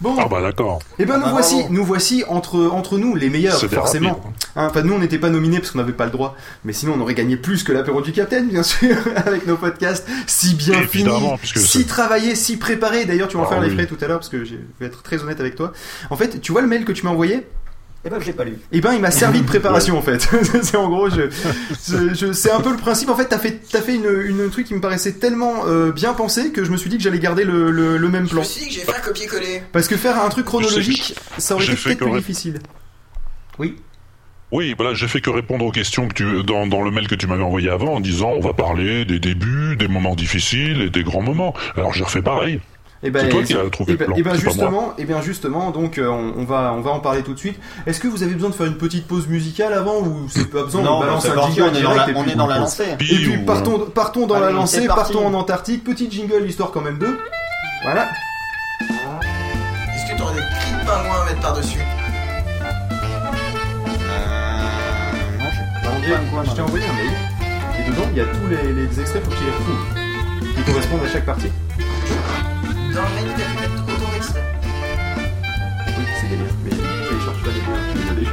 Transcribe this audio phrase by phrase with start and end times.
[0.00, 0.14] Bon.
[0.18, 0.80] Ah bah d'accord.
[0.98, 1.72] Eh ben nous Ah, voici, bravo.
[1.72, 4.10] nous voici entre entre nous les meilleurs forcément.
[4.10, 6.72] rapide, Hein, Enfin nous on n'était pas nominés parce qu'on n'avait pas le droit, mais
[6.72, 10.54] sinon on aurait gagné plus que l'apéro du Capitaine bien sûr avec nos podcasts si
[10.54, 13.04] bien Évidemment, finis, si travaillés, si préparés.
[13.04, 14.86] D'ailleurs tu vas en Ah faire les frais tout à l'heure parce que je vais
[14.86, 15.72] être très honnête avec toi.
[16.10, 17.46] En fait tu vois le mail que tu m'as envoyé?
[18.06, 18.56] Eh ben, je l'ai pas lu.
[18.70, 20.20] Eh ben il m'a servi de préparation en fait.
[20.62, 21.22] c'est en gros je,
[21.88, 23.08] je- je- c'est un peu le principe.
[23.08, 26.14] En fait t'as fait t'as fait une, une truc qui me paraissait tellement euh, bien
[26.14, 28.40] pensé que je me suis dit que j'allais garder le, le, le même Je plan.
[28.40, 29.62] me suis dit que j'ai fait un copier-coller.
[29.72, 32.60] Parce que faire un truc chronologique, ça aurait été peut-être plus difficile.
[33.58, 33.74] Oui.
[34.52, 37.16] Oui, voilà, j'ai fait que répondre aux questions que tu dans, dans le mail que
[37.16, 40.90] tu m'avais envoyé avant en disant on va parler des débuts, des moments difficiles et
[40.90, 41.52] des grands moments.
[41.76, 42.60] Alors j'ai refait pareil.
[43.02, 44.50] Et ben, C'est toi qui as trouvé et le ben, plan, et ben pas moi.
[44.50, 47.38] justement, et bien justement, donc euh, on, on va on va en parler tout de
[47.38, 47.58] suite.
[47.86, 50.62] Est-ce que vous avez besoin de faire une petite pause musicale avant ou c'est pas
[50.64, 52.36] besoin Non, on balance un jingle on est dans direct la, et on puis- est
[52.36, 52.84] dans la lancée.
[52.92, 56.98] Et puis partons partons dans la lancée, partons en Antarctique, petit jingle histoire quand même
[56.98, 57.18] de.
[57.82, 58.08] Voilà.
[59.94, 61.78] Est-ce que t'aurais des cris de pingouin à mettre par-dessus?
[64.08, 66.18] Euh, non, je sais pas.
[66.32, 67.12] quoi, je t'ai envoyé un mail
[67.78, 69.84] et dedans il y a tous les, les extraits pour que tu les retrouves
[70.56, 71.50] qui correspondent à chaque partie.
[72.96, 74.42] Dans le mail, t'as pu mettre autant d'extraits.
[75.98, 78.26] Oui, c'est délire, mais télécharge pas les liens, je suis désolé.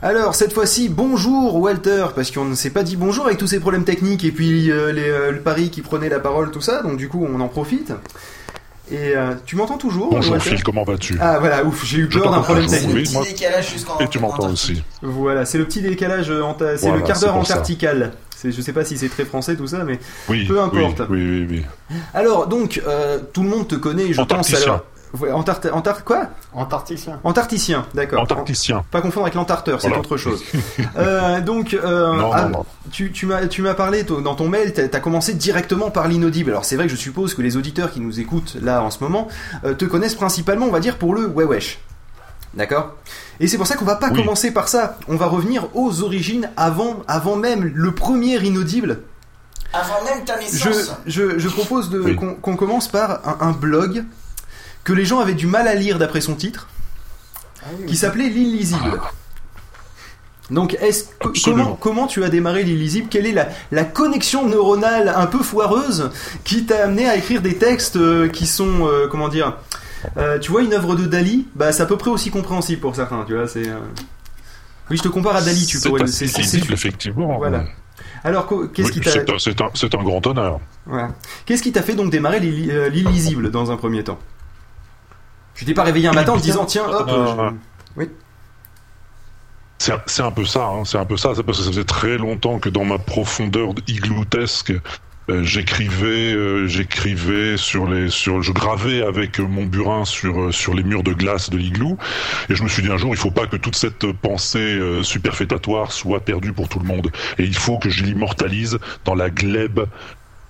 [0.00, 3.58] Alors cette fois-ci, bonjour Walter, parce qu'on ne s'est pas dit bonjour avec tous ces
[3.58, 6.82] problèmes techniques et puis euh, les, euh, le pari qui prenait la parole, tout ça,
[6.82, 7.92] donc du coup on en profite.
[8.90, 12.08] Et euh, tu m'entends toujours Bonjour Walter Phil, comment vas-tu Ah voilà, ouf, j'ai eu
[12.08, 12.94] peur d'un problème technique.
[12.94, 13.02] oui.
[13.04, 13.98] Petit moi- décalage jusqu'en.
[14.00, 14.82] Et tu m'entends aussi.
[15.02, 18.12] Voilà, c'est le petit décalage, euh, anta- c'est Voilà, le quart d'heure antarctical.
[18.36, 21.02] C'est- Je sais pas si c'est très français tout ça, mais Oui, Peu importe.
[21.08, 21.64] Oui, oui, oui.
[21.90, 21.96] oui.
[22.12, 24.52] Alors, donc, euh, tout le monde te connaît, je pense.
[24.52, 24.84] Alors,
[25.32, 25.60] Antart...
[25.72, 26.04] Antart...
[26.04, 26.26] Quoi?
[26.54, 27.20] Antarcticien.
[27.24, 28.22] Antarcticien, d'accord.
[28.22, 28.82] Antarcticien.
[28.90, 30.00] Pas confondre avec l'entarteur, c'est Voilà.
[30.00, 30.42] autre chose.
[30.96, 32.66] Euh, donc, euh, Non, ah, non, non.
[32.90, 36.50] tu, tu m'as parlé dans ton mail, t'as as commencé directement par l'inaudible.
[36.50, 39.02] Alors c'est vrai que je suppose que les auditeurs qui nous écoutent là en ce
[39.02, 39.28] moment
[39.64, 41.78] euh, te connaissent principalement, on va dire, pour le ouais wesh.
[42.54, 42.94] D'accord?
[43.40, 44.16] Et c'est pour ça qu'on va pas Oui.
[44.20, 44.98] commencer par ça.
[45.08, 49.00] On va revenir aux origines avant, avant même le premier inaudible.
[49.72, 50.92] Avant même ta Je, naissance.
[51.06, 52.14] je, je propose Oui.
[52.16, 54.04] qu'on commence par un, un blog
[54.84, 56.68] que les gens avaient du mal à lire d'après son titre,
[57.86, 59.00] qui s'appelait L'Illisible.
[60.50, 61.64] Donc, est-ce que- Absolument.
[61.64, 63.06] comment, comment tu as démarré l'Illisible?
[63.08, 66.10] Quelle est la, la connexion neuronale un peu foireuse
[66.44, 69.56] qui t'a amené à écrire des textes euh, qui sont, euh, comment dire,
[70.18, 72.94] euh, tu vois, une œuvre de Dali, bah, c'est à peu près aussi compréhensible pour
[72.96, 73.68] certains, tu vois, c'est...
[73.68, 73.78] euh,
[74.90, 76.06] Oui, je te compare à Dali, tu pourrais...
[76.08, 76.24] c'est-
[76.70, 77.38] effectivement.
[77.38, 77.64] Voilà.
[78.24, 79.10] Alors, qu'est-ce Oui, qui t'a...
[79.12, 80.60] c'est un- c'est un, c'est un grand honneur.
[80.86, 81.10] Voilà.
[81.46, 84.18] Qu'est-ce qui t'a fait donc démarrer l'illi- l'illisible dans un premier temps?
[85.54, 88.04] Tu t'es pas réveillé un matin en te disant tiens hop Euh, je-
[89.78, 91.84] C'est c'est un peu ça, hein, c'est un peu ça, c'est parce que ça faisait
[91.84, 94.72] très longtemps que dans ma profondeur igloutesque,
[95.28, 100.84] euh, j'écrivais, euh, j'écrivais sur les, sur, je gravais avec mon burin sur sur les
[100.84, 101.98] murs de glace de l'igloo,
[102.48, 105.90] et je me suis dit un jour, il faut pas que toute cette pensée superfétatoire
[105.90, 109.80] soit perdue pour tout le monde, et il faut que je l'immortalise dans la glèbe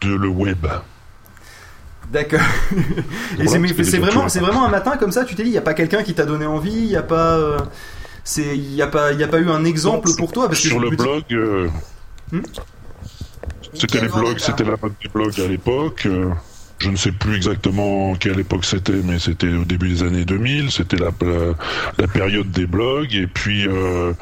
[0.03, 0.67] de le web.
[2.13, 2.41] D'accord.
[3.85, 5.25] C'est- vraiment, c'est vraiment un matin comme ça.
[5.25, 7.03] Tu t'es dit, il y a pas quelqu'un qui t'a donné envie, il y a
[7.03, 7.59] pas, euh,
[8.23, 10.61] c'est, il y a pas, il y a pas eu un exemple pour toi parce
[10.61, 11.25] sur le blog.
[11.33, 11.69] euh,
[12.31, 12.41] Hmm
[13.75, 16.03] C'était les blogs, c'était la mode des blogs à l'époque.
[16.07, 16.31] euh,
[16.83, 20.71] Je ne sais plus exactement quelle époque c'était, mais c'était au début des années 2000.
[20.73, 21.55] C'était la, la,
[21.99, 23.15] la période des blogs.
[23.15, 24.13] Et puis, euh,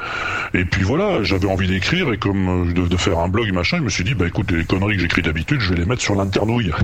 [0.53, 3.79] et puis voilà, j'avais envie d'écrire et comme euh, de, de faire un blog machin,
[3.79, 6.03] je me suis dit bah écoute les conneries que j'écris d'habitude, je vais les mettre
[6.03, 6.71] sur l'internouille.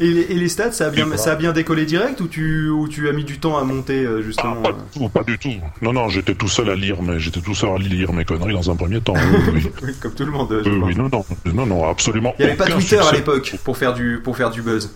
[0.00, 1.22] Et les, et les stats, ça a bien, Et voilà.
[1.22, 4.04] ça a bien décollé direct ou tu, ou tu as mis du temps à monter
[4.04, 5.52] euh, Ah, justement pas, du tout, pas du tout.
[5.82, 8.54] Non non, j'étais tout seul à lire, mais j'étais tout seul à lire mes conneries
[8.54, 9.14] dans un premier temps.
[9.54, 10.48] Oui, oui, Comme tout le monde.
[10.64, 12.34] je Euh, oui, non non, non non, absolument.
[12.38, 13.16] Il y avait pas Twitter à succès.
[13.16, 14.90] l'époque pour faire du, pour faire du buzz.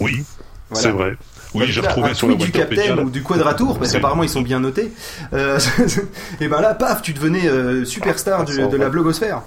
[0.00, 0.24] Oui,
[0.70, 0.82] Voilà.
[0.82, 1.16] c'est vrai.
[1.54, 3.02] Oui, j'ai Là, retrouvé un sur la tweet du Wikipédia, capitaine là.
[3.04, 4.92] ou du quadratour, parce qu'apparemment ils sont bien notés.
[5.32, 5.58] Euh,
[6.40, 9.42] et ben là, paf, tu devenais euh, superstar du- de la blogosphère.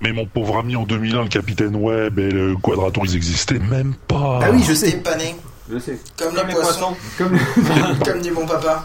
[0.00, 3.94] Mais mon pauvre ami en 2001, le capitaine Web et le Quadratour, ils existaient même
[4.08, 4.40] pas.
[4.42, 4.96] Ah oui, je sais.
[4.98, 5.36] pané.
[5.72, 5.98] Je sais.
[6.18, 6.94] Comme Comme les les poissons.
[6.94, 6.96] poissons.
[7.18, 7.38] Comme
[8.04, 8.84] Comme dit mon papa.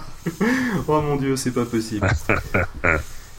[0.87, 2.07] Oh mon dieu, c'est pas possible.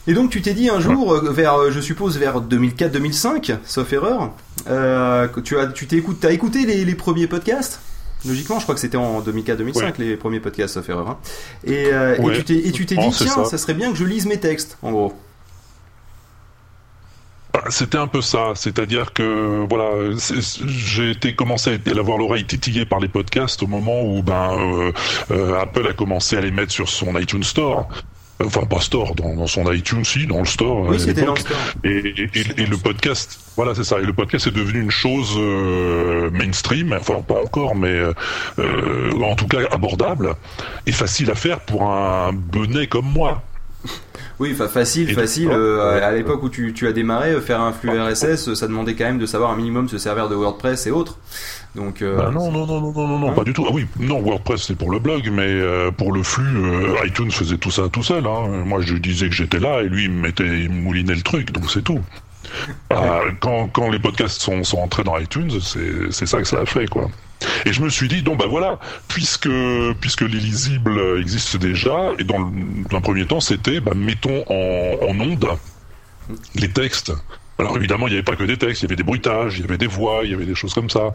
[0.07, 3.93] Et donc tu t'es dit un jour, euh, vers, euh, je suppose vers 2004-2005, sauf
[3.93, 4.31] erreur,
[4.69, 7.79] euh, tu as, tu t'es écouté, t'as écouté les, les premiers podcasts?
[8.25, 9.93] Logiquement, je crois que c'était en 2004-2005 Ouais.
[9.99, 11.09] les premiers podcasts, sauf erreur.
[11.09, 11.17] hein.
[11.65, 12.35] Et, euh, et Ouais.
[12.37, 13.45] tu t'es, et tu t'es Oh, dit, tiens, ça.
[13.45, 13.57] ça.
[13.57, 15.13] serait bien que je lise mes textes, en gros.
[17.53, 20.15] Bah, C'était un peu ça, c'est-à-dire que voilà,
[20.65, 24.91] j'ai été commencé à avoir l'oreille titillée par les podcasts au moment où ben
[25.31, 27.87] euh, Apple a commencé à les mettre sur son iTunes Store.
[28.45, 30.81] Enfin pas store, dans, dans son iTunes, si, dans le store.
[30.89, 31.57] Oui, c'était dans le store.
[31.83, 33.99] Et, et- et- et le podcast, voilà, c'est ça.
[33.99, 38.01] Et le podcast est devenu une chose euh, mainstream, enfin pas encore, mais
[38.59, 40.35] euh, en tout cas abordable
[40.85, 43.41] et facile à faire pour un benet comme moi.
[44.39, 45.49] Oui, facile, facile.
[45.51, 49.03] euh, à l'époque où tu, tu as démarré, faire un flux RSS, ça demandait quand
[49.05, 51.17] même de savoir un minimum se servir de WordPress et autres.
[51.75, 53.65] Donc, euh, Bah non, non, non, non, non, non, non, Hein pas du tout.
[53.67, 57.31] Ah oui, non, WordPress c'est pour le blog, mais euh, pour le flux, euh, iTunes
[57.31, 58.25] faisait tout ça tout seul.
[58.27, 58.63] Hein.
[58.65, 61.21] Moi, je disais que j'étais là et lui il me mettait, il me moulinait le
[61.21, 62.01] truc, donc c'est tout.
[62.91, 66.65] Ah, quand, quand les podcasts sont, sont entrés dans iTunes, c'est ça que ça a
[66.67, 67.09] fait, quoi.
[67.65, 68.77] Et je me suis dit, donc bah voilà,
[69.07, 69.49] puisque
[69.99, 72.51] puisque l'illisible existe déjà, et dans
[72.91, 75.47] un premier temps, c'était, bah, mettons en, en onde
[76.53, 77.11] les textes.
[77.59, 79.61] Alors évidemment, il n'y avait pas que des textes, il y avait des bruitages, il
[79.61, 81.13] y avait des voix, il y avait des choses comme ça.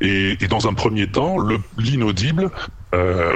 [0.00, 2.50] Et, et dans un premier temps, le l'inaudible
[2.94, 3.32] euh,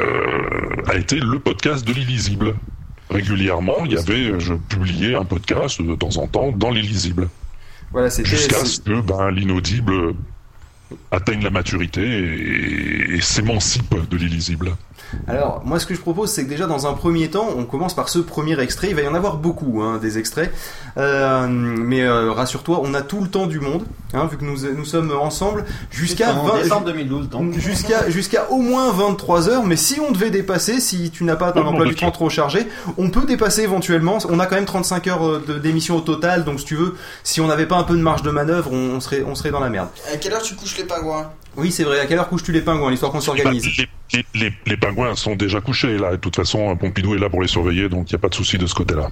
[0.87, 2.55] a été le podcast de l'illisible.
[3.11, 7.29] Régulièrement, il y avait, je publiais un podcast de temps en temps dans l'illisible,
[7.91, 10.15] voilà, jusqu'à ce que ben, l'inaudible
[11.11, 14.73] atteigne la maturité et, et s'émancipe de l'illisible.
[15.29, 17.95] Alors, moi, ce que je propose, c'est que déjà, dans un premier temps, on commence
[17.95, 18.89] par ce premier extrait.
[18.91, 20.53] Il va y en avoir beaucoup, hein, des extraits.
[20.99, 23.85] Euh, mais euh, rassure-toi, on a tout le temps du monde,
[24.15, 27.53] hein, vu que nous, nous sommes ensemble jusqu'à En 20 décembre 2012, donc.
[27.59, 31.53] Jusqu'à jusqu'à au moins 23 heures, mais si on devait dépasser, si tu n'as pas
[31.55, 32.67] un Non, emploi du temps trop chargé,
[32.99, 34.19] on peut dépasser éventuellement.
[34.29, 37.41] On a quand même 35 heures euh, d'émission au total, donc si tu veux, si
[37.41, 39.61] on n'avait pas un peu de marge de manœuvre, on, on serait on serait dans
[39.61, 39.89] la merde.
[40.13, 42.01] À quelle heure tu couches les pingouins Oui, c'est vrai.
[42.01, 43.71] À quelle heure couches-tu les pingouins, l'histoire qu'on s'organise Bah,
[44.13, 46.13] les, les- les- les pingouins sont déjà couchés là.
[46.13, 48.35] De toute façon, Pompidou est là pour les surveiller, donc il n'y a pas de
[48.35, 49.11] souci de ce côté-là.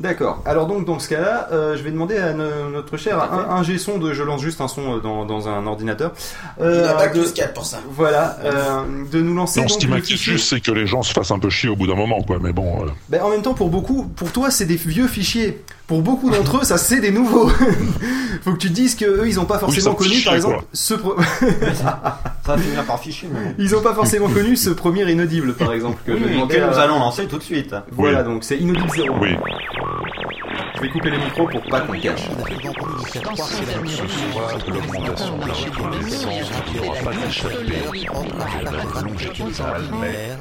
[0.00, 0.42] D'accord.
[0.46, 3.62] Alors donc dans ce cas-là, euh, je vais demander à no- notre cher un, un
[3.62, 6.12] G-son de, je lance juste un son euh, dans, dans un ordinateur.
[6.58, 7.78] Il Euh, a bac de- plus 4 pour ça.
[7.90, 8.80] Voilà, euh,
[9.12, 9.60] de nous lancer.
[9.60, 10.32] Non, donc ce qui le m'inquiète fichier.
[10.32, 12.38] juste, c'est que les gens se fassent un peu chier au bout d'un moment, quoi.
[12.40, 15.62] Mais bon, euh, Ben, en même temps, pour beaucoup, pour toi, c'est des vieux fichiers.
[15.86, 17.48] Pour beaucoup d'entre eux, ça c'est des nouveaux.
[18.42, 20.34] Faut que tu te dises que eux, ils ont pas forcément fait connu, chier, par
[20.36, 20.64] exemple, quoi.
[20.72, 21.16] ce pro-
[21.74, 22.16] Ça
[22.46, 23.54] va finir par fichier, mais bon.
[23.58, 26.78] ils ont pas forcément connu ce premier inaudible, par exemple, que je Oui, à- nous
[26.78, 27.74] allons lancer tout de suite.
[27.92, 28.24] Voilà, Oui.
[28.24, 29.16] donc c'est inaudible 0.
[29.20, 29.36] oui.
[30.80, 32.30] Je vais couper les micros pour pas qu'on cache.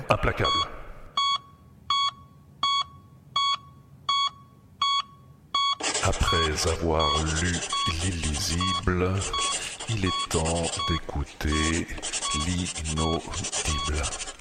[0.10, 0.50] implacable.
[6.04, 7.54] Après avoir lu
[8.02, 9.12] l'illisible,
[9.90, 11.86] il est temps d'écouter
[12.48, 14.39] l'inaudible.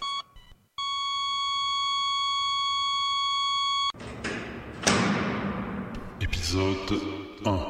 [6.49, 6.97] Épisode
[7.45, 7.61] 1.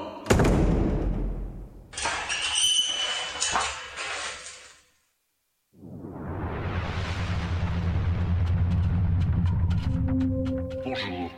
[10.85, 11.33] Bonjour,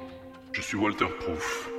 [0.53, 1.71] je suis Walter Proof.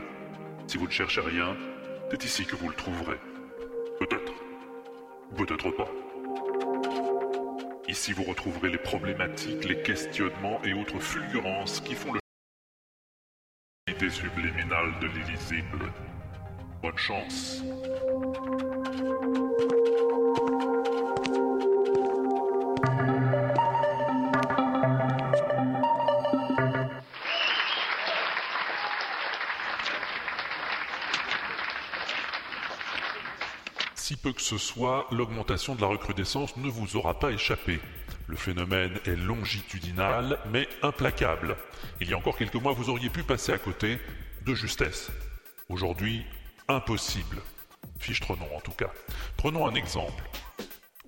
[0.68, 1.58] Si vous ne cherchez rien,
[2.10, 3.20] c'est ici que vous le trouverez.
[4.02, 4.34] Peut-être.
[5.38, 5.88] Peut-être pas.
[7.88, 12.20] Ici, vous retrouverez les problématiques, les questionnements et autres fulgurances qui font le
[14.10, 15.94] subliminale de l'illisible.
[16.82, 17.64] Bonne chance.
[34.12, 37.80] Si peu que ce soit, l'augmentation de la recrudescence ne vous aura pas échappé.
[38.28, 41.56] Le phénomène est longitudinal, mais implacable.
[42.02, 44.02] Il y a encore quelques mois, vous auriez pu passer à côté
[44.46, 45.12] de justesse.
[45.70, 46.26] Aujourd'hui,
[46.68, 47.38] impossible.
[48.00, 48.92] Fichtre non, en tout cas.
[49.38, 50.26] Prenons un exemple.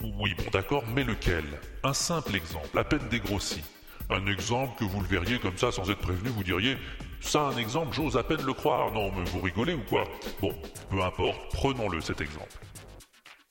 [0.02, 1.44] Oui, bon d'accord, mais lequel?
[1.84, 3.64] Un simple exemple, à peine dégrossi.
[4.12, 6.78] Un exemple que vous le verriez comme ça sans être prévenu, vous diriez
[7.20, 8.94] Ça, un exemple, j'ose à peine le croire.
[8.94, 10.06] Non, mais vous rigolez ou quoi?
[10.40, 10.56] Bon,
[10.90, 12.63] peu importe, prenons-le cet exemple.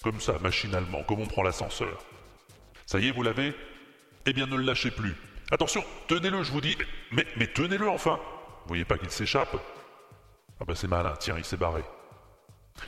[0.02, 2.04] Comme ça, machinalement, comme on prend l'ascenseur.
[2.86, 3.54] Ça y est, vous l'avez?
[4.26, 5.14] Eh bien, ne le lâchez plus.
[5.50, 6.76] Attention, tenez-le, je vous dis.
[7.12, 8.18] Mais, tenez-le enfin
[8.62, 9.56] Vous voyez pas qu'il s'échappe?
[10.60, 11.82] Ah bah c'est malin, tiens, il s'est barré.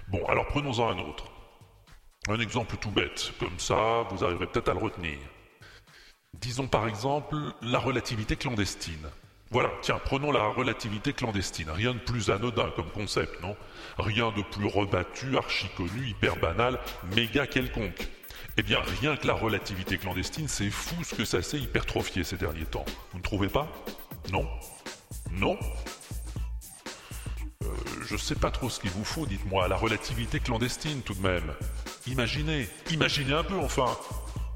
[0.09, 1.25] Bon, alors prenons-en un autre.
[2.28, 5.18] Un exemple tout bête, comme ça, vous arriverez peut-être à le retenir.
[6.35, 9.09] Disons par exemple la relativité clandestine.
[9.54, 11.70] Voilà, tiens, prenons la relativité clandestine.
[11.70, 13.56] Rien de plus anodin comme concept, non?
[13.99, 16.80] Rien de plus rebattu, archi connu, hyper banal,
[17.14, 18.08] méga quelconque.
[18.56, 22.37] Eh bien, rien que la relativité clandestine, c'est fou ce que ça s'est hypertrophié ces
[22.37, 22.84] derniers temps.
[23.12, 23.68] Vous ne trouvez pas?
[24.32, 24.44] Non
[25.30, 25.56] Non
[27.62, 27.68] Euh,
[28.08, 31.54] je sais pas trop ce qu'il vous faut, dites-moi, la relativité clandestine tout de même.
[32.08, 33.96] Imaginez, imaginez un peu enfin.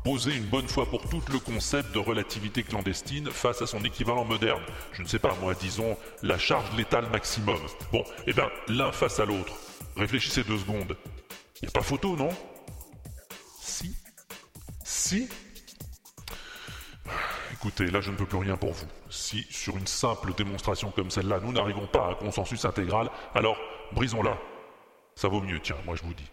[0.04, 4.24] Posez une bonne fois pour toutes le concept de relativité clandestine face à son équivalent
[4.24, 4.62] moderne.
[4.92, 7.60] Je ne sais pas, moi, disons, la charge létale maximum.
[7.92, 9.52] Bon, eh ben, l'un face à l'autre.
[9.96, 10.96] Réfléchissez deux secondes.
[11.62, 12.30] Y a pas photo, non?
[13.60, 13.94] Si
[14.84, 15.28] Si
[17.52, 18.86] Écoutez, là je ne peux plus rien pour vous.
[19.10, 23.56] Si, sur une simple démonstration comme celle-là, nous n'arrivons pas à un consensus intégral, alors
[23.92, 24.38] brisons-la.
[25.16, 26.30] Ça vaut mieux, tiens, moi je vous dis.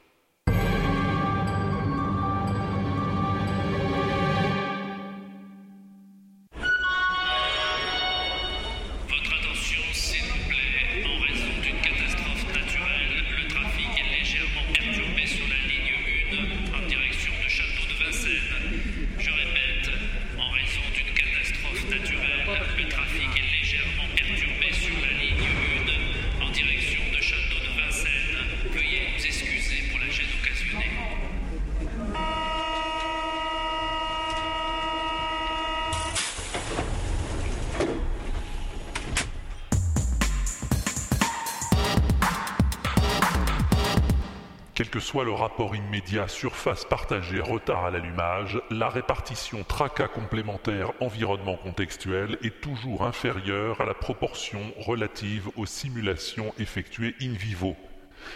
[45.36, 53.04] Rapport immédiat surface partagée retard à l'allumage, la répartition tracas complémentaire environnement contextuel est toujours
[53.04, 57.76] inférieure à la proportion relative aux simulations effectuées in vivo.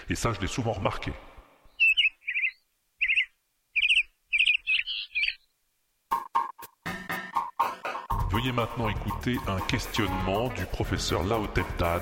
[0.10, 1.12] Et ça, je l'ai souvent remarqué.
[8.32, 12.00] Veuillez maintenant écouter un questionnement du professeur Lao Teptan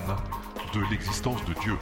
[0.73, 1.77] de l'existence de Dieu.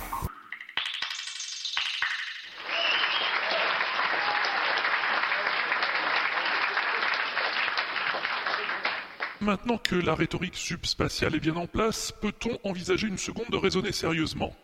[9.42, 13.92] Maintenant que la rhétorique subspatiale est bien en place, peut-on envisager une seconde de raisonner
[13.92, 14.56] sérieusement?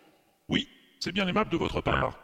[0.48, 2.18] Oui, c'est bien aimable de votre part.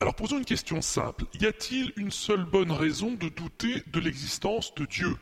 [0.00, 1.24] Alors posons une question simple.
[1.40, 5.16] Y a-t-il une seule bonne raison de douter de l'existence de Dieu?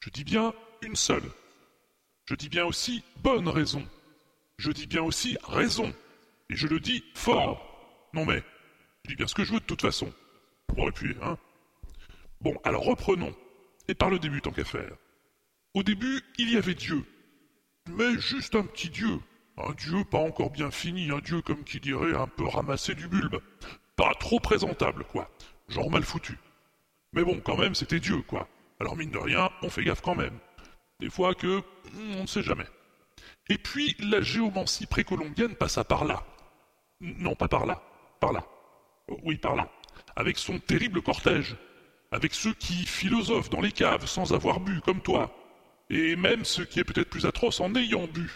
[0.00, 1.30] Je dis bien une seule.
[2.24, 3.86] Je dis bien aussi bonne raison.
[4.58, 5.94] Je dis bien aussi raison.
[6.50, 8.08] Et je le dis fort.
[8.14, 8.42] Non mais,
[9.04, 10.12] je dis bien ce que je veux de toute façon.
[10.66, 11.38] Pour appuyer, hein
[12.40, 13.34] Bon, alors reprenons.
[13.86, 14.96] Et par le début tant qu'à faire.
[15.74, 17.04] Au début, il y avait Dieu.
[17.88, 19.20] Mais juste un petit Dieu.
[19.56, 23.08] Un Dieu pas encore bien fini, un Dieu comme qui dirait un peu ramassé du
[23.08, 23.40] bulbe.
[23.96, 25.30] Pas trop présentable, quoi.
[25.68, 26.38] Genre mal foutu.
[27.12, 28.48] Mais bon, quand même, c'était Dieu, quoi.
[28.80, 30.38] Alors mine de rien, on fait gaffe quand même.
[30.98, 31.58] Des fois que...
[31.58, 32.66] hmm, on ne sait jamais.
[33.48, 36.24] Et puis, la géomancie précolombienne passa par là.
[37.00, 37.82] Non, pas par là.
[38.20, 38.44] Par là.
[39.24, 39.70] Oui, par là.
[40.16, 41.56] Avec son terrible cortège.
[42.10, 45.32] Avec ceux qui philosophent dans les caves sans avoir bu, comme toi.
[45.90, 48.30] Et même ce qui est peut-être plus atroce en ayant bu.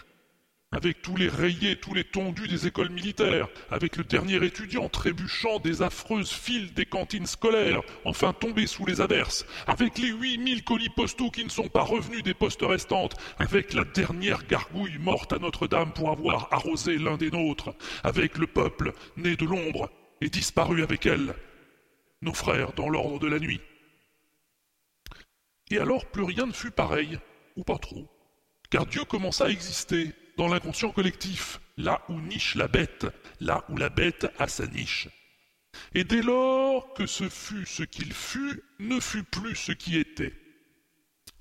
[0.73, 5.59] Avec tous les rayés, tous les tondus des écoles militaires, avec le dernier étudiant trébuchant
[5.59, 10.89] des affreuses files des cantines scolaires, enfin tombé sous les averses, avec les 8000 colis
[10.89, 15.39] postaux qui ne sont pas revenus des postes restantes, avec la dernière gargouille morte à
[15.39, 20.83] Notre-Dame pour avoir arrosé l'un des nôtres, avec le peuple né de l'ombre et disparu
[20.83, 21.35] avec elle,
[22.21, 23.61] nos frères dans l'ordre de la nuit.
[25.71, 27.17] Et alors plus rien ne fut pareil,
[27.55, 28.07] ou pas trop.
[28.69, 33.07] Car Dieu commença à exister dans l'inconscient collectif, là où niche la bête,
[33.39, 35.07] là où la bête a sa niche.
[35.93, 40.33] Et dès lors que ce fut ce qu'il fut, ne fut plus ce qui était.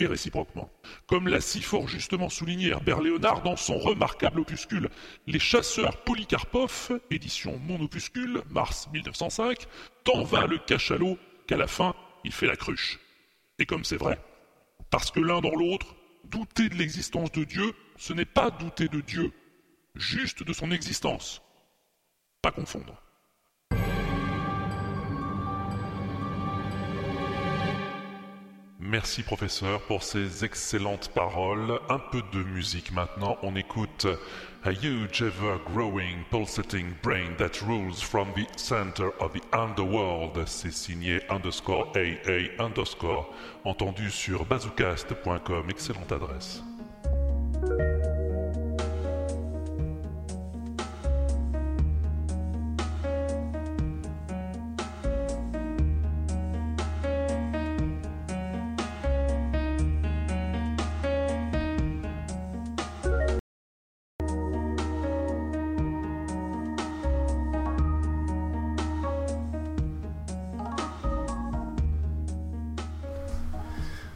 [0.00, 0.70] Et réciproquement,
[1.06, 4.90] comme l'a si fort justement souligné Herbert Léonard dans son remarquable opuscule
[5.28, 9.66] Les chasseurs Polycarpov, édition Mon opuscule, mars 1905,
[10.02, 11.16] tant va le cachalot
[11.46, 11.94] qu'à la fin,
[12.24, 12.98] il fait la cruche.
[13.60, 14.18] Et comme c'est vrai,
[14.90, 15.94] parce que l'un dans l'autre,
[16.30, 19.32] douter de l'existence de Dieu, ce n'est pas douter de Dieu,
[19.94, 21.42] juste de son existence.
[22.42, 23.03] Pas confondre.
[28.94, 31.80] Merci professeur pour ces excellentes paroles.
[31.88, 33.36] Un peu de musique maintenant.
[33.42, 34.06] On écoute
[34.64, 40.46] A huge ever growing pulsating brain that rules from the center of the underworld.
[40.46, 43.34] C'est signé underscore AA underscore.
[43.64, 45.70] Entendu sur bazoocast.com.
[45.70, 46.62] Excellente adresse.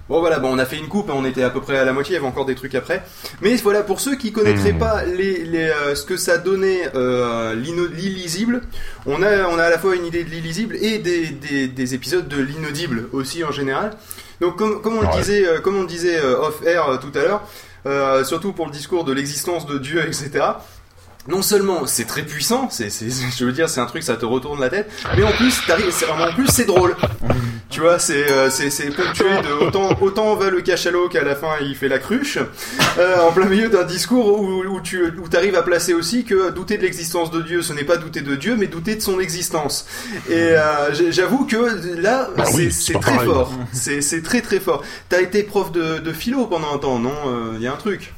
[0.08, 1.84] Bon voilà, bon on a fait une coupe, hein, on était à peu près à
[1.84, 3.04] la moitié, il y avait encore des trucs après.
[3.42, 4.78] Mais voilà, pour ceux qui connaîtraient Mhm.
[4.78, 8.62] pas les, les, euh, ce que ça donnait euh, l'illisible,
[9.06, 11.94] on a, on a à la fois une idée de l'illisible et des, des, des
[11.94, 13.90] épisodes de l'inaudible aussi en général.
[14.40, 16.96] Donc comme, comme on le disait, euh, comme on le disait euh, off air euh,
[16.96, 17.42] tout à l'heure,
[17.86, 20.30] euh, surtout pour le discours de l'existence de Dieu, etc.
[21.26, 24.24] Non seulement c'est très puissant, c'est, c'est, je veux dire, c'est un truc, ça te
[24.24, 25.60] retourne la tête, mais en plus,
[26.08, 26.96] en plus c'est drôle.
[27.70, 31.36] Tu vois, c'est, euh, c'est, c'est ponctué de autant, autant va le cachalot qu'à la
[31.36, 32.38] fin il fait la cruche,
[32.98, 36.50] euh, en plein milieu d'un discours où, où tu où arrives à placer aussi que
[36.50, 39.20] douter de l'existence de Dieu, ce n'est pas douter de Dieu, mais douter de son
[39.20, 39.86] existence.
[40.30, 43.28] Et euh, j'avoue que là, Bah c'est, oui, très pareil.
[43.28, 43.52] fort.
[43.72, 44.82] C'est, c'est très très fort.
[45.10, 47.12] T'as été prof de, de philo pendant un temps, non
[47.56, 48.14] Il y a un truc?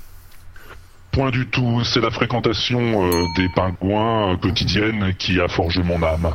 [1.12, 6.00] Point du tout, c'est la fréquentation euh, des pingouins euh, quotidienne qui a forgé mon
[6.04, 6.34] âme.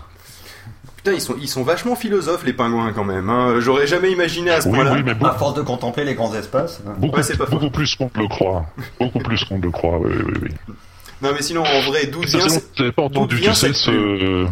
[1.05, 3.29] Putain, ils sont, ils sont vachement philosophes les pingouins quand même.
[3.29, 3.59] Hein.
[3.59, 4.93] J'aurais jamais imaginé à ce Oui, point-là.
[4.95, 6.81] oui, mais À force de contempler les grands espaces.
[6.97, 7.51] beaucoup, Ouais, c'est pas faux.
[7.59, 8.65] beaucoup plus qu'on ne le croit.
[8.99, 10.73] Beaucoup plus qu'on ne le croit, oui, oui, oui.
[11.21, 12.39] Non mais sinon en vrai, d'où vient
[12.75, 14.45] j'avais pas entendu, tu sais, cette ce,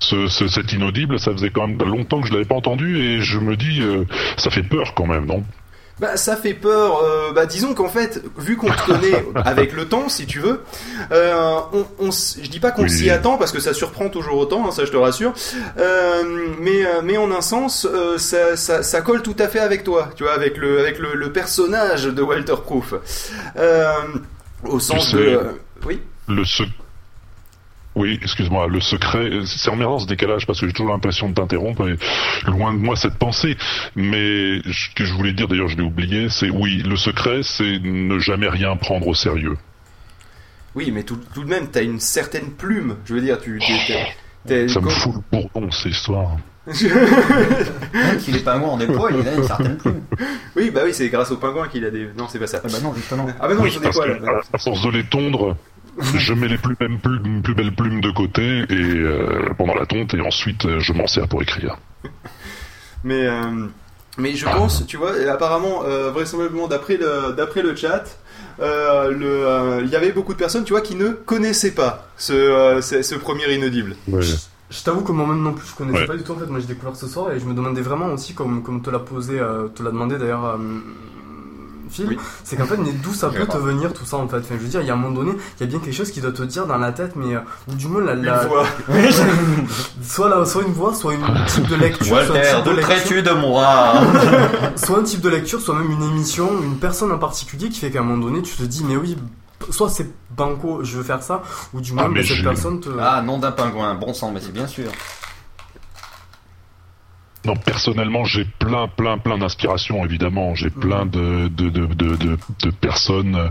[0.00, 3.20] ce, ce- cet inaudible, ça faisait quand même longtemps que je l'avais pas entendu et
[3.22, 4.04] je me dis, euh,
[4.36, 5.42] ça fait peur quand même, non?
[5.98, 7.02] Bah ça fait peur.
[7.02, 10.60] euh, bah disons qu'en fait, vu qu'on te connaît avec le temps, si tu veux,
[11.10, 12.90] euh, on, on je dis pas qu'on Oui.
[12.90, 15.32] s'y attend parce que ça surprend toujours autant, hein, ça je te rassure.
[15.78, 19.58] Euh, mais euh, mais en un sens, euh, ça, ça ça colle tout à fait
[19.60, 22.92] avec toi, tu vois, avec le avec le, le personnage de Walter Proof.
[23.56, 23.92] Euh,
[24.64, 25.40] au sens sais, de
[25.86, 26.00] oui.
[26.28, 26.62] Le se...
[27.96, 31.88] Oui, excuse-moi, le secret, c'est emmerdant ce décalage parce que j'ai toujours l'impression de t'interrompre
[31.88, 31.96] et
[32.48, 33.56] loin de moi cette pensée.
[33.96, 37.78] Mais ce que je voulais dire, d'ailleurs je l'ai oublié, c'est oui, le secret, c'est
[37.82, 39.56] ne jamais rien prendre au sérieux.
[40.74, 42.96] Oui, mais tout, tout de même, t'as une certaine plume.
[43.06, 43.58] Je veux dire, tu.
[44.46, 46.36] t'es- Ça me fout le bourdon, cette histoire.
[46.66, 48.18] Même
[48.78, 50.02] des poils, il a une certaine plume.
[50.56, 52.08] Oui, bah oui, c'est grâce au pingouin qu'il a des.
[52.18, 52.60] Non, c'est pas ça.
[52.64, 53.26] Ah bah non, justement.
[53.40, 53.70] Ah bah non, Oui,
[54.52, 55.56] à force de les tondre,
[56.00, 59.86] je mets les plus, mêmes plumes- plus belles plumes de côté et euh, pendant la
[59.86, 61.76] tonte et ensuite euh, je m'en sers pour écrire.
[63.04, 63.66] Mais, euh,
[64.18, 68.04] mais je pense, tu vois, et apparemment, euh, vraisemblablement, d'après le, d'après le chat,
[68.60, 72.08] euh, le, euh, il y avait beaucoup de personnes, tu vois, qui ne connaissaient pas
[72.16, 73.94] ce, euh, ce, ce premier inaudible.
[74.08, 76.06] Je t'avoue que moi-même non plus, je connaissais Ouais.
[76.06, 76.46] pas du tout en fait.
[76.46, 78.98] Moi j'ai découvert ce soir et je me demandais vraiment aussi, comme, comme te l'a
[78.98, 80.58] posé, euh, te l'a demandé d'ailleurs.
[81.98, 82.18] Oui.
[82.44, 84.38] c'est qu'en fait, mais d'où ça peut te venir tout ça en fait?
[84.38, 85.94] Enfin, Je veux dire, il y a un moment donné, il y a bien quelque
[85.94, 88.48] chose qui doit te dire dans la tête, mais euh, ou du moins la, Une
[88.48, 88.66] voix.
[90.02, 92.70] soit, la, soit une voix, soit une type de lecture, soit un Walter, type de
[92.70, 93.94] lecture, de moi?
[94.76, 97.90] Soit un type de lecture, soit même une émission, une personne en particulier qui fait
[97.90, 99.16] qu'à un moment donné, tu te dis, mais oui,
[99.70, 102.80] soit c'est banco, je veux faire ça, ou du moins Ah, mais bah, cette personne
[102.80, 102.88] te.
[103.00, 104.90] Ah, nom d'un pingouin, bon sang, mais c'est bien sûr.
[107.46, 110.54] Non, personnellement, j'ai plein, plein, plein d'inspirations, évidemment.
[110.56, 113.48] J'ai plein de, de, de, de, de, de personnes euh,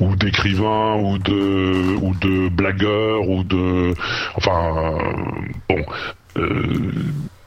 [0.00, 3.94] ou d'écrivains ou de, ou de blagueurs ou de,
[4.34, 5.02] enfin, euh,
[5.68, 5.84] bon.
[6.38, 6.92] euh,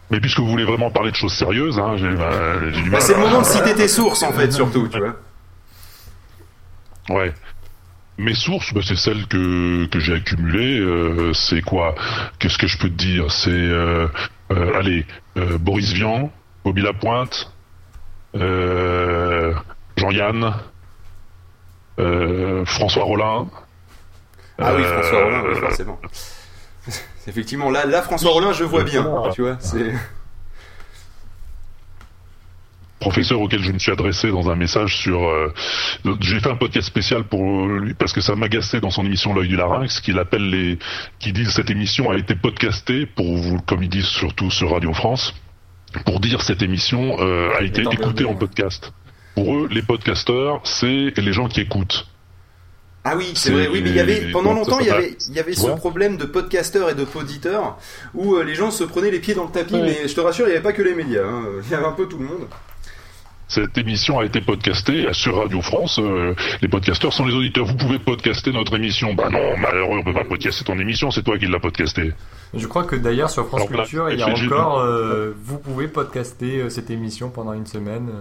[0.09, 2.29] mais puisque vous voulez vraiment parler de choses sérieuses, hein, j'ai Bah,
[2.91, 3.01] mal.
[3.01, 5.15] c'est le moment de citer tes sources, en fait, surtout, tu vois.
[7.09, 7.33] Ouais.
[8.17, 10.79] Mes sources, bah, c'est celles que, que j'ai accumulées.
[10.79, 11.95] euh, c'est quoi?
[12.39, 13.31] Qu'est-ce que je peux te dire?
[13.31, 14.07] C'est, euh,
[14.49, 15.05] allez,
[15.38, 16.31] euh, Boris Vian,
[16.63, 17.51] Bobby Lapointe,
[18.35, 19.53] euh,
[19.97, 20.53] Jean-Yann,
[21.99, 23.47] euh, François Rollin.
[24.57, 25.99] Ah oui, euh, François Rollin, oui, forcément.
[27.27, 29.57] Effectivement, là, là, François Rollin, je vois bien, tu vois.
[29.59, 29.93] C'est.
[32.99, 35.23] Professeur auquel je me suis adressé dans un message sur.
[35.27, 35.53] euh,
[36.21, 39.47] j'ai fait un podcast spécial pour lui parce que ça m'agaçait dans son émission L'œil
[39.47, 40.77] du larynx qu'il appelle les,
[41.19, 44.93] qui disent cette émission a été podcastée pour vous, comme ils disent surtout sur Radio
[44.93, 45.33] France,
[46.05, 48.91] pour dire cette émission euh, a été écoutée en podcast.
[49.35, 52.07] Pour eux, les podcasteurs, c'est les gens qui écoutent.
[53.05, 53.69] Ah oui, c'est vrai.
[53.71, 56.17] Oui, mais il y avait pendant longtemps, il y avait, il y avait ce problème
[56.17, 57.77] de podcasteurs et de poditeurs
[58.13, 59.75] où euh, les gens se prenaient les pieds dans le tapis.
[59.75, 59.81] Ouais.
[60.01, 61.23] Mais je te rassure, il n'y avait pas que les médias.
[61.25, 61.43] hein.
[61.63, 62.47] Il y avait un peu tout le monde.
[63.49, 65.97] Cette émission a été podcastée sur Radio France.
[65.97, 67.65] euh, les podcasteurs sont les auditeurs.
[67.65, 69.15] Vous pouvez podcaster notre émission.
[69.15, 72.13] Bah non, malheureux, on peut pas podcaster ton émission, c'est toi qui l'as podcastée.
[72.53, 75.88] Je crois que d'ailleurs sur France Alors Culture, il y a encore, euh, vous pouvez
[75.88, 78.12] podcaster euh, cette émission pendant une semaine.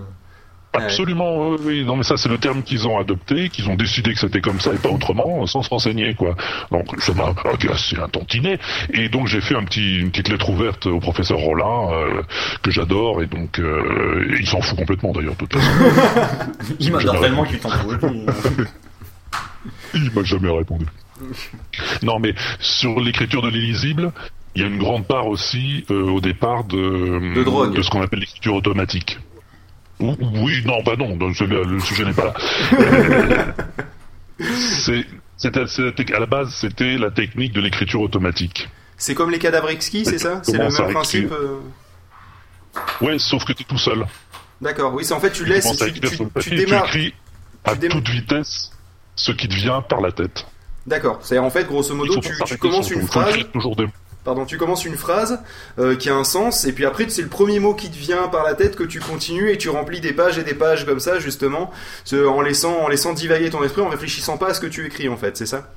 [0.78, 1.84] Absolument, oui, oui.
[1.84, 4.60] Non, mais ça, c'est le terme qu'ils ont adopté, qu'ils ont décidé que c'était comme
[4.60, 6.34] ça et pas autrement, sans se renseigner, quoi.
[6.70, 8.58] Donc, ça m'a agacé un tantinet.
[8.92, 12.22] Et donc, j'ai fait un petit, une petite lettre ouverte au professeur Rollin, euh,
[12.62, 15.70] que j'adore, et donc, euh, il s'en fout complètement, d'ailleurs, de toute façon.
[16.80, 17.98] Il m'adore tellement qu'il t'en fout.
[19.94, 20.86] Il m'a jamais répondu.
[22.02, 24.12] Non, mais sur l'écriture de l'illisible,
[24.54, 27.74] il y a une grande part aussi euh, au départ de, De drogue.
[27.74, 29.18] de ce qu'on appelle l'écriture automatique.
[30.00, 33.54] Ou- Oui, non, bah non, le, sujet n'est pas là.
[34.44, 35.04] c'est,
[36.14, 38.68] à la base, c'était la technique de l'écriture automatique.
[38.96, 40.40] C'est comme les cadavres exquis, c'est ça?
[40.42, 41.58] C'est le même principe euh?
[43.00, 44.06] Ouais, sauf que tu es tout seul.
[44.60, 46.86] D'accord, oui, c'est en fait tu laisses, tu, tu- tu tu démarres.
[46.86, 47.14] écris
[47.64, 48.72] à démarres- toute vitesse
[49.14, 50.46] ce qui te vient par la tête.
[50.86, 53.86] D'accord, c'est-à-dire en fait, grosso modo, tu, commences une phrase, toujours des
[54.28, 55.40] pardon, tu commences une phrase
[55.78, 58.28] euh, qui a un sens, et puis après c'est le premier mot qui te vient
[58.28, 61.00] par la tête que tu continues et tu remplis des pages et des pages comme
[61.00, 61.70] ça justement,
[62.12, 65.08] en laissant, en laissant divaguer ton esprit, en réfléchissant pas à ce que tu écris
[65.08, 65.70] en fait, c'est ça?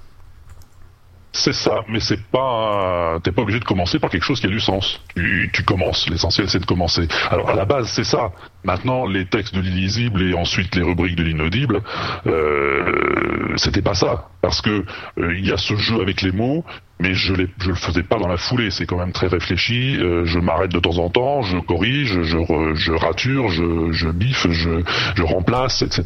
[1.34, 4.50] C'est ça, mais c'est pas, t'es pas obligé de commencer par quelque chose qui a
[4.50, 5.00] du sens.
[5.16, 6.10] Tu, tu commences.
[6.10, 7.08] L'essentiel, c'est de commencer.
[7.30, 8.32] Alors, à la base, c'est ça.
[8.66, 11.82] Maintenant, les textes de l'illisible et ensuite les rubriques de l'inaudible,
[12.28, 14.28] euh, c'était pas ça.
[14.42, 14.84] Parce que
[15.20, 16.66] euh, il y a ce jeu avec les mots,
[17.00, 18.70] mais je, je le faisais pas dans la foulée.
[18.70, 19.98] C'est quand même très réfléchi.
[20.00, 24.10] Euh, je m'arrête de temps en temps, je corrige, je, re- je rature, je, je
[24.10, 24.82] biffe, je,
[25.16, 26.04] je remplace, etc.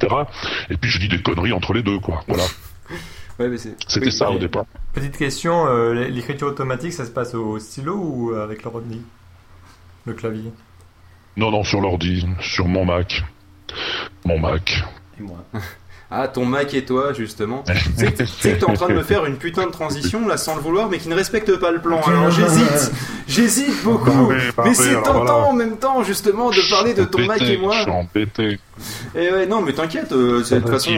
[0.69, 2.23] Et puis je dis des conneries entre les deux, quoi.
[2.27, 2.43] Voilà.
[3.39, 3.75] Ouais, mais c'est.
[3.87, 4.65] C'était oui, ça au départ.
[4.93, 9.01] Petite question, euh, l'écriture automatique, ça se passe au stylo ou avec l'ordi
[10.05, 10.51] Le clavier?
[11.37, 13.23] Non, non, sur l'ordi, sur mon Mac.
[14.25, 14.83] Mon Mac.
[15.19, 15.43] Et moi.
[16.11, 17.63] Ah, ton Mac et toi, justement.
[17.97, 20.55] Tu sais que t'es en train de me faire une putain de transition, là, sans
[20.55, 21.99] le vouloir, mais qui ne respecte pas le plan.
[22.01, 22.91] Alors j'hésite,
[23.27, 24.31] j'hésite beaucoup.
[24.63, 25.33] Mais c'est tentant voilà.
[25.33, 27.73] en même temps, justement, de parler de ton Mac et moi.
[27.75, 28.59] Je suis embêté.
[29.15, 30.91] Et ouais, non, mais t'inquiète, euh, c'est- de toute façon,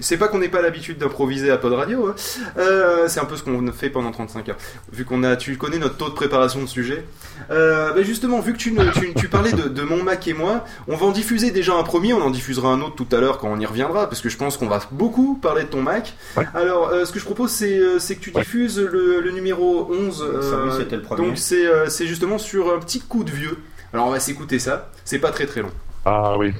[0.00, 2.08] c'est pas qu'on n'ait pas l'habitude d'improviser à Pod Radio.
[2.08, 2.14] hein.
[2.58, 4.56] Euh, c'est un peu ce qu'on fait pendant 35 heures.
[4.92, 7.04] Vu qu'on a, tu connais notre taux de préparation de sujet.
[7.50, 10.34] Euh, bah justement, vu que tu, ne- tu, tu parlais de, de mon Mac et
[10.34, 13.20] moi, on va en diffuser déjà un premier, on en diffusera un autre tout à
[13.20, 15.82] l'heure quand on y reviendra, parce que je pense qu'on va beaucoup parler de ton
[15.82, 16.14] Mac.
[16.36, 16.46] Ouais.
[16.54, 18.42] Alors, euh, ce que je propose, c'est c'est que tu Ouais.
[18.42, 20.24] diffuses le, le numéro 11.
[20.40, 21.26] Ça, oui, c'était le premier.
[21.26, 23.58] Donc c'est euh, c'est justement sur un petit coup de vieux.
[23.92, 24.90] Alors on va s'écouter ça.
[25.04, 25.70] C'est pas très très long.
[26.04, 26.52] Ah oui.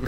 [0.00, 0.06] Bon,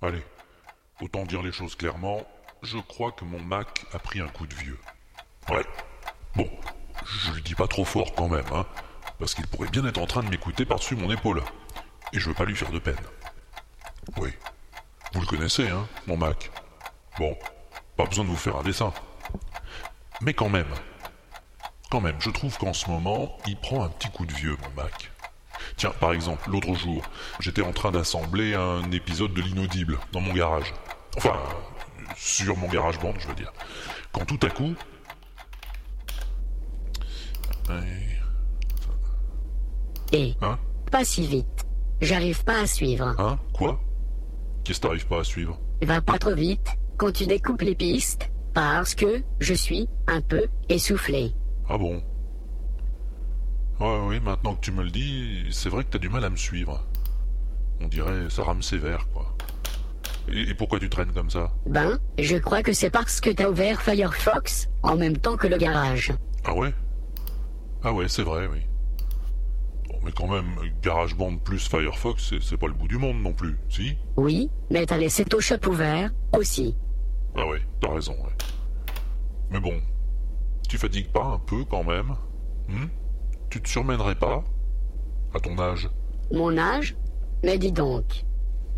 [0.00, 0.22] allez.
[1.00, 2.20] Autant dire les choses clairement,
[2.62, 4.78] je crois que mon Mac a pris un coup de vieux.
[5.48, 5.64] Ouais.
[6.36, 6.48] Bon,
[7.04, 8.66] je le dis pas trop fort quand même, hein,
[9.18, 11.42] parce qu'il pourrait bien être en train de m'écouter par-dessus mon épaule.
[12.12, 12.96] Et je veux pas lui faire de peine.
[14.16, 14.30] Oui.
[15.12, 16.50] Vous le connaissez, hein, mon Mac.
[17.18, 17.36] Bon,
[17.96, 18.92] pas besoin de vous faire un dessin.
[20.20, 20.68] Mais quand même,
[21.90, 24.82] quand même, je trouve qu'en ce moment, il prend un petit coup de vieux, mon
[24.82, 25.10] Mac.
[25.76, 27.02] Tiens, par exemple, l'autre jour,
[27.40, 30.72] j'étais en train d'assembler un épisode de l'inaudible dans mon garage.
[31.16, 31.38] Enfin,
[32.16, 33.52] sur mon garage band, je veux dire.
[34.12, 34.74] Quand tout à coup...
[40.12, 40.58] Et Hein?
[40.90, 41.59] pas si vite.
[42.00, 43.14] J'arrive pas à suivre.
[43.18, 43.38] Hein?
[43.52, 43.80] Quoi?
[44.64, 45.58] Qu'est-ce que t'arrives pas à suivre?
[45.82, 50.46] Va pas trop vite quand tu découpes les pistes, parce que je suis un peu
[50.68, 51.32] essoufflé.
[51.68, 52.02] Ah bon?
[53.80, 56.30] Ouais, oui, maintenant que tu me le dis, c'est vrai que t'as du mal à
[56.30, 56.86] me suivre.
[57.80, 59.34] On dirait ça rame sévère, quoi.
[60.30, 61.50] Et, et pourquoi tu traînes comme ça?
[61.66, 65.56] Ben, je crois que c'est parce que t'as ouvert Firefox en même temps que le
[65.56, 66.12] garage.
[66.44, 66.74] Ah ouais?
[67.82, 68.60] Ah ouais, c'est vrai, oui.
[70.02, 70.46] Mais quand même,
[70.82, 73.96] GarageBand plus Firefox, c'est- pas le bout du monde non plus, si?
[74.16, 76.74] Oui, mais t'as laissé ton shop ouvert aussi.
[77.36, 78.32] Ah ouais, t'as raison, ouais.
[79.50, 79.74] Mais bon,
[80.68, 82.14] tu fatigues pas un peu quand même
[82.68, 82.86] hmm?
[83.50, 84.42] Tu te surmènerais pas
[85.34, 85.88] À ton âge?
[86.32, 86.96] Mon âge?
[87.44, 88.24] Mais dis donc.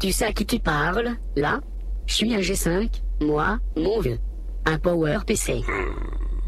[0.00, 1.60] Tu sais à qui tu parles, là?
[2.06, 4.18] Je suis un G5, moi, mon vieux.
[4.64, 5.62] Un Power PC.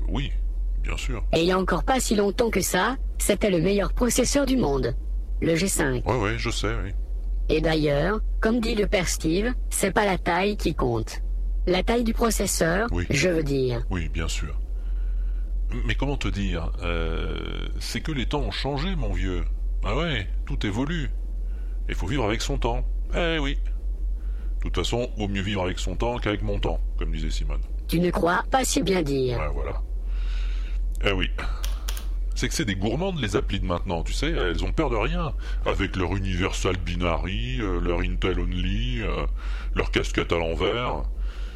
[0.09, 0.33] Oui,
[0.83, 1.23] bien sûr.
[1.33, 4.57] Et il y a encore pas si longtemps que ça, c'était le meilleur processeur du
[4.57, 4.94] monde.
[5.40, 6.05] Le G5.
[6.05, 6.92] Ouais, ouais, je sais, oui.
[7.48, 11.20] Et d'ailleurs, comme dit le père Steve, c'est pas la taille qui compte.
[11.66, 13.07] La taille du processeur, Oui.
[13.11, 13.83] je veux dire.
[13.90, 14.59] Oui, bien sûr.
[15.87, 17.37] Mais comment te dire euh,
[17.81, 19.42] C'est que les temps ont changé, mon vieux.
[19.85, 21.11] Ah ouais, tout évolue.
[21.88, 22.85] Il faut vivre avec son temps.
[23.14, 23.59] Eh oui.
[24.59, 27.61] De toute façon, vaut mieux vivre avec son temps qu'avec mon temps, comme disait Simone.
[27.88, 29.38] Tu ne crois pas si bien dire.
[29.38, 29.83] Ouais, voilà.
[31.05, 31.29] Eh oui.
[32.35, 34.97] C'est que c'est des gourmandes les applis de maintenant, tu sais, elles ont peur de
[34.97, 35.33] rien.
[35.66, 39.27] Avec leur Universal Binary, euh, leur Intel Only, euh,
[39.77, 41.05] leur casquette à l'envers.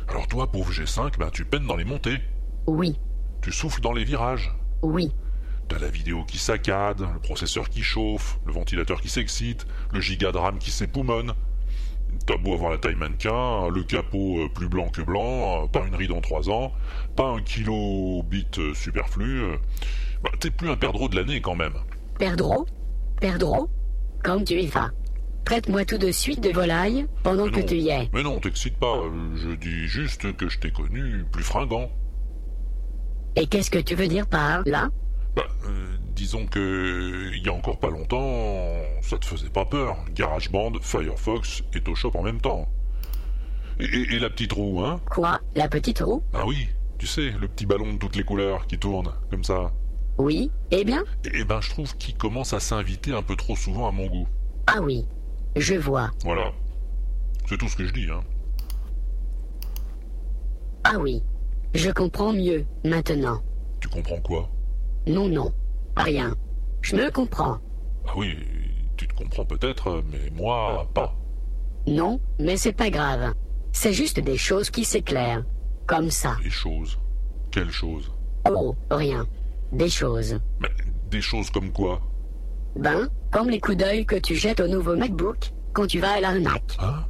[0.08, 2.18] Alors toi, pauvre G5, ben tu peines dans les montées.
[2.66, 2.96] Oui,
[3.42, 4.52] Tu souffles dans les virages.
[4.82, 5.10] oui,
[5.68, 10.32] T'as la vidéo qui saccade, le processeur qui chauffe, le ventilateur qui s'excite, le giga
[10.32, 11.34] de RAM qui s'époumonne.
[12.26, 15.86] T'as beau avoir la taille mannequin, le capot euh, plus blanc que blanc, euh, pas
[15.86, 16.72] une ride en trois ans,
[17.16, 19.42] pas un kilo bit euh, superflu,
[20.22, 21.72] bah, t'es plus un perdreau de l'année quand même.
[22.18, 22.66] Perdreau?
[23.20, 23.70] Perdreau?
[24.22, 24.90] Comme tu y vas.
[25.46, 27.66] Traite-moi tout de suite de volaille pendant Mais que non.
[27.66, 28.10] tu y es.
[28.12, 29.00] Mais non, t'excite pas,
[29.36, 31.90] je dis juste que je t'ai connu plus fringant.
[33.36, 34.90] Et qu'est-ce que tu veux dire par là?
[35.36, 39.96] Bah, euh, disons que il y a encore pas longtemps, ça te faisait pas peur.
[40.14, 42.68] GarageBand, Firefox et Toshop en même temps.
[43.78, 45.00] Et, et- et la petite roue, hein?
[45.08, 45.40] Quoi?
[45.54, 46.22] La petite roue?
[46.34, 46.66] Ah oui,
[46.98, 49.72] tu sais, le petit ballon de toutes les couleurs qui tourne, comme ça.
[50.18, 51.04] Oui Eh bien?
[51.32, 54.26] Et ben, je trouve qu'il commence à s'inviter un peu trop souvent à mon goût.
[54.66, 55.06] Ah oui.
[55.54, 56.10] Je vois.
[56.24, 56.50] Voilà.
[57.46, 58.24] C'est tout ce que je dis, hein.
[60.82, 61.22] Ah oui.
[61.74, 63.40] Je comprends mieux maintenant.
[63.80, 64.48] Tu comprends quoi?
[65.06, 65.52] Non, non.
[65.98, 66.34] Rien.
[66.80, 67.58] Je me comprends.
[68.06, 68.36] Ah oui,
[68.96, 71.14] tu te comprends peut-être, mais moi, pas.
[71.86, 73.34] Non, mais c'est pas grave.
[73.72, 75.44] C'est juste des choses qui s'éclairent.
[75.86, 76.36] Comme ça.
[76.42, 76.98] Les choses.
[77.50, 78.12] Quelles choses?
[78.48, 79.26] Oh, rien.
[79.72, 80.38] Des choses.
[80.60, 80.70] Mais
[81.10, 82.00] des choses comme quoi?
[82.76, 86.20] Ben, comme les coups d'œil que tu jettes au nouveau MacBook quand tu vas à
[86.20, 86.76] l'arnaque.
[86.78, 87.04] Hein?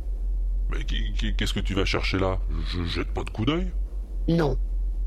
[0.71, 2.39] Mais qu'est-ce que tu vas chercher là?
[2.69, 3.73] Je jette pas de coup d'œil?
[4.29, 4.57] Non,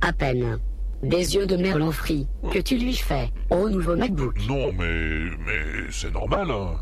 [0.02, 0.60] à peine.
[1.04, 4.38] Des yeux de merlan frit que tu lui fais au nouveau MacBook.
[4.48, 6.52] Non, mais, mais c'est normal.
[6.52, 6.80] hein.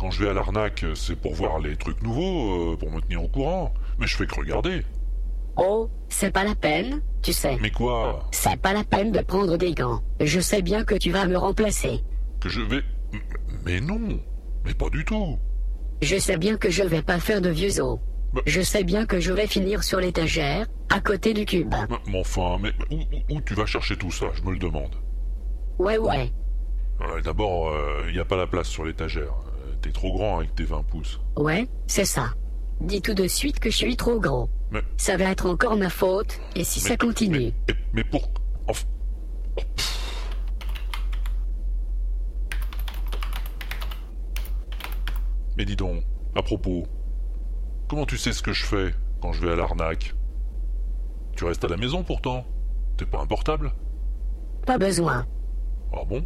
[0.00, 3.22] Quand je vais à l'arnaque, c'est pour voir les trucs nouveaux, euh, pour me tenir
[3.22, 3.72] au courant.
[4.00, 4.82] Mais je fais que regarder.
[5.56, 7.56] Oh, c'est pas la peine, tu sais.
[7.60, 8.26] Mais quoi?
[8.32, 10.00] C'est pas la peine de prendre des gants.
[10.20, 12.00] Je sais bien que tu vas me remplacer.
[12.40, 12.82] Que je vais...
[13.64, 14.00] Mais non
[14.64, 15.38] Mais pas du tout
[16.00, 18.00] Je sais bien que je vais pas faire de vieux os.
[18.46, 21.74] Je sais bien que je vais finir sur l'étagère, à côté du cube.
[22.06, 24.94] Mais enfin, mais où, où- où tu vas chercher tout ça Je me le demande.
[25.78, 26.32] Ouais, ouais.
[27.00, 27.72] Euh, D'abord,
[28.08, 29.32] il n'y a pas la place sur l'étagère.
[29.66, 31.20] Euh, T'es trop grand avec tes 20 pouces.
[31.36, 32.30] Ouais, c'est ça.
[32.80, 34.48] Dis tout de suite que je suis trop gros.
[34.70, 37.52] Mais- Ça va être encore ma faute, et si ça continue.
[37.68, 38.28] Mais, mais pour...
[38.68, 38.86] Enfin...
[45.56, 46.02] Mais dis donc,
[46.34, 46.86] à propos,
[47.92, 50.14] comment tu sais ce que je fais quand je vais à l'arnaque?
[51.36, 52.46] Tu restes à la maison pourtant
[52.96, 53.70] T'es pas un portable?
[54.64, 55.26] Pas besoin.
[55.92, 56.24] Ah bon?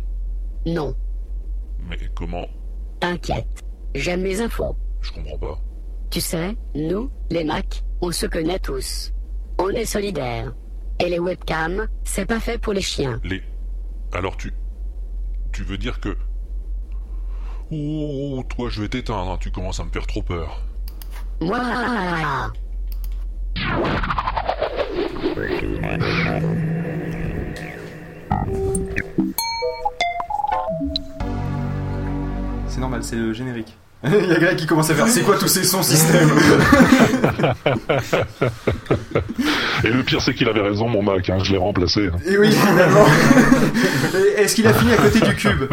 [0.65, 0.95] Non,
[1.89, 2.47] Mais comment?
[3.01, 3.65] T'inquiète.
[3.97, 4.77] J'aime mes infos.
[5.01, 5.59] Je comprends pas.
[6.09, 9.13] Tu sais, nous, les Macs, on se connaît tous.
[9.59, 10.55] On est solidaires.
[11.01, 13.21] Et les webcams, c'est pas fait pour les chiens.
[13.25, 13.43] Les...
[14.13, 14.55] Alors tu...
[15.53, 16.17] Tu veux dire que...
[17.73, 20.66] Oh, toi je vais t'éteindre, hein, tu commences à me faire trop peur.
[32.69, 33.77] C'est normal, c'est le générique.
[34.05, 36.29] Il y a Greg qui commence à faire c'est quoi tous ces sons système
[39.85, 42.09] Et le pire c'est qu'il avait raison mon Mac, hein, je l'ai remplacé.
[42.13, 42.19] hein.
[42.27, 43.07] Et oui, finalement.
[44.37, 45.65] Est-ce qu'il a fini à côté du cube?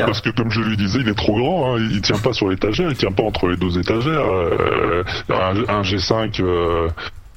[0.00, 2.32] Non, parce que comme je lui disais, il est trop grand, hein, il, tient pas
[2.32, 4.24] sur l'étagère, il tient pas entre les deux étagères.
[4.26, 6.88] Euh, un, un G5 euh,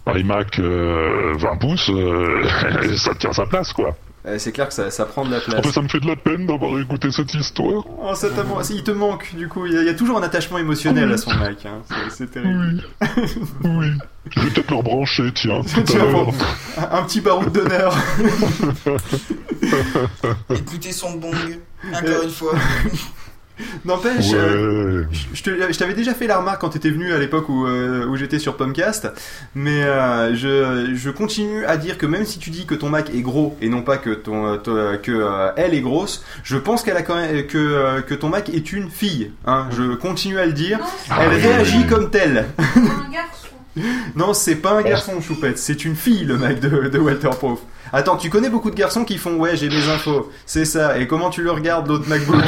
[0.08, 2.44] iMac euh, 20 pouces, euh,
[2.98, 3.96] ça tient sa place quoi.
[4.28, 5.62] Euh, c'est clair que ça, ça prend de la Ah, place.
[5.62, 7.84] bah, ça me fait de la peine d'avoir écouté cette histoire.
[8.02, 9.68] Oh, ça t'a man- il te manque, du coup.
[9.68, 11.64] Il y, a, il y a toujours un attachement émotionnel à son Mac.
[11.66, 11.84] hein.
[11.88, 12.84] C'est- C'est terrible.
[13.64, 13.88] Oui.
[14.32, 16.26] Je vais peut-être le rebrancher, tiens, tout à Tiens, l'heure.
[16.26, 16.34] bon,
[16.78, 17.96] un, un petit baroud d'honneur.
[20.50, 21.60] Écoutez son bong,
[21.94, 22.54] encore une fois.
[23.86, 25.08] N'empêche, euh, Ouais.
[25.34, 28.06] je te- je t'avais déjà fait la remarque quand t'étais venu à l'époque où, euh,
[28.06, 29.08] où j'étais sur Pomcast,
[29.56, 33.10] mais euh, je, je continue à dire que même si tu dis que ton Mac
[33.16, 36.58] est gros et non pas que ton, euh, ton- que euh, elle est grosse, je
[36.58, 39.32] pense qu'elle a quand même que euh, que ton Mac est une fille.
[39.46, 40.80] Hein, je continue à le dire.
[40.80, 41.88] Non, c'est Elle réagit oui.
[41.88, 42.46] comme telle.
[42.58, 43.48] un garçon.
[44.16, 47.60] Non, c'est pas un garçon, choupette, c'est une fille, le Mac de, de Walter Proof.
[47.98, 51.00] Attends, tu connais beaucoup de garçons qui font ouais, j'ai des infos, c'est ça.
[51.00, 52.44] Et comment tu le regardes l'autre MacBook?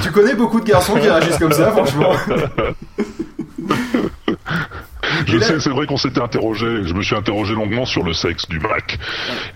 [0.00, 2.12] Tu connais beaucoup de garçons qui réagissent comme ça, franchement.
[5.26, 8.48] Je sais, c'est vrai qu'on s'était interrogé, je me suis interrogé longuement sur le sexe
[8.48, 8.98] du Mac.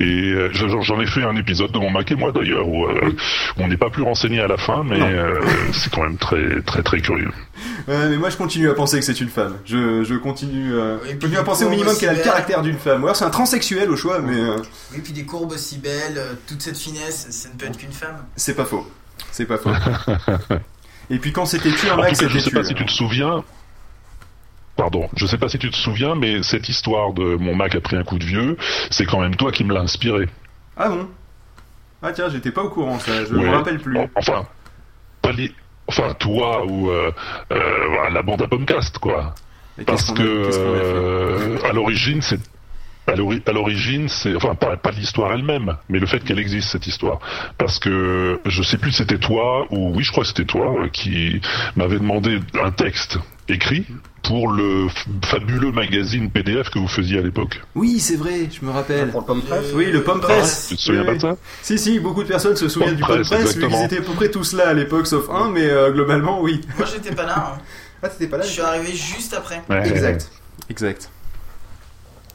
[0.00, 3.12] Et euh, j'en ai fait un épisode de mon Mac et moi d'ailleurs, où euh,
[3.58, 5.40] on n'est pas plus renseigné à la fin, mais euh,
[5.72, 7.30] c'est quand même très très très curieux.
[7.88, 9.56] Euh, mais moi, je continue à penser que c'est une femme.
[9.64, 13.02] Je, je continue, euh, à du penser au minimum qu'elle a le caractère d'une femme.
[13.02, 14.56] Ou alors c'est un transsexuel au choix, mais euh,
[14.92, 18.16] Oui, puis des courbes aussi belles, toute cette finesse, ça ne peut être qu'une femme.
[18.36, 18.86] c'est pas faux.
[19.32, 19.70] C'est pas faux.
[21.10, 22.54] Et puis quand c'était tu un En Mac, cas, je c'était sais tu.
[22.56, 23.42] pas si tu te souviens.
[24.80, 27.82] Pardon, je sais pas si tu te souviens, mais cette histoire de mon Mac a
[27.82, 28.56] pris un coup de vieux,
[28.90, 30.26] c'est quand même toi qui me l'as inspiré.
[30.74, 31.06] Ah bon?
[32.02, 33.12] Ah tiens, j'étais pas au courant, ça.
[33.26, 33.44] Je Ouais.
[33.44, 33.98] me rappelle plus.
[34.14, 34.46] Enfin,
[35.20, 35.32] pas
[35.86, 37.10] enfin toi ou euh,
[37.52, 39.34] euh, la bande à Pomcast, quoi.
[39.78, 42.40] Et Parce que a- euh, à l'origine, c'est
[43.06, 46.70] à l'ori- à l'origine, c'est enfin pas, pas l'histoire elle-même, mais le fait qu'elle existe
[46.70, 47.18] cette histoire.
[47.58, 50.88] Parce que je sais plus si c'était toi ou oui, je crois que c'était toi
[50.90, 51.38] qui
[51.76, 53.18] m'avait demandé un texte
[53.50, 53.86] écrit
[54.22, 54.86] pour le
[55.24, 57.60] fabuleux magazine PDF que vous faisiez à l'époque.
[57.74, 59.10] Oui, c'est vrai, je me rappelle.
[59.10, 60.66] Pour le pomme presse Oui, le pomme presse.
[60.68, 61.36] Tu te souviens Oui, pas de ça?
[61.62, 63.98] Si, si, beaucoup de personnes se souviennent Pomme du pomme presse, presse, vu qu'ils étaient
[63.98, 66.60] à peu près tous là à l'époque, sauf un, mais euh, globalement, oui.
[66.78, 67.54] Moi j'étais pas là.
[67.56, 67.60] hein.
[68.02, 69.62] Ah, t'étais pas Je suis arrivé juste après.
[69.68, 69.88] Ouais.
[69.88, 70.30] Exact.
[70.68, 71.10] Exact.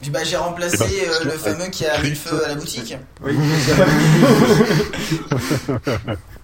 [0.00, 2.48] Puis bah, j'ai remplacé Eh ben, euh, le fameux qui a mis le feu à
[2.48, 2.94] la boutique.
[3.24, 3.32] Oui.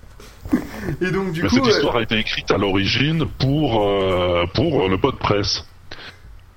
[1.00, 1.54] Et donc, du Mais coup.
[1.56, 5.64] cette euh, histoire a été écrite à l'origine pour euh, pour le pot de presse,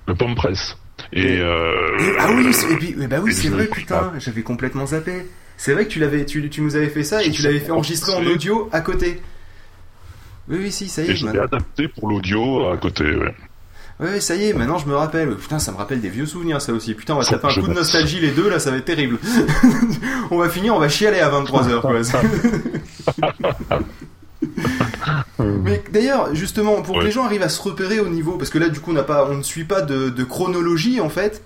[0.06, 0.76] le pomme presse.
[1.12, 4.42] Et, euh, Et- ah oui, c'est- et puis, bah oui, et c'est vrai, putain, j'avais
[4.42, 5.26] complètement zappé.
[5.56, 7.70] C'est vrai que tu l'avais, tu, tu nous avais fait ça et tu l'avais fait
[7.70, 9.20] enregistrer en audio à côté.
[10.48, 11.14] Oui, oui, si, ça y et est.
[11.16, 13.04] je l'ai maintenant- adapté pour l'audio à côté.
[13.04, 13.34] Ouais,
[14.00, 15.36] ouais, ça y est, maintenant je me rappelle.
[15.36, 16.94] Putain, ça me rappelle des vieux souvenirs, ça aussi.
[16.94, 18.84] Putain, on va se taper un coup de nostalgie les deux, là, ça va être
[18.84, 19.18] terrible.
[20.30, 21.92] on va finir, on va chialer à 23h, quoi.
[25.38, 28.58] Mais d'ailleurs, justement, pour que les gens arrivent à se repérer au niveau, parce que
[28.58, 31.42] là, du coup, on pas, on ne suit pas de, de chronologie en fait,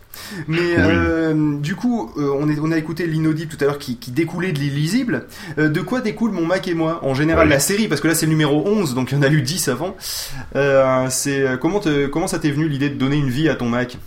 [0.48, 3.96] mais euh, du coup, euh, on, est, on a écouté l'inaudible tout à l'heure qui,
[3.96, 5.26] qui découlait de l'illisible.
[5.58, 8.14] Euh, de quoi découle mon Mac et moi En général, la série, parce que là,
[8.14, 9.96] c'est le numéro 11, donc il y en a eu 10 avant.
[10.56, 13.54] Euh, c'est euh, comment, te- comment ça t'est venu l'idée de donner une vie à
[13.56, 13.98] ton Mac?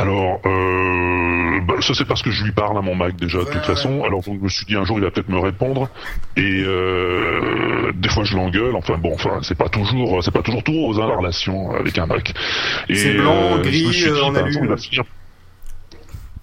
[0.00, 3.44] Alors, euh, bah, ça c'est parce que je lui parle à mon Mac déjà de
[3.44, 3.66] Ouais, toute ouais.
[3.74, 4.02] façon.
[4.04, 5.88] Alors donc, je me suis dit un jour il va peut-être me répondre
[6.36, 8.74] et euh, des fois je l'engueule.
[8.76, 11.98] Enfin bon, enfin c'est pas toujours c'est pas toujours tout rose hein, la relation avec
[11.98, 12.32] un Mac.
[12.88, 14.50] Et, C'est blanc, je gris, me suis dit, euh, bah, alu.
[14.50, 15.04] attends, il va finir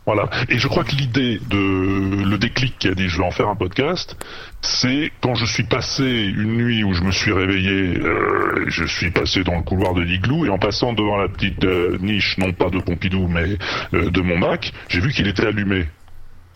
[0.07, 0.29] Voilà.
[0.47, 3.49] Et je crois que l'idée de le déclic qui a dit je vais en faire
[3.49, 4.15] un podcast,
[4.61, 9.11] c'est quand je suis passé une nuit où je me suis réveillé, euh, je suis
[9.11, 12.53] passé dans le couloir de l'igloo et en passant devant la petite euh, niche, non
[12.53, 13.57] pas de Pompidou mais
[13.93, 15.87] euh, de mon Mac, j'ai vu qu'il était allumé.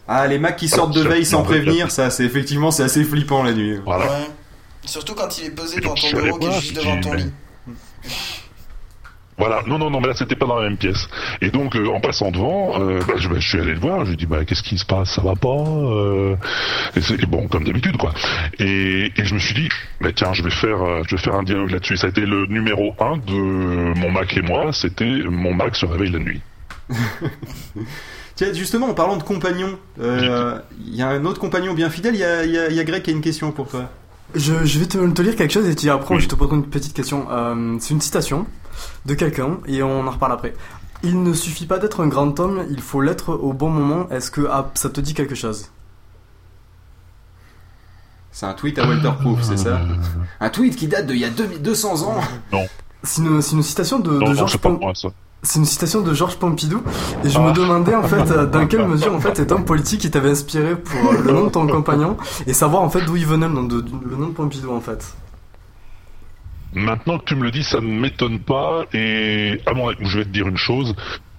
[0.08, 3.44] Ah, les Macs qui sortent de veille sans prévenir, ça, c'est effectivement, c'est assez flippant
[3.44, 3.78] la nuit.
[3.84, 4.06] Voilà.
[4.06, 4.28] Ouais.
[4.86, 7.32] Surtout quand il est posé Et dans ton bureau qui est juste devant ton lit.
[9.42, 11.10] Voilà, non, non, non, mais là c'était pas dans la même pièce.
[11.42, 14.02] Et donc euh, en passant devant, euh, bah, je, bah, je suis allé le voir,
[14.02, 16.36] je lui ai dit bah qu'est-ce qui se passe, ça va pas euh...
[16.96, 18.14] et, c'est- et bon comme d'habitude quoi.
[18.60, 20.78] Et, et je me suis dit bah tiens je vais faire
[21.10, 21.98] je vais faire un dialogue là-dessus.
[21.98, 23.34] Ça a été le numéro un de
[24.00, 26.42] mon Mac et moi, c'était mon Mac se réveille la nuit.
[28.36, 32.16] Tiens, justement, en parlant de compagnons, euh, il y a un autre compagnon bien fidèle,
[32.16, 33.90] il y a, y a- il y a Greg qui a une question pour toi.
[34.36, 36.22] Je, je vais te, te lire quelque chose et tu après Oui.
[36.22, 37.28] je te poserai une petite question.
[37.30, 38.46] Euh, c'est une citation
[39.06, 40.54] de quelqu'un et on en reparle après.
[41.04, 44.08] Il ne suffit pas d'être un grand homme, il faut l'être au bon moment.
[44.10, 45.72] Est-ce que ah, ça te dit quelque chose?
[48.32, 49.82] C'est un tweet à Walter Proof, c'est ça?
[50.40, 52.16] Un tweet qui date d'il y a 2000 200 ans
[53.04, 54.58] C'est une, c'est une citation de, Non, de non, Georges
[55.44, 56.84] c'est une citation de Georges Pompidou
[57.24, 57.52] et je me Ah.
[57.52, 61.12] demandais en fait dans quelle mesure en fait c'est un politique qui t'avait inspiré pour
[61.14, 63.84] le nom de ton compagnon et savoir en fait d'où il venait le nom de,
[64.08, 65.04] le nom de Pompidou en fait.
[66.74, 68.86] Maintenant que tu me le dis, ça ne m'étonne pas.
[68.94, 70.96] Et à mon avis, je vais te dire une chose.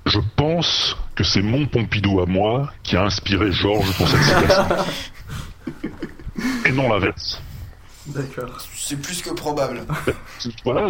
[0.06, 4.64] Je pense que c'est mon Pompidou à moi qui a inspiré Georges pour cette citation.
[6.66, 7.40] Et non l'inverse.
[8.06, 8.58] D'accord.
[8.74, 9.82] C'est plus que probable.
[10.64, 10.88] Voilà.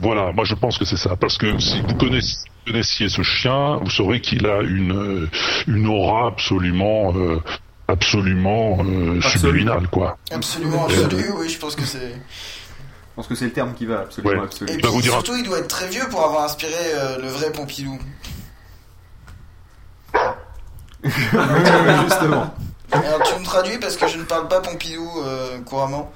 [0.00, 1.14] Voilà, moi je pense que c'est ça.
[1.16, 5.30] Parce que si vous connaissiez, connaissiez ce chien, vous saurez qu'il a une, euh,
[5.68, 7.40] une aura absolument, euh,
[7.88, 9.38] absolument euh, Absolue.
[9.38, 10.18] subliminale, quoi.
[10.30, 12.14] Absolument absolu, oui, je pense que c'est.
[13.14, 14.44] Je pense que c'est le terme qui va, absolument Ouais.
[14.44, 14.72] absolu.
[14.72, 17.18] Et puis vous dire un- surtout, il doit être très vieux pour avoir inspiré euh,
[17.18, 17.96] le vrai Pompidou.
[21.04, 22.54] Justement.
[22.92, 26.12] Alors tu me traduis parce que je ne parle pas Pompidou euh, couramment.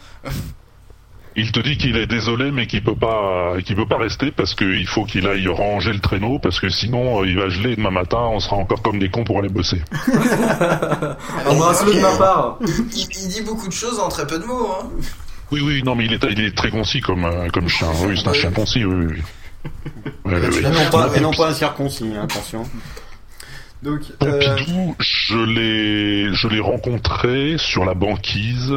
[1.36, 4.54] Il te dit qu'il est désolé, mais qu'il peut pas, qu'il peut pas rester parce
[4.56, 7.90] qu'il faut qu'il aille ranger le traîneau parce que sinon euh, il va geler demain
[7.92, 9.80] matin, on sera encore comme des cons pour aller bosser.
[11.46, 12.58] Embrasse-le de ma part.
[12.60, 14.68] Il, il dit beaucoup de choses en très peu de mots.
[14.80, 14.88] Hein.
[15.50, 17.88] Oui, oui, non, mais il est, il est très concis comme, euh, comme chien.
[18.06, 19.14] Oui, c'est un chien concis, oui, oui.
[19.14, 19.22] oui.
[20.24, 20.38] Ouais.
[20.58, 22.64] Et non pas, et non pas un circoncis, hein, attention.
[23.82, 28.76] Donc, euh, Pompidou, je l'ai, je l'ai rencontré sur la banquise.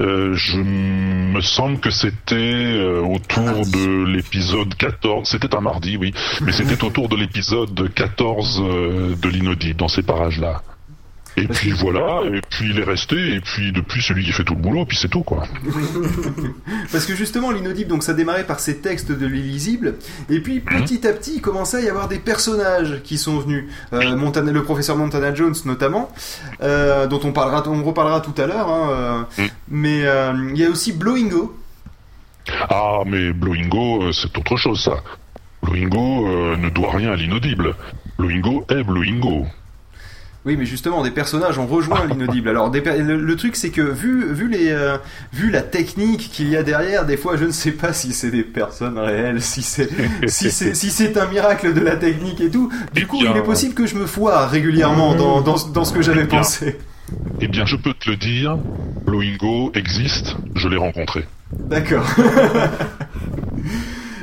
[0.00, 5.28] Euh, je me semble que c'était euh, autour de l'épisode 14.
[5.28, 10.02] C'était un mardi, oui, mais c'était autour de l'épisode 14 euh, de l'inaudible dans ces
[10.02, 10.62] parages-là.
[11.36, 14.54] Et puis voilà, et puis il est resté, et puis depuis celui qui fait tout
[14.54, 15.44] le boulot, puis c'est tout quoi.
[16.92, 19.94] Parce que justement, l'inaudible, donc ça démarrait par ces textes de l'illisible,
[20.28, 23.64] et puis petit à petit, il commençait à y avoir des personnages qui sont venus.
[23.92, 26.10] Euh, Montana, le professeur Montana Jones notamment,
[26.62, 28.68] euh, dont on parlera, on reparlera tout à l'heure.
[28.68, 31.56] hein, euh, Mais euh, il y a aussi Blowingo.
[32.68, 34.96] Ah, mais Blowingo, c'est autre chose ça.
[35.62, 37.76] Blowingo ne doit rien à l'inaudible.
[38.18, 39.46] Blowingo est Blowingo.
[40.46, 42.48] Oui, mais justement, des personnages ont rejoint l'inaudible.
[42.48, 44.96] Alors, des le, le truc, c'est que vu, vu, les, euh,
[45.32, 48.30] vu la technique qu'il y a derrière, des fois, je ne sais pas si c'est
[48.30, 49.88] des personnes réelles, si c'est
[50.26, 52.70] si c'est si un miracle de la technique et tout.
[52.94, 55.92] Du coup, bien, il est possible que je me foire régulièrement dans, dans, dans ce
[55.92, 56.78] que j'avais pensé.
[57.40, 58.56] Eh bien, je peux te le dire,
[59.04, 61.26] Blowingo existe, je l'ai rencontré.
[61.52, 62.04] D'accord.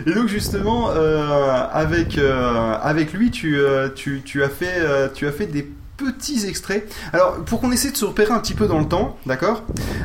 [0.07, 4.81] Et donc justement, euh, avec euh, avec lui, tu, euh, tu, tu as fait
[5.13, 6.87] tu as fait des petits extraits.
[7.11, 9.63] Alors pour qu'on essaie de se repérer un petit peu dans le temps, d'accord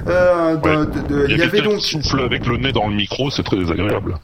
[0.09, 0.76] euh, de- Ouais.
[0.86, 1.78] de- de- Il Il y avait quelqu'un donc.
[1.80, 4.16] qui souffle avec le nez dans le micro, c'est très désagréable.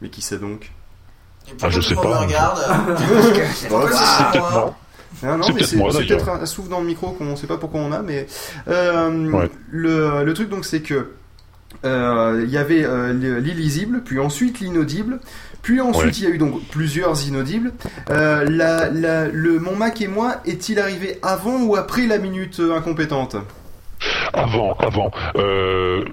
[0.00, 0.70] Mais qui c'est donc
[1.62, 2.02] Ah, je sais pas.
[2.02, 2.58] me regarde
[3.54, 4.72] c'est peut-être.
[5.22, 6.18] Ah non, C'est mais peut-être c'est moi, c'est d'ailleurs.
[6.18, 8.26] peut-être un, un souffle dans le micro qu'on ne sait pas pourquoi on a, mais
[8.68, 9.50] euh, Ouais.
[9.70, 11.15] le, le truc donc c'est que euh,
[11.84, 15.20] il y avait euh, l'illisible, puis ensuite l'inaudible,
[15.62, 16.18] puis ensuite Ouais.
[16.18, 17.72] il y a eu donc plusieurs inaudibles.
[18.10, 22.60] Euh, la, la- le mon Mac et moi est-il arrivé avant ou après la minute
[22.60, 23.36] euh, incompétente?
[24.34, 25.10] Avant, avant.
[25.36, 26.04] Euh,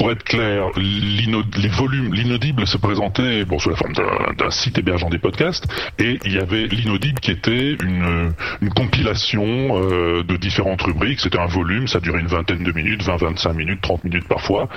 [0.00, 5.10] pour être clair, les volumes, l'inaudible se présentait bon, sous la forme d'un site hébergeant
[5.10, 5.66] des podcasts,
[5.98, 8.32] et il y avait l'inaudible qui était une,
[8.62, 11.20] une compilation euh, de différentes rubriques.
[11.20, 14.70] C'était un volume, ça durait une vingtaine de minutes, 20, 25 minutes, 30 minutes parfois.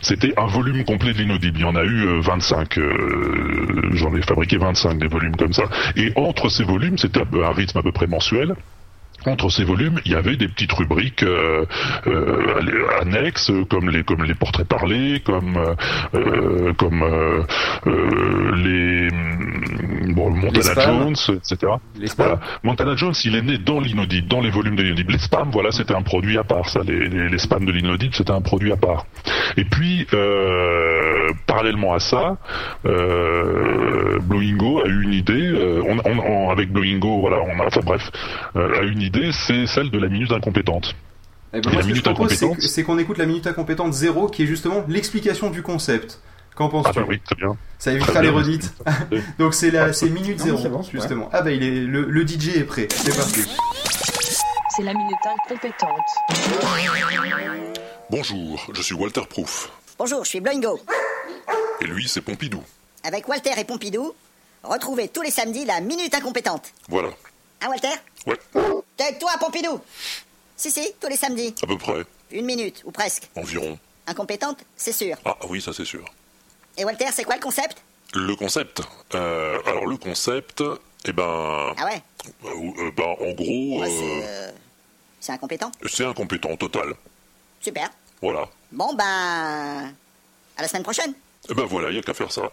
[0.00, 1.58] C'était un volume complet de l'inaudible.
[1.58, 2.78] Il y en a eu euh, 25.
[2.78, 5.64] euh, J'en ai fabriqué 25 des volumes comme ça.
[5.96, 8.54] Et entre ces volumes, c'était un rythme à peu près mensuel.
[9.26, 11.64] Entre ces volumes, il y avait des petites rubriques euh,
[12.06, 15.56] euh, annexes, comme les comme les portraits parlés, comme
[16.14, 17.42] euh, comme euh,
[17.86, 20.80] euh, les hum, bon Montana.
[20.84, 21.72] Jones, etc.
[21.96, 22.26] Les spams.
[22.26, 22.40] Voilà.
[22.62, 25.12] Montana Jones, il est né dans l'inaudible, dans les volumes de l'inaudible.
[25.12, 26.68] Les spams, voilà, c'était un produit à part.
[26.68, 29.04] Ça, les, les, les spams de l'inaudible, c'était un produit à part.
[29.56, 32.36] Et puis, euh, parallèlement à ça,
[32.86, 35.32] euh, Blowingo a eu une idée.
[35.46, 38.10] euh, on, on- on- avec Blowingo, voilà, on a, enfin bref,
[38.54, 39.09] a une idée,
[39.46, 40.94] c'est celle de la minute incompétente.
[41.52, 42.98] Eh ben, Et moi, la ce que je minute propose, c'est incompétente que- c'est qu'on
[42.98, 46.20] écoute la minute incompétente 0, qui est justement l'explication du concept.
[46.54, 47.56] Qu'en Ah penses-tu bah oui, très bien.
[47.78, 48.38] Ça évitera Très les bien.
[48.38, 48.72] redites.
[49.38, 51.28] donc c'est la c'est minute Non, mais 0 c'est bon, c'est justement.
[51.32, 52.88] Ah bah il est le, le DJ est prêt.
[52.90, 53.40] C'est parti.
[54.76, 55.88] C'est la minute incompétente.
[58.10, 59.70] Bonjour, je suis Walter Proof.
[59.98, 60.80] Bonjour, je suis Bloingo.
[61.80, 62.62] Et lui, c'est Pompidou.
[63.04, 64.12] Avec Walter et Pompidou,
[64.62, 66.72] retrouvez tous les samedis la Minute Incompétente.
[66.88, 67.08] Voilà,
[67.62, 67.88] Hein, Walter
[68.26, 68.38] Ouais.
[68.96, 69.80] Tais-toi, Pompidou
[70.56, 71.54] Si, si, tous les samedis.
[71.62, 73.28] à peu près, Une minute, ou presque.
[73.36, 73.78] environ.
[74.06, 75.16] Incompétente, c'est sûr.
[75.24, 76.04] Ah oui, ça c'est sûr.
[76.76, 77.82] Et Walter, c'est quoi le concept
[78.14, 78.82] Le concept
[79.14, 80.62] euh, Alors le concept,
[81.04, 82.02] eh ben, Ah ouais
[82.44, 84.52] euh, euh, ben en gros, Ouais,
[85.20, 85.32] c'est...
[85.32, 86.94] incompétent c'est incompétent total.
[87.60, 87.88] Super.
[88.22, 88.48] Voilà.
[88.72, 89.92] Bon, ben...
[90.56, 91.14] À la semaine prochaine.
[91.48, 92.50] Eh ben voilà, il y a qu'à faire ça.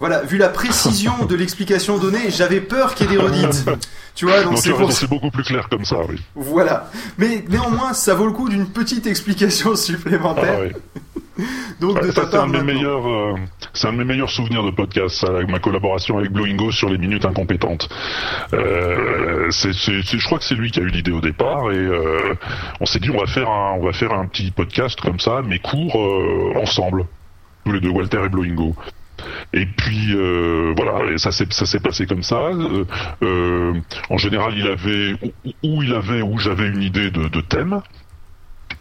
[0.00, 3.64] Voilà, vu la précision de l'explication donnée, j'avais peur qu'il y ait des redites.
[4.14, 6.20] Tu vois, donc c'est pour beaucoup plus clair comme ça, oui.
[6.34, 6.90] Voilà.
[7.18, 10.70] Mais néanmoins, ça vaut le coup d'une petite explication supplémentaire.
[10.74, 11.00] Ah.
[11.80, 13.34] Donc Ouais, c'est un de mes meilleurs, euh,
[13.72, 16.98] c'est un de mes meilleurs souvenirs de podcast, ça, ma collaboration avec Blowingo sur les
[16.98, 17.88] minutes incompétentes.
[18.52, 22.34] Euh, je crois que c'est lui qui a eu l'idée au départ et euh,
[22.80, 25.42] on s'est dit on va faire un, on va faire un petit podcast comme ça,
[25.44, 25.96] mais court
[26.56, 27.06] ensemble,
[27.64, 28.76] tous les deux, Walter et Blowingo.
[29.52, 32.36] Et puis euh, voilà, ça s'est passé comme ça.
[32.36, 32.84] Euh,
[33.22, 33.72] euh,
[34.10, 35.14] en général, il avait
[35.62, 37.82] ou il avait ou j'avais une idée de thème.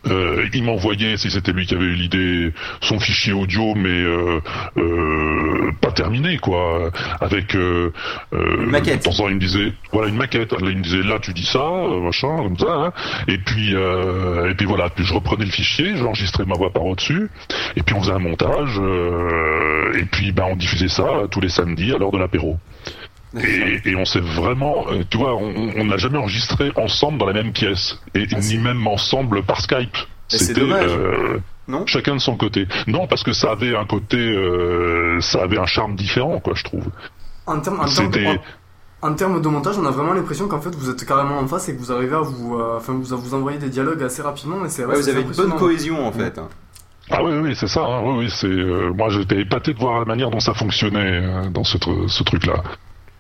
[0.08, 2.52] Euh, il m'envoyait, si c'était lui qui avait eu l'idée,
[2.82, 4.40] son fichier audio, mais euh,
[4.78, 6.92] euh, pas terminé, quoi.
[7.22, 7.92] Avec euh,
[8.34, 9.00] Une maquette.
[9.00, 10.52] De temps en temps, il me disait, voilà, une maquette.
[10.52, 11.64] Là, il me disait, là, tu dis ça,
[12.02, 12.66] machin, comme ça.
[12.74, 12.94] hein.
[13.28, 14.90] Et puis, euh, et puis voilà.
[14.90, 17.30] Puis je reprenais le fichier, j'enregistrais ma voix par au-dessus,
[17.78, 18.80] et puis on faisait un montage.
[18.80, 22.58] euh, et puis, ben, on diffusait ça tous les samedis à l'heure de l'apéro.
[23.42, 27.34] Et, et on s'est vraiment, euh, tu vois, on n'a jamais enregistré ensemble dans la
[27.34, 29.96] même pièce, et ni même ensemble par Skype.
[30.28, 32.68] C'était euh, Non chacun de son côté.
[32.88, 36.64] Non, parce que ça avait un côté, euh, ça avait un charme différent, quoi, je
[36.64, 36.88] trouve.
[37.46, 38.28] En termes en termes de, C'était-
[39.02, 41.48] en- en termes de montage, on a vraiment l'impression qu'en fait vous êtes carrément en
[41.48, 44.02] face et que vous arrivez à vous, euh, enfin vous, à vous envoyer des dialogues
[44.04, 46.40] assez rapidement et c'est Ouais, ouais, vous avez une bonne cohésion en fait.
[47.12, 47.82] Ah oui, oui, c'est ça.
[47.82, 48.48] hein, oui, oui, c'est.
[48.48, 52.08] euh, moi, j'étais épaté de voir la manière dont ça fonctionnait euh, dans ce, tr-
[52.08, 52.64] ce truc-là.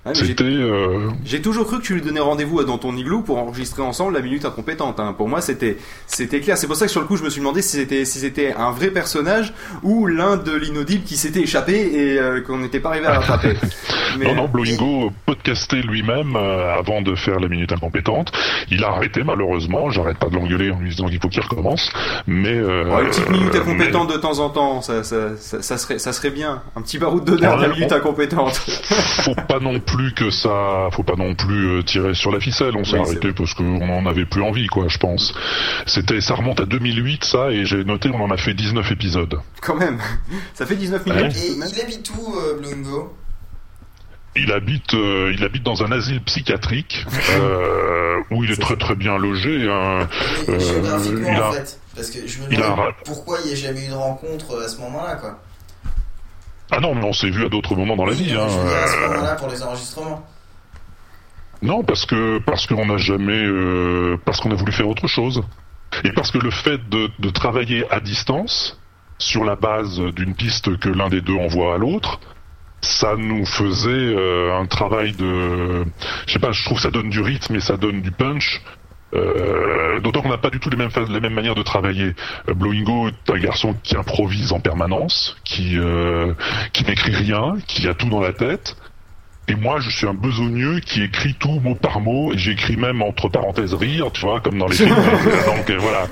[0.06, 0.43] Ouais, mais j'ai- C'était.
[0.43, 4.14] euh, J'ai toujours cru que tu lui donnais rendez-vous dans ton igloo pour enregistrer ensemble
[4.14, 4.99] la minute incompétente.
[4.99, 5.14] hein.
[5.18, 5.78] Pour moi, c'était
[6.08, 6.58] c'était clair.
[6.58, 8.54] C'est pour ça que sur le coup, je me suis demandé si c'était si c'était
[8.54, 12.89] un vrai personnage ou l'un de l'inaudible qui s'était échappé et euh, qu'on n'était pas
[12.89, 13.54] arrivé à rattraper.
[14.20, 18.32] Mais- Non, non, Blowingo podcastait lui-même euh, avant de faire la minute incompétente.
[18.70, 19.89] Il a arrêté malheureusement.
[19.89, 21.91] J'arrête pas de l'engueuler en lui disant qu'il faut qu'il recommence.
[22.28, 25.78] Mais euh, une petite minute mais- incompétente de temps en temps, ça, ça, ça, ça
[25.78, 26.62] serait ça serait bien.
[26.76, 28.56] Un petit baroud d'honneur de la minute incompétente.
[28.58, 32.76] faut pas non plus que ça, faut pas non plus euh, tirer sur la ficelle.
[32.76, 34.88] On s'est Oui, arrêté parce qu'on en avait plus envie, quoi.
[34.88, 35.34] Je pense.
[35.86, 39.39] C'était, ça remonte à 2008, ça, et j'ai noté, on en a fait 19 épisodes.
[39.62, 40.00] Quand même,
[40.54, 41.16] ça fait 19 Ouais.
[41.16, 41.36] minutes.
[41.60, 41.70] Même.
[41.74, 43.16] il habite où, euh, Blungo
[44.36, 47.06] Il habite, euh, il habite dans un asile psychiatrique
[47.39, 49.68] euh, où il est très très bien logé.
[49.70, 50.08] hein.
[50.50, 50.60] Euh,
[51.20, 51.80] il a- en fait.
[51.96, 54.60] Parce que je me il a demande pourquoi il n'y a jamais eu de rencontre
[54.64, 55.39] à ce moment-là, quoi.
[56.72, 58.34] Ah non, mais on s'est vu à d'autres moments dans la vie.
[58.34, 58.45] Hein.
[58.45, 60.26] à ce euh, moment-là, pour les enregistrements.
[61.61, 65.43] Non, parce que parce qu'on n'a jamais euh, parce qu'on a voulu faire autre chose
[66.03, 68.80] et parce que le fait de, de travailler à distance
[69.18, 72.20] sur la base d'une piste que l'un des deux envoie à l'autre,
[72.82, 75.86] ça nous faisait euh, un travail de
[76.28, 78.61] je sais pas, je trouve que ça donne du rythme et ça donne du punch.
[79.14, 82.14] Euh, D'autant qu'on n'a pas du tout les mêmes, les mêmes manières de travailler.
[82.49, 86.34] Euh, Blowingo est un garçon qui improvise en permanence, qui euh,
[86.74, 88.76] qui n'écrit rien, qui a tout dans la tête.
[89.47, 93.01] Et moi, je suis un besogneux qui écrit tout mot par mot, et j'écris même
[93.01, 94.89] entre parenthèses rire, tu vois, comme dans les films.
[95.45, 96.07] Donc euh, voilà.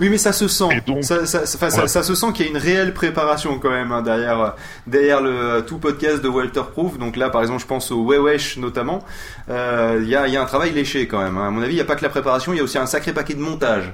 [0.00, 0.68] Oui, mais ça se sent.
[1.02, 1.88] ça, ça, ça- enfin, ça- Ouais.
[1.88, 4.50] ça se sent qu'il y a une réelle préparation quand même hein, derrière, euh,
[4.86, 6.98] derrière le tout podcast de Walter Proof.
[6.98, 9.04] Donc là, par exemple, je pense au Wewesh notamment.
[9.48, 11.36] Euh, Il y, a, y a un travail léché quand même.
[11.38, 11.48] hein.
[11.48, 12.86] À mon avis, il n'y a pas que la préparation, il y a aussi un
[12.86, 13.92] sacré paquet de montage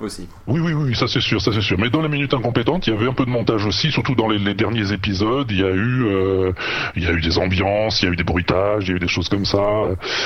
[0.00, 0.28] aussi.
[0.48, 1.78] Oui, oui, oui, ça c'est sûr, ça c'est sûr.
[1.78, 4.28] Mais dans la minute incompétente, il y avait un peu de montage aussi, surtout dans
[4.28, 5.48] les, les derniers épisodes.
[5.50, 6.52] Il y a eu, euh,
[6.96, 8.96] il y a eu des ambiances, il y a eu des bruitages, il y a
[8.96, 9.62] eu des choses comme ça.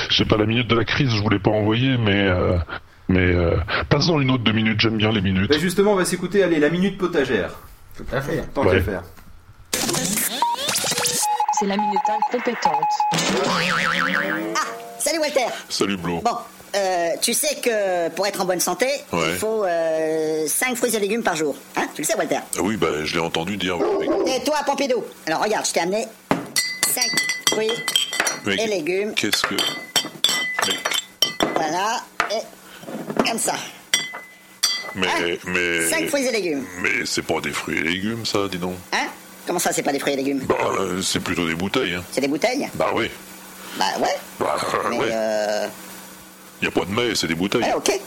[0.09, 2.57] Je sais pas, la minute de la crise, je voulais pas envoyer, mais euh,
[3.09, 3.57] mais euh,
[3.89, 4.79] passe dans une autre deux minutes.
[4.79, 5.49] J'aime bien les minutes.
[5.49, 7.51] Bah, justement, on va s'écouter, allez, la minute potagère.
[7.97, 8.43] Tout à fait.
[8.53, 8.77] Tant Ouais.
[8.77, 9.03] qu'à faire.
[11.59, 12.73] C'est la minute incompétente.
[14.55, 14.61] Ah,
[14.97, 15.45] salut Walter.
[15.67, 16.21] Salut Blo.
[16.21, 16.37] Bon,
[16.75, 19.31] euh, tu sais que pour être en bonne santé, Ouais.
[19.31, 19.65] il faut
[20.47, 21.55] 5 fruits et légumes par jour.
[21.75, 23.75] Hein Tu le sais, Walter Ah oui, bah je l'ai entendu dire.
[24.27, 26.05] Et toi, Pompidou Alors regarde, je t'ai amené
[26.87, 27.03] 5
[27.51, 27.71] fruits
[28.45, 29.13] Mais et légumes.
[29.15, 29.55] Qu'est-ce que.
[31.55, 32.01] Voilà,
[32.31, 32.41] et
[33.27, 33.53] comme ça.
[34.95, 35.39] Mais.
[35.45, 35.87] mais.
[35.89, 36.65] 5 fruits et légumes.
[36.81, 38.75] Mais c'est pas des fruits et légumes, ça, dis donc.
[38.93, 39.07] Hein?
[39.45, 40.39] Comment ça, c'est pas des fruits et légumes?
[40.47, 41.95] Bah, euh, c'est plutôt des bouteilles.
[41.95, 42.03] Hein.
[42.11, 42.69] C'est des bouteilles?
[42.75, 43.09] Bah oui.
[43.77, 44.15] Bah ouais.
[44.39, 45.09] Bah euh, Mais ouais.
[45.11, 45.67] euh...
[46.61, 47.63] Y a pas de mais, c'est des bouteilles.
[47.63, 47.99] Ouais, ok.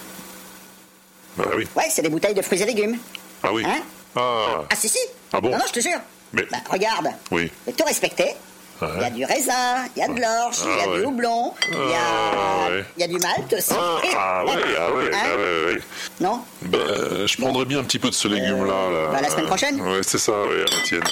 [1.36, 1.66] Bah oui.
[1.76, 2.98] Ouais, c'est des bouteilles de fruits et légumes.
[3.42, 3.64] Ah oui.
[3.66, 3.80] Hein?
[4.16, 4.64] Ah.
[4.70, 4.98] Ah si, si.
[5.32, 5.50] Ah bon?
[5.50, 5.98] Non, non, je te jure.
[6.32, 6.46] Mais.
[6.50, 7.50] Bah regarde, Oui.
[7.66, 8.34] de tout respecter.
[8.82, 8.88] Ouais.
[8.96, 11.04] Il y a du raisin, il y a de l'orge, il y a Ah, du
[11.04, 12.84] houblon, il y Ah, a, ouais.
[12.96, 13.72] il y a du malt aussi.
[13.72, 15.36] Ah ouais, ah ouais, Hein ah
[15.68, 15.78] ouais.
[16.20, 18.72] Non Bah, euh, je prendrais bien un petit peu de ce légume-là.
[18.90, 19.08] Là.
[19.12, 21.02] bah, la semaine prochaine Ouais, c'est ça, ouais, à la tienne.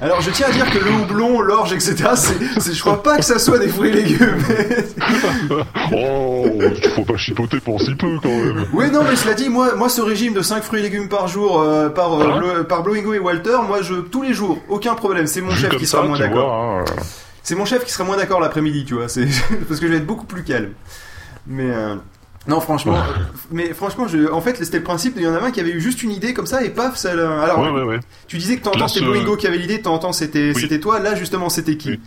[0.00, 3.24] Alors, je tiens à dire que le houblon, l'orge, etc., c'est, je crois pas que
[3.24, 4.38] ça soit des fruits et légumes.
[5.92, 6.46] oh,
[6.82, 8.66] il faut pas chipoter pour si peu quand même.
[8.72, 11.28] Oui, non, mais cela dit, moi, moi, ce régime de 5 fruits et légumes par
[11.28, 14.94] jour euh, par, euh, Hein par Blowingo et Walter, moi, je tous les jours, aucun
[14.94, 15.26] problème.
[15.26, 16.52] C'est mon chef qui sera moins d'accord.
[16.52, 16.84] hein,
[17.42, 19.08] C'est mon chef qui sera moins d'accord l'après-midi, tu vois.
[19.08, 19.26] C'est
[19.68, 20.72] parce que je vais être beaucoup plus calme.
[21.46, 21.94] Mais euh,
[22.48, 22.96] non, franchement,
[23.50, 25.14] mais franchement, je, en fait, c'était le principe.
[25.16, 26.96] Il y en avait un qui avait eu juste une idée comme ça et paf,
[26.96, 27.10] ça.
[27.12, 28.00] Alors, Ouais, ouais, ouais.
[28.28, 30.60] tu disais que t'entends c'était Blowingo qui avait l'idée, t'entends c'était Oui.
[30.60, 31.00] c'était toi.
[31.00, 31.98] Là, justement, c'était qui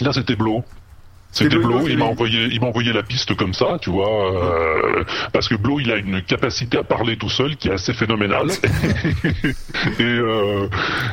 [0.00, 0.62] Là, c'était Blo.
[1.34, 5.02] C'était Blo il m'a envoyé, il m'a envoyé la piste comme ça, tu vois, euh,
[5.32, 8.50] parce que Blo, il a une capacité à parler tout seul qui est assez phénoménale.
[9.98, 10.68] et euh,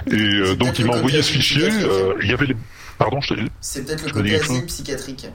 [0.07, 1.69] et euh, donc il m'a envoyé ce fichier.
[1.69, 2.55] euh, il y avait les,
[2.97, 3.33] pardon, je.
[3.61, 5.27] C'est peut-être le côté asile psychiatrique.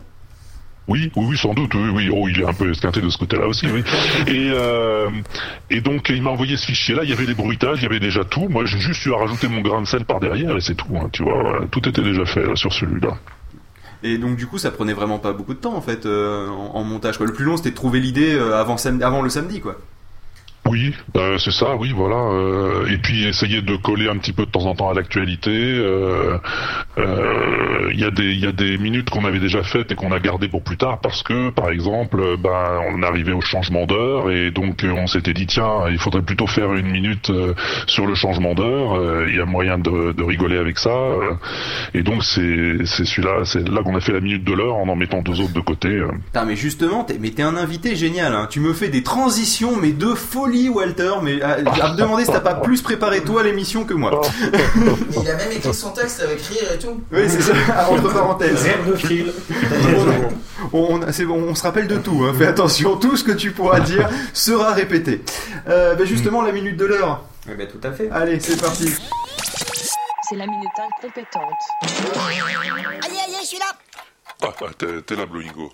[0.86, 2.10] Oui, oui, oui, sans doute, oui, oui.
[2.12, 3.82] Oh, il est un peu esquinté de ce côté-là aussi, oui.
[4.26, 5.08] Et, euh,
[5.70, 8.00] et donc, il m'a envoyé ce fichier-là, il y avait les bruitages, il y avait
[8.00, 8.48] déjà tout.
[8.48, 10.94] Moi, j'ai juste eu à rajouter mon grain de sel par derrière et c'est tout,
[10.96, 11.60] hein, tu vois.
[11.70, 13.16] Tout était déjà fait sur celui-là.
[14.02, 16.84] Et donc, du coup, ça prenait vraiment pas beaucoup de temps en fait euh, en,
[16.84, 17.18] montage.
[17.18, 19.78] Le plus long, c'était de trouver l'idée euh, avant avant le samedi, quoi.
[20.66, 22.16] Oui, euh, c'est ça, oui, voilà.
[22.16, 25.50] euh, et puis essayer de coller un petit peu de temps en temps à l'actualité.
[25.52, 26.38] euh,
[26.98, 29.94] euh, Il y a des il y a des minutes qu'on avait déjà faites et
[29.94, 33.42] qu'on a gardées pour plus tard parce que, par exemple, euh, ben on arrivait au
[33.42, 37.28] changement d'heure et donc euh, on s'était dit tiens, il faudrait plutôt faire une minute
[37.30, 37.52] euh,
[37.86, 38.94] sur le changement d'heure.
[38.96, 40.88] euh, Il y a moyen de, rigoler avec ça.
[40.90, 41.34] euh,
[41.92, 44.96] et donc c'est celui-là, c'est là qu'on a fait la minute de l'heure en en
[44.96, 45.88] mettant deux autres de côté.
[45.88, 46.08] euh.
[46.46, 48.32] Mais justement, t'es un invité génial.
[48.34, 48.46] Hein.
[48.50, 52.30] Tu me fais des transitions, mais de folie Walter, mais à, à me demander si
[52.32, 54.20] t'as pas plus préparé toi l'émission que moi.
[55.22, 57.00] Il a même écrit son texte avec rire et tout.
[57.12, 57.52] Oui, c'est ça,
[57.90, 58.62] entre parenthèses.
[58.62, 59.32] Rêve de fil.
[60.72, 62.32] On, on- c'est bon, on se rappelle de tout, hein.
[62.36, 65.22] fais attention, tout ce que tu pourras dire sera répété.
[65.68, 67.24] Euh, bah justement, la minute de l'heure.
[67.48, 68.08] Oui, bah, tout à fait.
[68.10, 68.90] Allez, c'est parti.
[70.28, 71.42] C'est la minute incompétente.
[71.82, 72.36] Aïe,
[73.02, 73.66] aïe, aïe, je suis là
[74.42, 74.66] Ah, ah,
[75.06, 75.70] t'es là, Bloingo.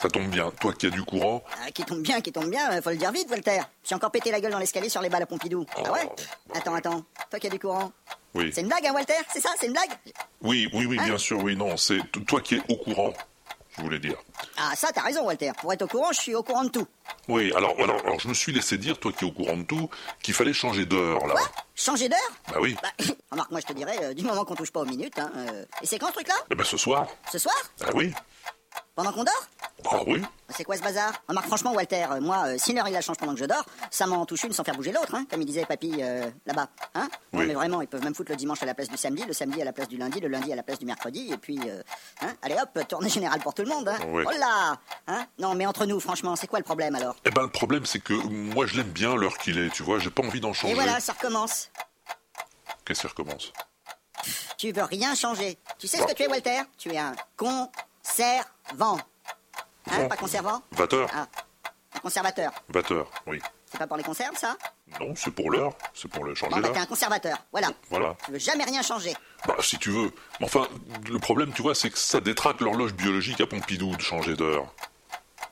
[0.00, 0.50] Ça tombe bien.
[0.60, 2.96] Toi qui as du courant, Ah, Qui tombe bien, qui tombe bien, euh, faut le
[2.96, 3.68] dire vite, Voltaire.
[3.84, 5.66] J'ai encore pété la gueule dans l'escalier sur les balles à Pompidou.
[5.76, 6.08] Ah ouais
[6.54, 7.04] Attends, attends.
[7.30, 7.92] Toi qui as du courant.
[8.34, 8.50] oui.
[8.54, 9.90] C'est une blague, hein, Walter C'est ça, c'est une blague?
[10.42, 11.04] Oui, oui, oui, Hein?
[11.06, 13.12] bien sûr, oui, non, c'est toi qui es au courant,
[13.78, 14.16] je voulais dire.
[14.56, 15.52] Ah, ça, t'as raison, Walter.
[15.60, 16.86] Pour être au courant, je suis au courant de tout.
[17.28, 19.62] Oui, alors, alors, alors, je me suis laissé dire, toi qui es au courant de
[19.62, 19.88] tout,
[20.22, 21.34] qu'il fallait changer d'heure, là.
[21.74, 22.18] Changer d'heure?
[22.48, 22.76] Bah oui.
[22.82, 22.88] Bah,
[23.30, 25.30] remarque, moi, je te dirais, euh, du moment qu'on touche pas aux minutes, hein.
[25.36, 26.34] euh, Et c'est quand ce truc-là?
[26.50, 27.06] Eh ben, ce soir.
[27.30, 27.54] Ce soir?
[27.84, 28.12] Ah oui.
[28.98, 29.48] Pendant qu'on dort
[29.92, 30.20] Ah oui.
[30.48, 31.12] C'est quoi ce bazar?
[31.28, 33.44] Remarque, franchement, Walter, euh, moi, euh, si une heure il la change pendant que je
[33.44, 36.28] dors, ça m'en touche une sans faire bouger l'autre, hein, comme il disait papy euh,
[36.46, 36.66] là-bas.
[36.96, 37.08] Hein?
[37.32, 39.32] Non, mais vraiment, ils peuvent même foutre le dimanche à la place du samedi, le
[39.32, 41.60] samedi à la place du lundi, le lundi à la place du mercredi, et puis,
[41.68, 41.80] euh,
[42.22, 43.88] hein, allez hop, tournée générale pour tout le monde.
[43.88, 43.98] Hein.
[44.08, 44.24] Oui.
[44.26, 45.26] Oh là hein?
[45.38, 47.14] Non, mais entre nous, franchement, c'est quoi le problème alors?
[47.24, 50.00] Eh ben, le problème, c'est que moi, je l'aime bien l'heure qu'il est, tu vois,
[50.00, 50.72] j'ai pas envie d'en changer.
[50.72, 51.70] Et voilà, ça recommence.
[52.84, 53.52] Qu'est-ce qui recommence?
[54.56, 55.56] Tu veux rien changer.
[55.78, 56.62] Tu sais ce que tu es, Walter?
[56.76, 57.14] Tu es un
[58.68, 58.98] conservant.
[59.90, 61.26] Hein, pas conservant Vateur Ah,
[61.94, 62.52] un conservateur.
[62.68, 63.40] Vateur, oui.
[63.70, 64.56] C'est pas pour les conserves, ça?
[65.00, 67.68] Non, c'est pour l'heure, c'est pour le changer Bon, bah, t'es un conservateur, voilà.
[67.90, 68.16] Voilà.
[68.24, 69.14] Tu veux jamais rien changer.
[69.46, 70.10] Bah, si tu veux.
[70.40, 70.66] Mais enfin,
[71.10, 74.72] le problème, tu vois, c'est que ça détraque l'horloge biologique à Pompidou de changer d'heure.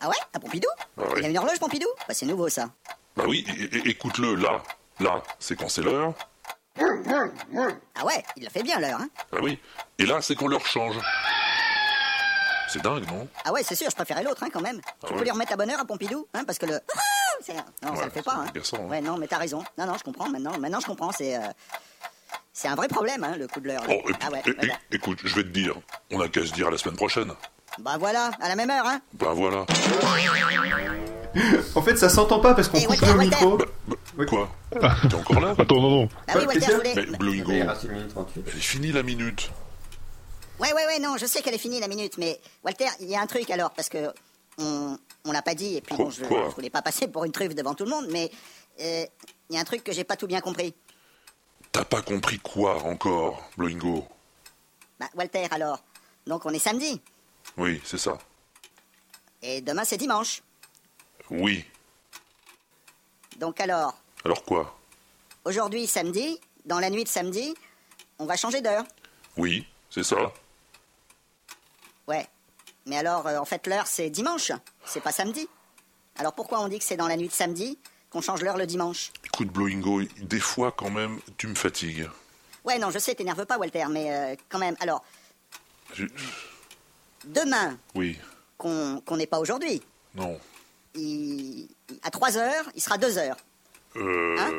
[0.01, 0.17] Ah ouais?
[0.33, 0.69] À Pompidou?
[0.99, 1.13] Ah oui.
[1.19, 1.87] Il y a une horloge Pompidou?
[2.09, 2.69] Bah c'est nouveau ça.
[3.17, 3.47] Bah oui,
[3.85, 4.63] écoute-le, là.
[5.01, 6.15] Là, c'est quand c'est l'heure.
[6.79, 9.59] Ah ouais, il le fait bien l'heure, hein Bah oui.
[9.99, 10.97] Et là, c'est quand l'heure change.
[12.69, 13.29] C'est dingue, non?
[13.45, 14.81] Ah ouais, c'est sûr, je préférais l'autre, hein, quand même.
[15.05, 15.19] tu ouais.
[15.19, 16.81] peux lui remettre à bonne heure à Pompidou, hein, parce que le...
[17.49, 17.53] Ah,
[17.83, 18.45] Non, ça Ouais, le fait pas, hein.
[18.47, 18.89] c'est agaçant, hein.
[18.89, 19.63] Ouais, non, mais t'as raison.
[19.79, 21.37] Non, non, je comprends, maintenant, maintenant je comprends, c'est...
[21.37, 21.41] euh,
[22.53, 23.83] C'est un vrai problème, hein, le coup de l'heure.
[23.89, 23.93] Oh,
[24.23, 24.75] ah ouais, ouais, é- bah.
[24.91, 25.75] écoute, je vais te dire,
[26.11, 27.31] on a qu'à se dire à la semaine prochaine.
[27.79, 29.67] Bah voilà, à la même heure, hein Bah voilà.
[31.75, 33.37] En fait, ça s'entend pas parce qu'on Eh, coupe Walter, le Walter.
[34.17, 34.27] micro.
[34.27, 34.49] Quoi?
[35.09, 35.55] T'es encore là?
[35.59, 36.07] Attends, non, non.
[36.27, 36.95] Bah oui, Walter, je voulais...
[36.97, 38.49] Mais Bloingo, Il elle reste une minute 38.
[38.49, 39.51] est finie la minute.
[40.59, 43.17] Ouais, ouais, ouais, non, je sais qu'elle est finie la minute, mais Walter, il y
[43.17, 44.13] a un truc alors, parce que
[44.59, 47.55] on, on l'a pas dit, et puis bon, je, voulais pas passer pour une truffe
[47.55, 48.31] devant tout le monde, mais
[48.81, 49.05] euh,
[49.51, 50.75] il y a un truc que j'ai pas tout bien compris.
[51.73, 54.07] T'as pas compris quoi encore, Bloingo
[54.99, 55.83] Bah, Walter, alors,
[56.27, 57.01] donc on est samedi,
[57.59, 58.17] Oui, c'est ça.
[59.43, 60.43] et demain c'est dimanche.
[61.31, 61.65] Oui.
[63.37, 63.95] Donc alors,
[64.25, 64.79] Alors quoi?
[65.45, 67.55] Aujourd'hui samedi, dans la nuit de samedi,
[68.19, 68.85] on va changer d'heure.
[69.37, 70.33] Oui, c'est ça.
[72.87, 74.53] Mais alors, euh, en fait, l'heure c'est dimanche,
[74.85, 75.49] c'est pas samedi.
[76.17, 77.79] Alors pourquoi on dit que c'est dans la nuit de samedi
[78.11, 79.11] qu'on change l'heure le dimanche?
[79.25, 82.09] Écoute, Bloingo, des fois, quand même, tu me fatigues.
[82.65, 84.77] Ouais, non, je sais, t'énerve pas, Walter, mais euh, quand même.
[84.81, 85.05] Alors,
[85.95, 86.07] Je-
[87.25, 88.19] demain, Oui,
[88.59, 89.83] qu'on n'est pas aujourd'hui,
[90.15, 90.39] non.
[90.95, 91.69] il-
[92.03, 93.37] à 3 heures, il sera 2 heures.
[93.97, 94.37] Euh...
[94.39, 94.53] Hein?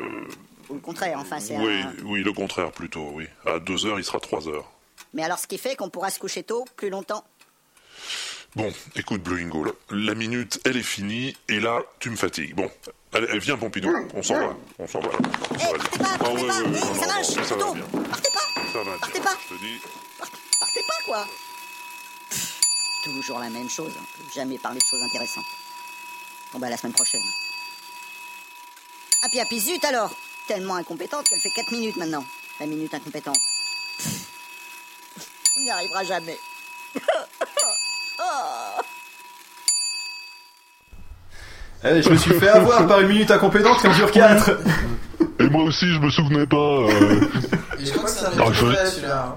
[0.70, 1.94] Ou le contraire, enfin, c'est oui, un...
[2.04, 3.26] oui, le contraire plutôt, oui.
[3.46, 4.70] À deux heures, il sera trois heures.
[5.14, 7.24] Mais alors, ce qui fait qu'on pourra se coucher tôt, plus longtemps.
[8.58, 12.56] Bon, écoute, Bloingo, la, la minute, elle est finie, et là, tu me fatigues.
[12.56, 12.68] Bon,
[13.12, 14.56] allez, viens, Pompidou, on s'en va.
[14.80, 15.10] On s'en va.
[15.12, 17.74] Eh, partez pas, partez pas, eh, ça marche, ça va plutôt.
[17.74, 17.84] bien.
[18.10, 19.80] Partez pas, Ça va, partez pas, Je te dis,
[20.18, 21.28] partez pas, quoi.
[22.30, 22.60] Pff,
[23.04, 24.04] Toujours la même chose, hein.
[24.34, 25.46] jamais parler de choses intéressantes.
[26.52, 27.22] Bon, bah, la semaine prochaine.
[29.22, 30.10] Ah, puis, ah, puis zut alors
[30.48, 32.24] Tellement incompétente qu'elle fait 4 minutes maintenant,
[32.58, 33.38] la minute incompétente.
[33.98, 34.26] Pff.
[35.58, 36.38] On n'y arrivera jamais.
[38.20, 38.80] Oh.
[41.84, 44.50] Eh, je me suis fait avoir par une minute incompétente qui en dure 4.
[45.40, 46.56] Et moi aussi, je me souvenais pas.
[46.56, 47.20] euh,
[47.78, 49.36] Et je crois que c'est un de Ah, préférés celui-là.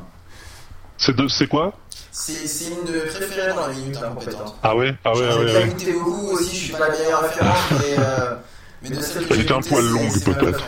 [0.98, 1.28] C'est de...
[1.28, 1.74] c'est quoi?
[2.12, 4.56] C'est c'est une de mes préférées dans les minutes incompétentes.
[4.64, 4.96] Ah ouais?
[5.06, 5.68] Ah ouais, ah J'en ai ouais, ouais.
[5.70, 8.36] goûté beaucoup aussi, je suis pas la meilleure référence, mais, euh,
[8.84, 10.64] mais de celle que Elle était un poil c'est- longue, c'est peut-être.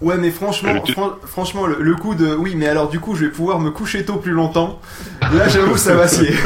[0.00, 3.00] Ouais, mais franchement, Elle était- fran- franchement, le, le coup de oui, mais alors du
[3.00, 4.80] coup, je vais pouvoir me coucher tôt plus longtemps.
[5.32, 6.32] Là, j'avoue, ça va scier.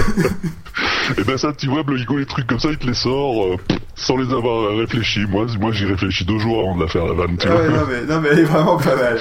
[1.19, 3.57] Et ben ça, tu vois, Bloigo, les trucs comme ça, il te les sort euh,
[3.95, 5.25] sans les avoir réfléchis.
[5.29, 7.63] Moi, moi j'y réfléchis deux jours avant de la faire, la vanne, tu Ah vois.
[7.63, 9.19] ouais, non, mais, non, mais elle est vraiment pas mal.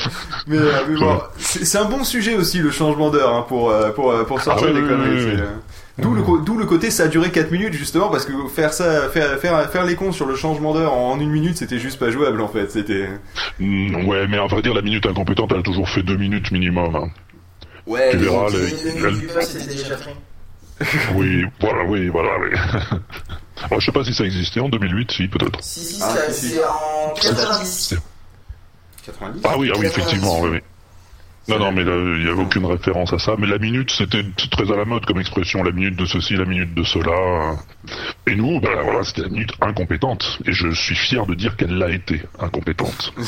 [0.48, 3.70] Mais, euh, mais bon, c'est c'est un bon sujet aussi, le changement d'heure, hein, pour,
[3.72, 5.26] euh, pour, euh, pour sortir Ah ouais, des conneries.
[5.26, 5.46] ouais, euh,
[5.98, 9.10] D'où le, d'où le côté ça a duré 4 minutes justement parce que faire ça
[9.10, 12.10] faire faire faire les cons sur le changement d'heure en une minute c'était juste pas
[12.10, 13.10] jouable en fait c'était
[13.60, 16.50] Mm, ouais, mais à vrai dire, la minute incompétente, elle a toujours fait deux minutes
[16.52, 16.96] minimum.
[16.96, 17.10] Hein.
[17.86, 20.12] ouais Tu verras, les- peuple, c'était déjà pris.
[21.16, 22.32] Oui, voilà, oui, voilà.
[22.40, 22.50] oui.
[23.64, 25.64] Alors, je sais pas si ça existait en 2008, si, peut-être.
[25.64, 26.54] Si, si, Ah, ça- si, si.
[26.56, 27.96] c'est en 90.
[29.06, 30.60] 90 Ah oui, ah oui, effectivement, oui, oui.
[31.48, 33.34] Non, non, mais il n'y avait aucune référence à ça.
[33.38, 35.64] Mais la minute, c'était très à la mode comme expression.
[35.64, 37.56] La minute de ceci, la minute de cela.
[38.28, 40.38] Et nous, ben voilà, c'était la minute incompétente.
[40.46, 43.14] Et je suis fier de dire qu'elle l'a été, incompétente.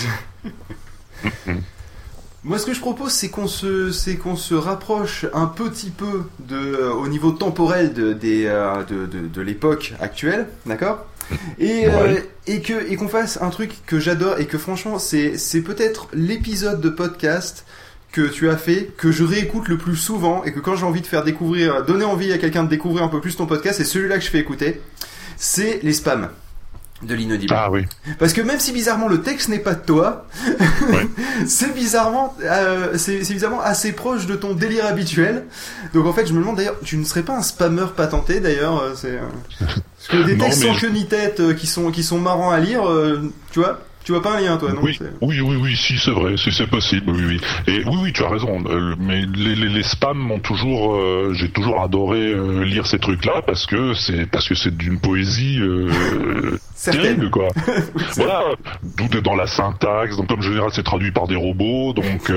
[2.46, 6.24] Moi, ce que je propose, c'est qu'on se, c'est qu'on se rapproche un petit peu
[6.40, 11.06] de, euh, au niveau temporel de, des, euh, de, de, de l'époque actuelle, d'accord?
[11.58, 12.30] Et, euh, Ouais.
[12.48, 16.10] et que et qu'on fasse un truc que j'adore et que franchement, c'est, c'est peut-être
[16.14, 17.66] l'épisode de podcast
[18.12, 21.02] que tu as fait, que je réécoute le plus souvent et que quand j'ai envie
[21.02, 23.86] de faire découvrir, donner envie à quelqu'un de découvrir un peu plus ton podcast, c'est
[23.86, 24.82] celui-là que je fais écouter.
[25.38, 26.28] C'est les spams
[27.06, 27.54] de l'inaudible.
[27.56, 27.86] Ah oui.
[28.20, 30.28] Parce que même si bizarrement le texte n'est pas de toi,
[31.46, 35.46] c'est bizarrement, euh, c'est bizarrement assez proche de ton délire habituel.
[35.94, 38.80] Donc en fait, je me demande d'ailleurs, tu ne serais pas un spammer patenté d'ailleurs
[38.82, 39.28] euh, C'est euh,
[39.60, 42.52] parce que des Non, textes sans queue ni tête euh, qui sont qui sont marrants
[42.52, 45.56] à lire, euh, tu vois Tu vois pas un lien, toi, non Oui, oui, oui,
[45.62, 47.42] oui, si c'est vrai, si c'est possible, oui, oui.
[47.68, 48.62] Et oui, oui, tu as raison.
[48.68, 53.00] euh, mais les, les, les spams m'ont toujours, euh, j'ai toujours adoré euh, lire ces
[53.00, 55.90] trucs-là parce que c'est parce que c'est d'une poésie euh,
[56.84, 57.48] terrible, quoi.
[58.16, 58.44] voilà,
[59.00, 60.18] est dans la syntaxe.
[60.18, 62.32] Donc, comme général, c'est traduit par des robots, donc.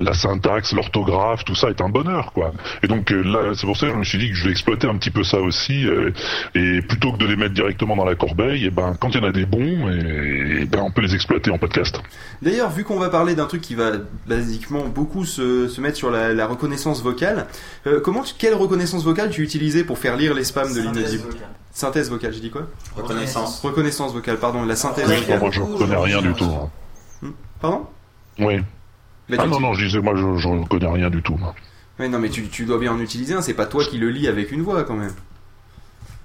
[0.00, 2.52] La syntaxe, l'orthographe, tout ça est un bonheur, quoi.
[2.82, 4.50] Et donc euh, là, c'est pour ça que je me suis dit que je vais
[4.50, 6.10] exploiter un petit peu ça aussi, euh,
[6.54, 9.24] et plutôt que de les mettre directement dans la corbeille, et ben quand il y
[9.24, 12.00] en a des bons, et, et ben on peut les exploiter en podcast.
[12.42, 13.92] D'ailleurs, vu qu'on va parler d'un truc qui va
[14.26, 17.46] basiquement beaucoup se, se mettre sur la, la reconnaissance vocale,
[17.86, 21.22] euh, comment, tu- quelle reconnaissance vocale tu utilisais pour faire lire les spams de l'inaudible
[21.24, 21.48] vocale.
[21.72, 23.60] Synthèse vocale, j'ai dit quoi Reconnaissance.
[23.62, 25.40] Reconnaissance vocale, pardon, la synthèse Oui, vocale.
[25.40, 26.44] moi je reconnais rien du tout.
[26.44, 27.28] hein.
[27.60, 27.86] Pardon?
[28.38, 28.56] Oui.
[29.28, 31.36] Bah, ah non, non, je disais, moi je, je reconnais rien du tout.
[31.36, 31.54] moi.
[31.98, 34.10] Mais non, mais tu, tu dois bien en utiliser un, c'est pas toi qui le
[34.10, 35.14] lis avec une voix quand même.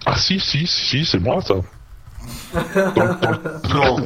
[0.06, 1.56] Ah si, si, si, c'est moi ça.
[2.74, 4.06] Dans, dans-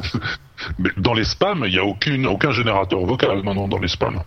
[0.78, 4.20] Mais dans les spams, il n'y a aucune, aucun générateur vocal maintenant dans les spams.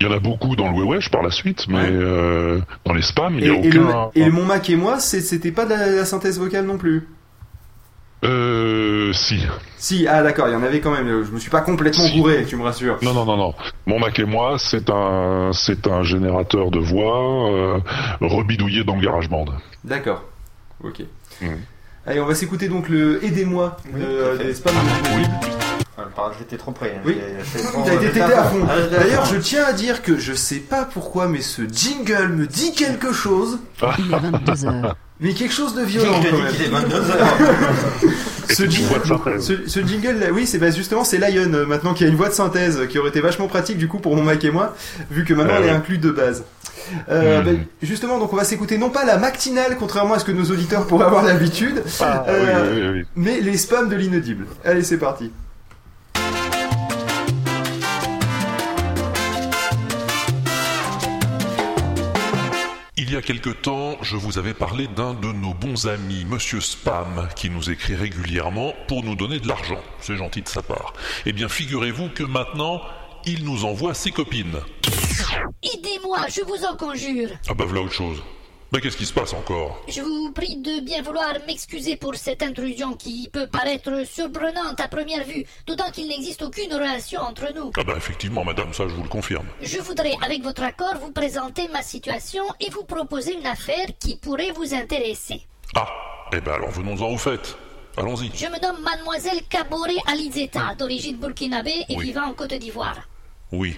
[0.00, 3.02] Il y en a beaucoup dans le wewesh par la suite, mais euh, dans les
[3.02, 4.10] spams, il n'y a et aucun...
[4.14, 7.08] et mon Mac et moi, c'était pas de la, la synthèse vocale non plus.
[8.24, 9.40] Euh, si.
[9.76, 11.24] Si, ah d'accord, il y en avait quand même.
[11.24, 12.16] Je me suis pas complètement Si.
[12.16, 12.98] gouré, tu me rassures.
[13.02, 13.54] Non, non, non, non.
[13.86, 17.78] Mon Mac et moi, c'est un, c'est un générateur de voix euh,
[18.20, 19.44] rebidouillé dans le GarageBand.
[19.84, 20.24] D'accord.
[20.82, 21.02] Ok.
[21.42, 21.46] Mm.
[22.06, 25.34] Allez, on va s'écouter donc le Aidez-moi Oui, de- des spams de l'inaudible.
[25.98, 26.94] Ah, pardon, J'étais trop près.
[26.96, 27.00] hein.
[27.04, 27.16] Oui.
[27.84, 28.66] T'as été tété à fond.
[28.68, 32.46] Ah, D'ailleurs, je tiens à dire que je sais pas pourquoi, mais ce jingle me
[32.46, 33.58] dit quelque chose.
[33.98, 34.94] Il est 22h.
[35.20, 36.52] Mais quelque chose de violent Jingle quand dit même.
[36.52, 38.12] qu'il est 22h.
[39.66, 42.28] ce, jingle, là, oui, c'est bah, justement c'est Lion euh, maintenant qui a une voix
[42.28, 44.74] de synthèse qui aurait été vachement pratique du coup pour mon Mac et moi,
[45.10, 45.76] vu que maintenant Ah elle est ouais.
[45.76, 46.44] incluse de base.
[47.10, 47.44] Euh, Hmm.
[47.44, 47.50] bah,
[47.82, 50.86] justement, donc on va s'écouter non pas la matinale, contrairement à ce que nos auditeurs
[50.86, 53.04] pourraient avoir l'habitude, Ah, oui, euh, oui, oui, oui.
[53.16, 54.46] mais les spams de l'inaudible.
[54.64, 55.32] Allez, c'est parti.
[63.16, 67.28] Y a quelque temps, je vous avais parlé d'un de nos bons amis, Monsieur Spam,
[67.34, 69.80] qui nous écrit régulièrement pour nous donner de l'argent.
[70.00, 70.92] C'est gentil de sa part.
[71.24, 72.82] Eh bien, figurez-vous que maintenant,
[73.24, 74.58] il nous envoie ses copines.
[75.62, 77.30] Aidez-moi, je vous en conjure.
[77.48, 78.22] Ah bah voilà autre chose.
[78.76, 79.80] Mais qu'est-ce qui se passe encore?
[79.88, 84.86] Je vous prie de bien vouloir m'excuser pour cette intrusion qui peut paraître surprenante à
[84.86, 87.70] première vue, d'autant qu'il n'existe aucune relation entre nous.
[87.78, 89.46] Ah bah effectivement, madame, ça je vous le confirme.
[89.62, 94.16] Je voudrais, avec votre accord, vous présenter ma situation et vous proposer une affaire qui
[94.18, 95.40] pourrait vous intéresser.
[95.74, 95.88] Ah,
[96.34, 97.56] eh ben alors venons-en au fait.
[97.96, 98.30] Allons-y.
[98.34, 102.04] Je me nomme Mademoiselle Kabore Alizeta, d'origine burkinabé et Oui.
[102.04, 103.08] vivant en Côte d'Ivoire.
[103.52, 103.74] Oui.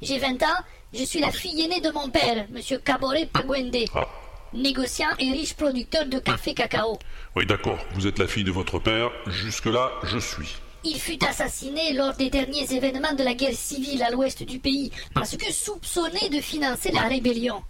[0.00, 0.62] J'ai 20 ans,
[0.94, 4.06] je suis la fille aînée de mon père, Monsieur Kabore Pagwende, Ah,
[4.52, 6.98] négociant et riche producteur de café cacao.
[7.34, 10.54] oui d'accord, vous êtes la fille de votre père, jusque-là, je suis.
[10.84, 14.92] Il fut assassiné lors des derniers événements de la guerre civile à l'ouest du pays
[15.14, 17.62] parce que soupçonné de financer la rébellion.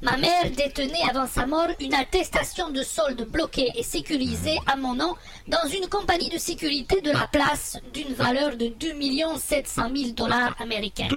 [0.00, 4.94] Ma mère détenait avant sa mort une attestation de solde bloquée et sécurisée à mon
[4.94, 5.14] nom
[5.48, 8.94] dans une compagnie de sécurité de la place d'une valeur de 2
[9.38, 11.08] 700 000 dollars américains.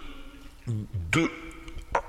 [0.67, 1.31] Deux...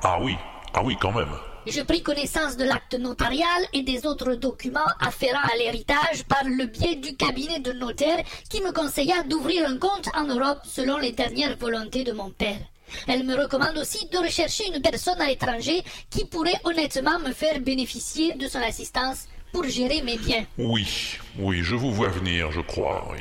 [0.02, 0.36] Ah oui,
[0.74, 1.34] ah oui quand même.
[1.66, 6.66] Je pris connaissance de l'acte notarial et des autres documents afférents à l'héritage par le
[6.66, 11.10] biais du cabinet de notaire qui me conseilla d'ouvrir un compte en Europe selon les
[11.10, 12.60] dernières volontés de mon père.
[13.08, 17.58] Elle me recommande aussi de rechercher une personne à l'étranger qui pourrait honnêtement me faire
[17.58, 20.44] bénéficier de son assistance pour gérer mes biens.
[20.58, 23.18] Oui, oui, je vous vois venir, je crois, oui.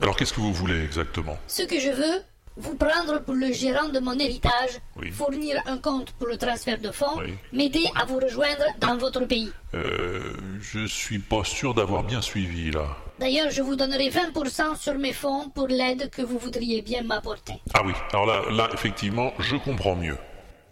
[0.00, 1.38] Alors qu'est-ce que vous voulez exactement?
[1.46, 2.22] Ce que je veux,
[2.56, 5.10] Vous prendre pour le gérant de mon héritage, Oui.
[5.10, 7.34] fournir un compte pour le transfert de fonds, Oui.
[7.52, 9.50] m'aider à vous rejoindre dans votre pays.
[9.74, 12.96] Euh, je suis pas sûr d'avoir bien suivi là.
[13.18, 17.54] D'ailleurs, je vous donnerai 20% sur mes fonds pour l'aide que vous voudriez bien m'apporter.
[17.74, 20.16] Ah oui, alors là, là effectivement, je comprends mieux.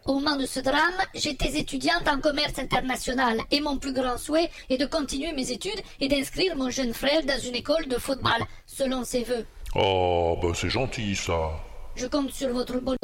[0.04, 4.50] Au moment de ce drame, j'étais étudiante en commerce international et mon plus grand souhait
[4.70, 8.40] est de continuer mes études et d'inscrire mon jeune frère dans une école de football,
[8.66, 9.46] selon ses voeux.
[9.74, 11.50] Oh, bah c'est gentil ça.
[11.94, 12.96] Je compte sur votre bonne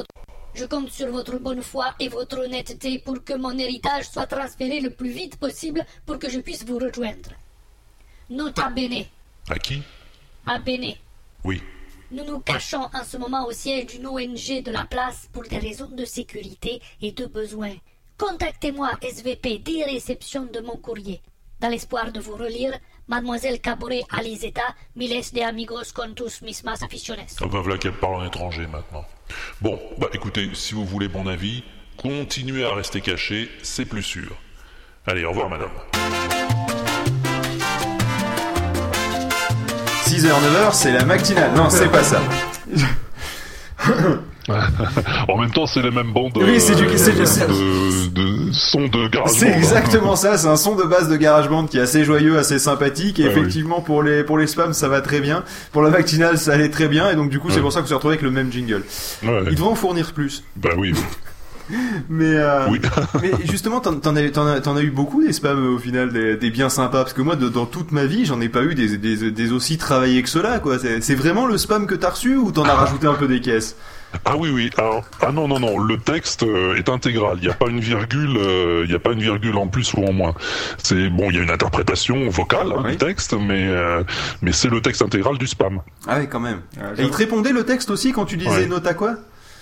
[0.55, 4.79] je compte sur votre bonne foi et votre honnêteté pour que mon héritage soit transféré
[4.79, 7.29] le plus vite possible pour que je puisse vous rejoindre.
[8.29, 9.05] Nota bene,
[9.49, 9.81] À qui?
[10.45, 10.95] À Bene.
[11.43, 11.61] Oui.
[12.11, 15.59] Nous nous cachons en ce moment au siège d'une ONG de la place pour des
[15.59, 17.73] raisons de sécurité et de besoin.
[18.17, 21.21] Contactez-moi SVP dès réception de mon courrier.
[21.59, 22.77] Dans l'espoir de vous relire,
[23.09, 27.37] Mademoiselle Caboret Alizeta, miles de amigos con tus mismas aficiones.
[27.41, 29.03] Enfin, voilà qu'elle parle en étranger maintenant.
[29.61, 31.63] Bon, bah écoutez, si vous voulez mon avis,
[31.97, 34.37] continuez à rester caché, c'est plus sûr.
[35.07, 35.71] Allez, au revoir madame.
[40.05, 41.53] 6h, 9h, c'est la matinale.
[41.55, 42.21] Non, c'est pas ça.
[45.27, 48.51] en même temps, c'est les mêmes bandes Oui, c'est du- euh, c'est c'est- de, de
[48.51, 49.31] son de garage.
[49.31, 52.59] C'est exactement ça, c'est un son de base de GarageBand qui est assez joyeux, assez
[52.59, 53.29] sympathique, et oui.
[53.29, 56.69] effectivement pour les pour les spams ça va très bien, pour la matinale ça allait
[56.69, 58.51] très bien, et donc du coup c'est pour ça qu'on s'est retrouvé avec le même
[58.51, 58.83] jingle.
[59.23, 59.43] Ouais.
[59.49, 60.43] Ils devraient en fournir plus.
[60.55, 60.93] Bah oui.
[62.09, 62.79] Mais, euh, Oui.
[63.21, 66.11] mais justement, t'en, t'en as, t'en as- t'en as eu beaucoup des spams au final,
[66.11, 68.63] des, des bien sympas, parce que moi, de- dans toute ma vie, j'en ai pas
[68.63, 70.79] eu des, des, des aussi travaillés que cela, quoi.
[70.79, 73.39] C'est, c'est vraiment le spam que t'as reçu ou t'en as rajouté un peu des
[73.39, 73.75] caisses?
[74.25, 74.69] Ah oui, oui.
[74.77, 75.77] Alors, ah non, non, non.
[75.79, 77.37] Le texte euh, est intégral.
[77.41, 78.37] Il n'y a pas une virgule.
[78.37, 80.33] euh, Il n'y a pas une virgule en plus ou en moins.
[80.77, 81.29] C'est bon.
[81.29, 84.03] Il y a une interprétation vocale hein, du texte, mais euh,
[84.41, 85.81] mais c'est le texte intégral du spam.
[86.07, 86.61] Ah ouais, quand même.
[86.79, 88.65] Ah, et il te répondait le texte aussi quand tu disais Ouais.
[88.67, 89.15] note à quoi?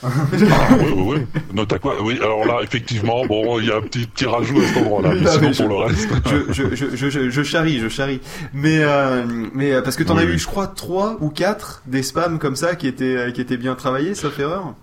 [0.04, 1.41] Oui, oui, oui.
[1.54, 2.18] Note à quoi Oui.
[2.22, 5.12] Alors là, effectivement, bon, il y a un petit petit rajout à cet endroit-là.
[5.14, 6.10] Mais Ah, sinon, mais je- pour le reste.
[6.52, 8.22] je, je, je, je, je, charrie, je charrie.
[8.54, 11.82] Mais, euh, mais euh, parce que t'en Oui, as eu, je crois, trois ou quatre
[11.88, 14.74] des spams comme ça qui étaient, euh, qui étaient bien travaillés, sauf erreur?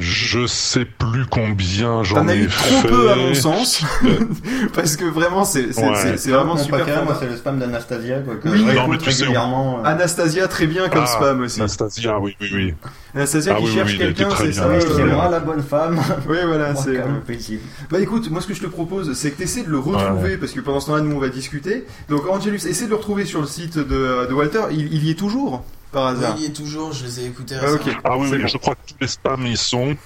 [0.00, 2.88] Je sais plus combien j'en T'en as ai eu trop fait.
[2.88, 3.82] peu à mon sens.
[4.74, 5.96] parce que vraiment, c'est, c'est, Ouais.
[5.96, 7.04] c'est, c'est vraiment Mon super.
[7.04, 8.64] moi, c'est le spam d'Anastasia, quoi, que Oui.
[8.68, 9.80] je Non, mais tu sais, régulièrement.
[9.80, 9.84] euh.
[9.88, 11.58] Anastasia, très bien comme Ah, spam aussi.
[11.60, 12.74] Anastasia, oui, oui, oui.
[13.16, 14.66] Anastasia Ah qui oui, cherche oui, quelqu'un, c'est ça.
[14.66, 14.94] Anastasia.
[15.04, 16.00] euh, C'est moi la bonne femme.
[16.28, 17.58] Oui, voilà, Moi, c'est.
[17.90, 20.36] Bah écoute, moi ce que je te propose, c'est que tu essaies de le retrouver,
[20.36, 21.84] parce que pendant ce temps-là, nous on va discuter.
[22.08, 24.60] Donc Angelus, essaie de le retrouver sur le site de, de Walter.
[24.70, 26.34] Il, il y est toujours, par hasard.
[26.36, 27.82] Oui, il y est toujours, je les ai écoutés Ah, ok.
[27.84, 28.00] récemment.
[28.04, 28.48] Ah oui, C'est oui, bon.
[28.48, 29.96] je crois que tous les spams y sont.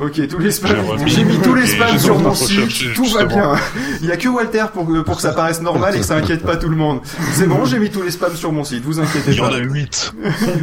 [0.00, 0.70] Ok, tous les spams.
[0.70, 1.10] J'ai remis.
[1.10, 3.52] J'ai mis tous les spams j'ai sur mon recherché, site, tout va justement.
[3.52, 3.60] bien.
[4.00, 6.16] Il y a que Walter pour que, pour que ça paraisse normal et que ça
[6.16, 7.00] inquiète pas tout le monde.
[7.32, 9.48] C'est bon, j'ai mis tous les spams sur mon site, vous inquiétez Il y en
[9.48, 9.56] pas.
[9.56, 10.12] a huit.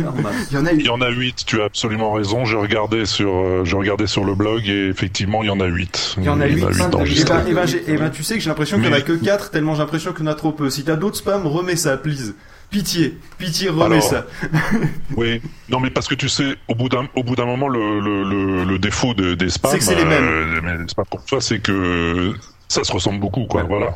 [0.03, 0.33] Normal.
[0.51, 2.45] Il y en a Il y en a huit, tu as absolument raison.
[2.45, 5.65] J'ai regardé sur, euh, j'ai regardé sur le blog et effectivement, il y en a
[5.65, 6.15] huit.
[6.17, 7.33] Il y en a 8 huit Et enregistrés.
[7.33, 9.01] ben, eh ben, j'ai- eh ben, tu sais que j'ai l'impression qu'il y en a
[9.01, 10.69] que 4, tellement j'ai l'impression qu'il y en a trop peu.
[10.69, 12.35] Si t'as d'autres spams, remets ça, please.
[12.75, 14.25] Pitié, pitié, remets Alors, ça.
[15.15, 18.01] Oui, non mais parce que tu sais, au bout d'un, au bout d'un moment, le,
[18.01, 21.23] le, le, défaut de- des spams, C'est que c'est les euh, mais c'est pas pour
[21.23, 22.33] toi, c'est que
[22.67, 23.63] ça se ressemble beaucoup, quoi.
[23.63, 23.95] Voilà.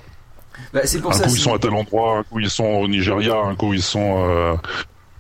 [0.74, 1.24] Bah, c'est pour un ça.
[1.24, 3.74] coup c'est- ils sont à tel endroit, un coup ils sont au Nigeria, un coup
[3.74, 4.54] ils sont euh,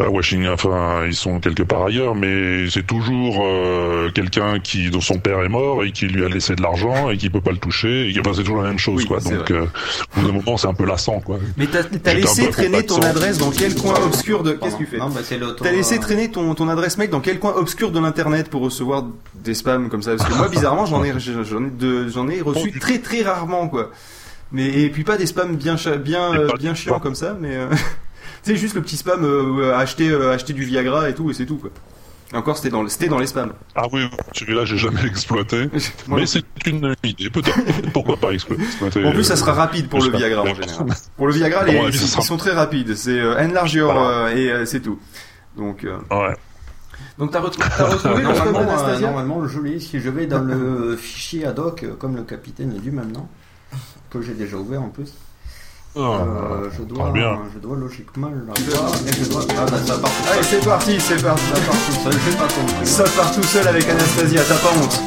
[0.02, 5.02] à Washington, enfin ils sont quelque part ailleurs, mais c'est toujours euh, quelqu'un qui dont
[5.02, 7.52] son père est mort et qui lui a laissé de l'argent et qui peut pas
[7.52, 8.08] le toucher.
[8.08, 9.20] Et, qui- enfin c'est toujours la même chose, Oui, quoi.
[9.20, 9.66] Donc euh,
[10.16, 11.38] au bout d'un moment c'est un peu lassant, quoi.
[11.58, 14.54] Mais t'as t'as laissé traîner ton adresse dans quel coin obscur de.
[14.54, 14.98] Qu'est-ce que tu fais?
[14.98, 15.64] Non, bah, c'est l'auto.
[15.64, 18.62] T'as laissé euh, traîner ton, ton adresse mail dans quel coin obscur de l'internet pour
[18.62, 20.16] recevoir des spams comme ça?
[20.16, 23.68] Parce que moi, bizarrement, j'en ai, j'en ai, de- j'en ai reçu très très rarement,
[23.68, 23.92] quoi.
[24.52, 27.68] Mais et puis pas des spams bien bien euh, bien chiants comme ça, mais euh,
[28.44, 31.46] c'est juste le petit spam euh, acheter euh, acheter du Viagra et tout et c'est
[31.46, 31.70] tout quoi.
[32.32, 33.54] Encore c'était dans le- c'était dans les spams.
[33.76, 35.68] Ah oui, celui-là j'ai jamais exploité,
[36.08, 37.60] Moi mais c'est une idée, peut-être.
[37.94, 40.16] Pourquoi pas explo- exploiter En plus, ça sera rapide pour le.
[40.16, 40.86] Viagra en général.
[41.18, 42.96] Pour le Viagra, les, avis, ils sera- sont très rapides.
[42.96, 45.00] C'est euh, enlarge your euh, et euh, c'est tout.
[45.58, 46.36] Donc euh, Ouais.
[47.18, 49.80] donc t'as retrouvé t'as retrouvé le spam Normalement, euh, d'Anastasia normalement, je l'ai.
[49.80, 53.28] Si je vais dans le fichier ad hoc, euh, comme le capitaine est du maintenant,
[54.12, 55.14] que j'ai déjà ouvert en plus,
[55.96, 57.40] Ah, euh, je, dois, très bien.
[57.54, 58.96] je dois logiquement l'avoir.
[59.08, 59.44] Et je dois.
[59.58, 60.60] Ah, bah, ça part tout Allez, seul.
[60.62, 61.44] c'est parti, c'est parti.
[61.44, 62.86] Ça part tout seul, j'ai pas compris.
[62.88, 65.02] Ça part tout seul avec Anastasia, t'as pas honte.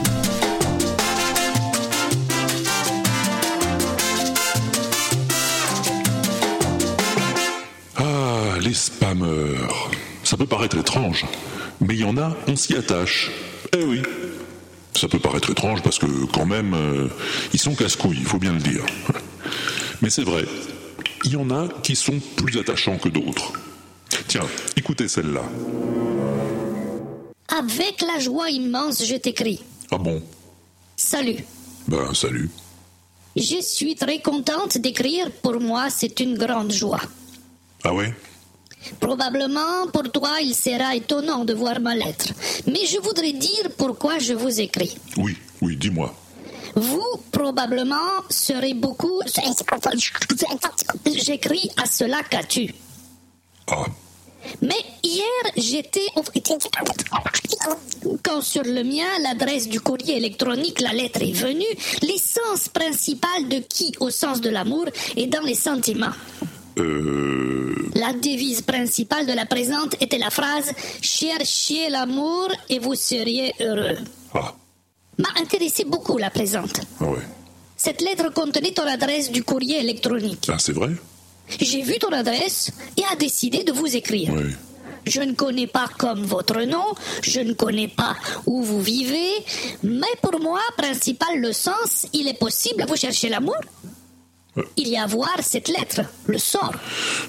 [7.97, 9.91] Ah, les spammeurs.
[10.25, 11.25] Ça peut paraître étrange,
[11.81, 13.31] mais il y en a, on s'y attache.
[13.77, 14.03] Eh oui.
[14.95, 17.09] Ça peut paraître étrange parce que quand même, euh,
[17.53, 18.85] ils sont casse-couilles, il faut bien le dire.
[20.01, 20.45] Mais c'est vrai,
[21.25, 23.53] il y en a qui sont plus attachants que d'autres.
[24.29, 24.47] Tiens,
[24.77, 25.43] écoutez celle-là.
[27.49, 29.63] Avec la joie immense, je t'écris.
[29.91, 30.23] Ah bon?
[30.97, 31.45] Salut.
[31.89, 32.51] Ben, salut.
[33.37, 35.31] Je suis très contente d'écrire.
[35.43, 37.01] Pour moi, c'est une grande joie.
[37.85, 38.13] Ah ouais?
[39.01, 42.29] Probablement, pour toi, il sera étonnant de voir ma lettre.
[42.67, 44.97] Mais je voudrais dire pourquoi je vous écris.
[45.17, 46.15] Oui, oui, dis-moi.
[46.75, 47.97] Vous, probablement,
[48.29, 49.21] serez beaucoup...
[51.07, 52.75] J'écris à cela qu'as-tu.
[53.71, 53.87] Ah.
[54.61, 55.25] Mais hier,
[55.57, 56.07] j'étais...
[58.23, 61.65] Quand sur le mien, l'adresse du courrier électronique, la lettre est venue,
[62.03, 66.15] l'essence principale de qui, au sens de l'amour, est dans les sentiments.
[66.79, 67.75] Euh...
[67.95, 73.99] La devise principale de la présente était la phrase Cherchez l'amour et vous seriez heureux.
[74.35, 74.55] Ah.
[75.19, 76.81] M'a intéressé beaucoup la présente.
[77.01, 77.19] Ah ouais.
[77.77, 80.49] Cette lettre contenait ton adresse du courrier électronique.
[80.49, 80.91] Ah, c'est vrai?
[81.61, 84.33] J'ai vu ton adresse et a décidé de vous écrire.
[84.33, 84.53] Oui.
[85.05, 88.15] Je ne connais pas comme votre nom, je ne connais pas
[88.47, 89.31] où vous vivez,
[89.83, 93.57] mais pour moi, principal le sens, il est possible, vous cherchez l'amour
[94.77, 96.75] Il y a à voir cette lettre, le sort.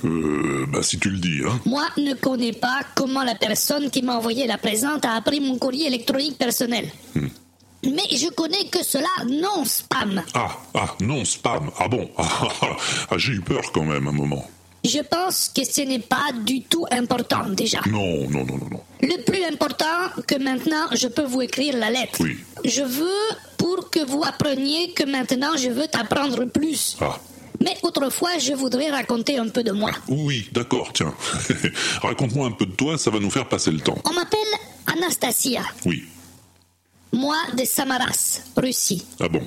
[0.03, 1.59] Euh, bah si tu le dis, hein.
[1.65, 5.57] Moi ne connais pas comment la personne qui m'a envoyé la présente a appris mon
[5.57, 6.91] courrier électronique personnel.
[7.85, 10.23] Mais je connais que cela non spam.
[10.33, 11.69] Ah, ah, non, spam.
[11.77, 12.77] Ah bon Ah, ah, ah.
[13.11, 14.45] Ah, j'ai eu peur quand même un moment.
[14.83, 17.79] Je pense que ce n'est pas du tout important déjà.
[17.89, 18.81] Non, non, non, non, non.
[19.01, 22.19] Le plus important que maintenant je peux vous écrire la lettre.
[22.19, 22.37] Oui.
[22.65, 26.97] Je veux pour que vous appreniez que maintenant je veux t'apprendre plus.
[26.99, 27.17] Ah.
[27.63, 29.91] Mais autrefois, je voudrais raconter un peu de moi.
[30.09, 31.13] Oui, d'accord, tiens.
[32.01, 33.97] Raconte-moi un peu de toi, ça va nous faire passer le temps.
[34.03, 34.39] On m'appelle
[34.85, 35.61] Anastasia.
[35.85, 36.03] Oui.
[37.13, 39.05] Moi de Samaras, Russie.
[39.19, 39.41] Ah bon?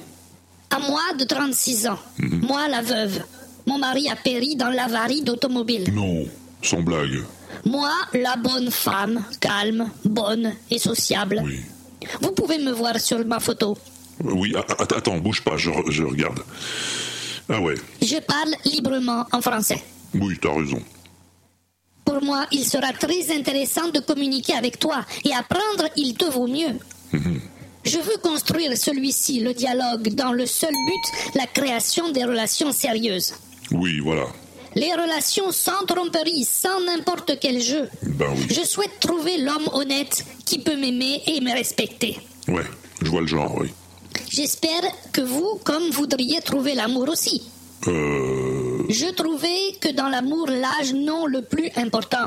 [0.71, 1.99] À moi de 36 ans.
[2.19, 3.23] Moi la veuve.
[3.67, 5.93] Mon mari a péri dans l'avarie d'automobile.
[5.93, 6.25] Non,
[6.63, 7.25] sans blague.
[7.65, 11.43] Moi la bonne femme, calme, bonne et sociable.
[11.45, 11.61] Oui.
[12.21, 13.77] Vous pouvez me voir sur ma photo.
[14.25, 16.41] Euh, Oui, attends, bouge pas, je, je regarde.
[17.49, 19.83] Ah ouais, Je parle librement en français.
[20.15, 20.83] oui, t'as raison.
[22.05, 26.47] Pour moi, il sera très intéressant de communiquer avec toi et apprendre, il te vaut
[26.47, 26.79] mieux.
[27.87, 33.35] Je veux construire celui-ci, le dialogue, dans le seul but, la création des relations sérieuses.
[33.71, 34.27] Oui, voilà.
[34.75, 37.89] Les relations sans tromperie, sans n'importe quel jeu.
[38.03, 38.47] Ben oui.
[38.51, 42.19] Je souhaite trouver l'homme honnête qui peut m'aimer et me respecter.
[42.49, 42.67] Ouais,
[43.01, 43.69] je vois le genre, oui.
[44.29, 44.83] J'espère
[45.13, 47.43] que vous, comme voudriez trouver l'amour aussi.
[47.87, 48.46] Euh...
[48.89, 52.27] Je trouvais que dans l'amour, l'âge non le plus important.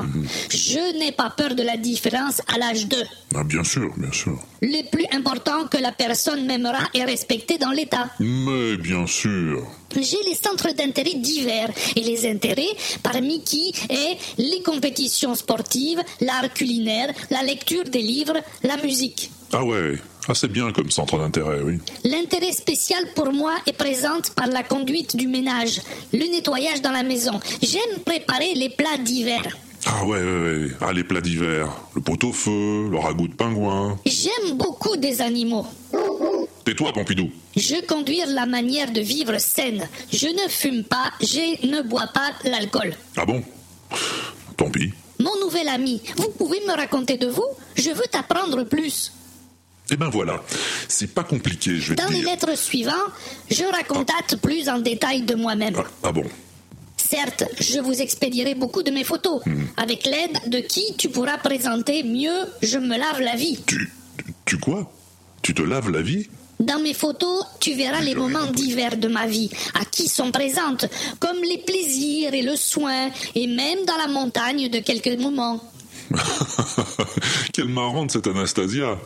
[0.50, 2.96] Je n'ai pas peur de la différence à l'âge 2.
[3.34, 4.38] Ah, bien sûr, bien sûr.
[4.62, 8.10] Le plus important que la personne m'aimera est respecté dans l'État.
[8.18, 9.66] Mais bien sûr.
[9.94, 16.52] J'ai les centres d'intérêt divers et les intérêts parmi qui est les compétitions sportives, l'art
[16.52, 19.30] culinaire, la lecture des livres, la musique.
[19.52, 19.98] Ah ouais,
[20.28, 21.78] ah c'est bien comme centre d'intérêt, oui.
[22.04, 25.80] L'intérêt spécial pour moi est présente par la conduite du ménage,
[26.12, 27.40] le nettoyage dans la maison.
[27.62, 29.42] J'aime préparer les plats d'hiver.
[29.86, 30.70] Ah ouais, ouais, ouais.
[30.80, 31.68] Ah, les plats d'hiver.
[31.94, 33.98] Le pot-au-feu, le ragoût de pingouin.
[34.04, 35.66] J'aime beaucoup des animaux.
[36.64, 37.30] Tais-toi, Pompidou.
[37.56, 39.88] Je conduire la manière de vivre saine.
[40.12, 42.94] Je ne fume pas, je ne bois pas l'alcool.
[43.16, 43.42] Ah bon?
[44.56, 44.92] Tant pis.
[45.18, 47.46] Mon nouvel ami, vous pouvez me raconter de vous?
[47.76, 49.12] Je veux t'apprendre plus.
[49.92, 50.40] Eh ben voilà,
[50.88, 52.28] c'est pas compliqué, je vais Dans te les dire.
[52.30, 52.94] lettres suivantes,
[53.50, 55.74] je racontate plus en détail de moi-même.
[56.02, 56.24] Ah bon.
[56.96, 59.40] Certes, je vous expédierai beaucoup de mes photos,
[59.76, 63.58] avec l'aide de qui tu pourras présenter mieux Je me lave la vie.
[64.44, 64.90] Tu quoi?
[65.42, 66.28] Tu te laves la vie?
[66.60, 70.84] Dans mes photos, tu verras les moments divers de ma vie, à qui sont présentes,
[71.18, 75.58] comme les plaisirs et le soin, et même dans la montagne de quelques moments.
[77.54, 78.98] Quelle marrante cette Anastasia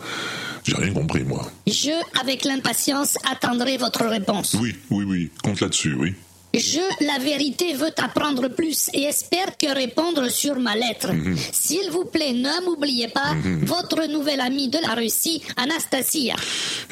[0.65, 1.51] J'ai rien compris, moi.
[1.67, 4.57] Je, avec l'impatience, attendrai votre réponse.
[4.59, 6.15] Oui, oui, oui, compte là-dessus, oui.
[6.59, 11.13] Je, la vérité, veux t'apprendre plus et espère que répondre sur ma lettre.
[11.13, 11.37] Mhm.
[11.53, 13.65] S'il vous plaît, ne m'oubliez pas, Mhm.
[13.65, 16.35] votre nouvelle amie de la Russie, Anastasia.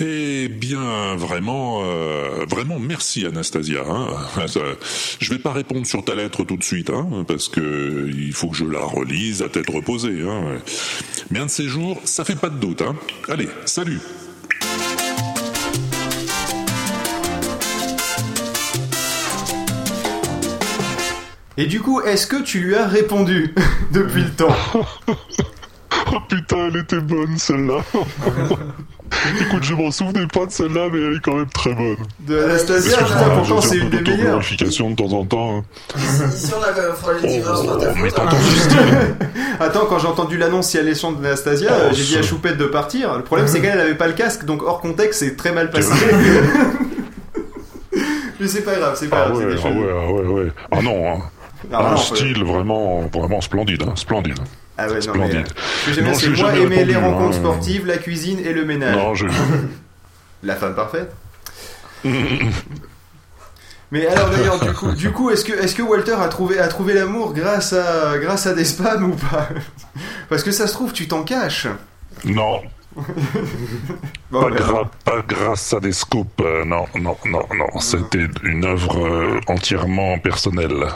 [0.01, 3.83] Eh bien, vraiment, euh, vraiment, merci Anastasia.
[3.89, 4.07] hein.
[5.21, 8.49] Je vais pas répondre sur ta lettre tout de suite, hein, parce que il faut
[8.49, 10.23] que je la relise à tête reposée.
[10.23, 10.59] Hein.
[11.31, 12.83] Mais un de ces jours, ça fait pas de doute.
[12.83, 12.97] Hein.
[13.29, 14.01] Allez, salut.
[21.59, 23.55] Et du coup, est-ce que tu lui as répondu
[23.93, 24.57] depuis le temps
[26.15, 27.79] Oh putain, elle était bonne celle-là.
[29.41, 31.97] Écoute, je m'en souvenais pas de celle-là, mais elle est quand même très bonne.
[32.21, 34.41] De Anastasia, putain, pourtant c'est un une peu des meilleures.
[34.41, 35.59] de temps en temps.
[35.59, 35.63] hein.
[36.29, 38.09] Ici, on a fera les divers par ta Oh, hein.
[38.15, 38.37] t'entends
[39.61, 42.23] Attends, quand j'ai entendu l'annonce si elle chante d'Anastasia, Oh, j'ai dit à.
[42.23, 43.17] Choupette de partir.
[43.17, 45.71] Le problème, c'est qu'elle elle avait pas le casque, donc hors contexte, c'est très mal
[45.71, 45.93] passé.
[48.41, 50.53] Mais c'est pas grave, c'est pas Ah grave, ouais, ah ouais, ah ouais, ouais.
[50.73, 51.19] Ah non, hein.
[51.73, 54.39] Ah, un style vraiment, vraiment splendide, hein, splendide.
[54.79, 55.01] Ah ouais, non, mais.
[55.03, 55.37] Splendide.
[55.37, 55.43] euh,
[55.85, 57.41] Ce que j'aime c'est moi les répondu, rencontres hein.
[57.41, 58.97] sportives, la cuisine et le ménage.
[58.97, 59.27] Non, je.
[60.45, 61.13] La femme parfaite.
[63.91, 65.45] Mais alors d'ailleurs, du coup, du coup, est-ce
[65.75, 69.49] que, Walter a trouvé, a trouvé l'amour grâce à, grâce à des spams ou pas?
[70.31, 71.67] Parce que ça se trouve, tu t'en caches.
[72.25, 72.63] Non.
[74.31, 77.81] Bon, pas, ben, gra- pas grâce à des scoops, euh, non, non, non, non.
[77.81, 80.87] C'était une œuvre euh, entièrement personnelle.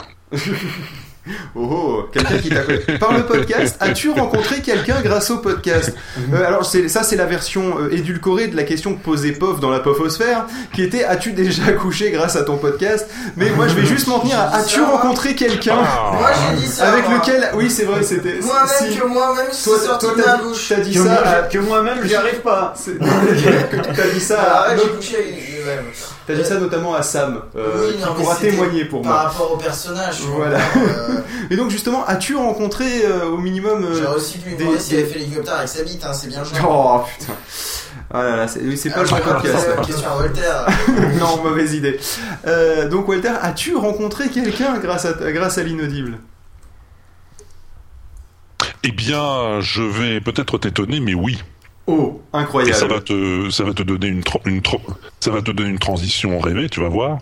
[1.55, 2.79] Oh, oh, quelqu'un qui t'a connu.
[2.99, 5.93] Par le podcast, as-tu rencontré quelqu'un grâce au podcast
[6.33, 9.69] Euh, Alors, ça, c'est la version euh, édulcorée de la question que posait POF dans
[9.69, 13.09] la POFosphère, qui était As-tu déjà couché grâce à ton podcast?
[13.35, 16.93] Mais moi, je vais juste m'en tenir à As-tu rencontré quelqu'un Moi, j'ai dit ça.
[16.93, 17.17] avec moi.
[17.17, 17.49] lequel.
[17.55, 18.39] Oui, c'est vrai, c'était.
[18.41, 20.65] Moi-même, si- que moi-même, je suis Toi, sorti toi, de t'as ma dit- bouche.
[20.69, 22.73] t'as dit Que ça moi, à- que moi-même, j'y arrive pas.
[22.85, 25.85] que t'as dit ça à- Arrête, j'ai couché avec lui-même.
[26.27, 29.21] T'as dit ça notamment à Sam, euh, Oui, qui non, pourra témoigner pour Par moi.
[29.23, 30.19] rapport au personnage.
[30.23, 30.57] Voilà.
[30.75, 31.19] euh,
[31.49, 34.79] Et donc justement, as-tu rencontré euh, au minimum euh, J'aurais aussi pu lui des- demander
[34.79, 36.59] s'il des- avait fait l'hélicoptère avec sa bite, hein, c'est bien gentil.
[36.67, 37.33] Oh putain.
[38.13, 39.67] Ah là là, c'est pas le bon podcast.
[39.85, 40.65] Question à Voltaire.
[41.19, 41.99] non, mauvaise idée.
[42.45, 46.17] Euh, donc Walter, as-tu rencontré quelqu'un grâce à grâce à l'inaudible?
[48.83, 51.37] Eh bien, je vais peut-être t'étonner, mais oui.
[51.89, 52.75] Oh, Et incroyable.
[52.75, 54.81] ça va te, ça va te donner une, tra- une tra-
[55.21, 57.19] ça va te donner une transition rêvée, tu vas voir.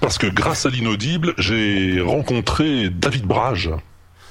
[0.00, 3.70] Parce que grâce à l'inaudible, j'ai rencontré David Brage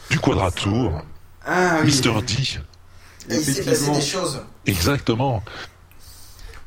[0.09, 1.01] du Quadratour,
[1.45, 1.87] Ah oui.
[1.87, 2.33] Mister D.
[3.29, 4.41] Et il s'est passé des choses.
[4.65, 5.43] Exactement.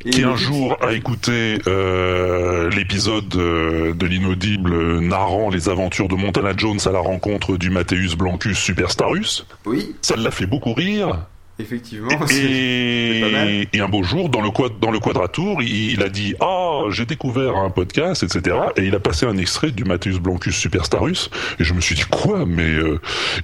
[0.04, 6.14] Et Qui un jour a écouté euh, l'épisode euh, de l'inaudible narrant les aventures de
[6.16, 9.46] Montana Jones à la rencontre du Matthäus Blancus Superstarus.
[9.64, 11.24] Oui, Ça l'a fait beaucoup rire.
[11.58, 12.08] Effectivement.
[12.08, 13.48] pas mal.
[13.72, 14.50] Et, un beau jour, dans le,
[14.80, 18.56] dans le quadratour, il, il a dit Ah, j'ai découvert un podcast, etc.
[18.76, 21.30] Et il a passé un extrait du Matthäus Blancus Superstarus.
[21.58, 23.00] Et je me suis dit Quoi Mais euh,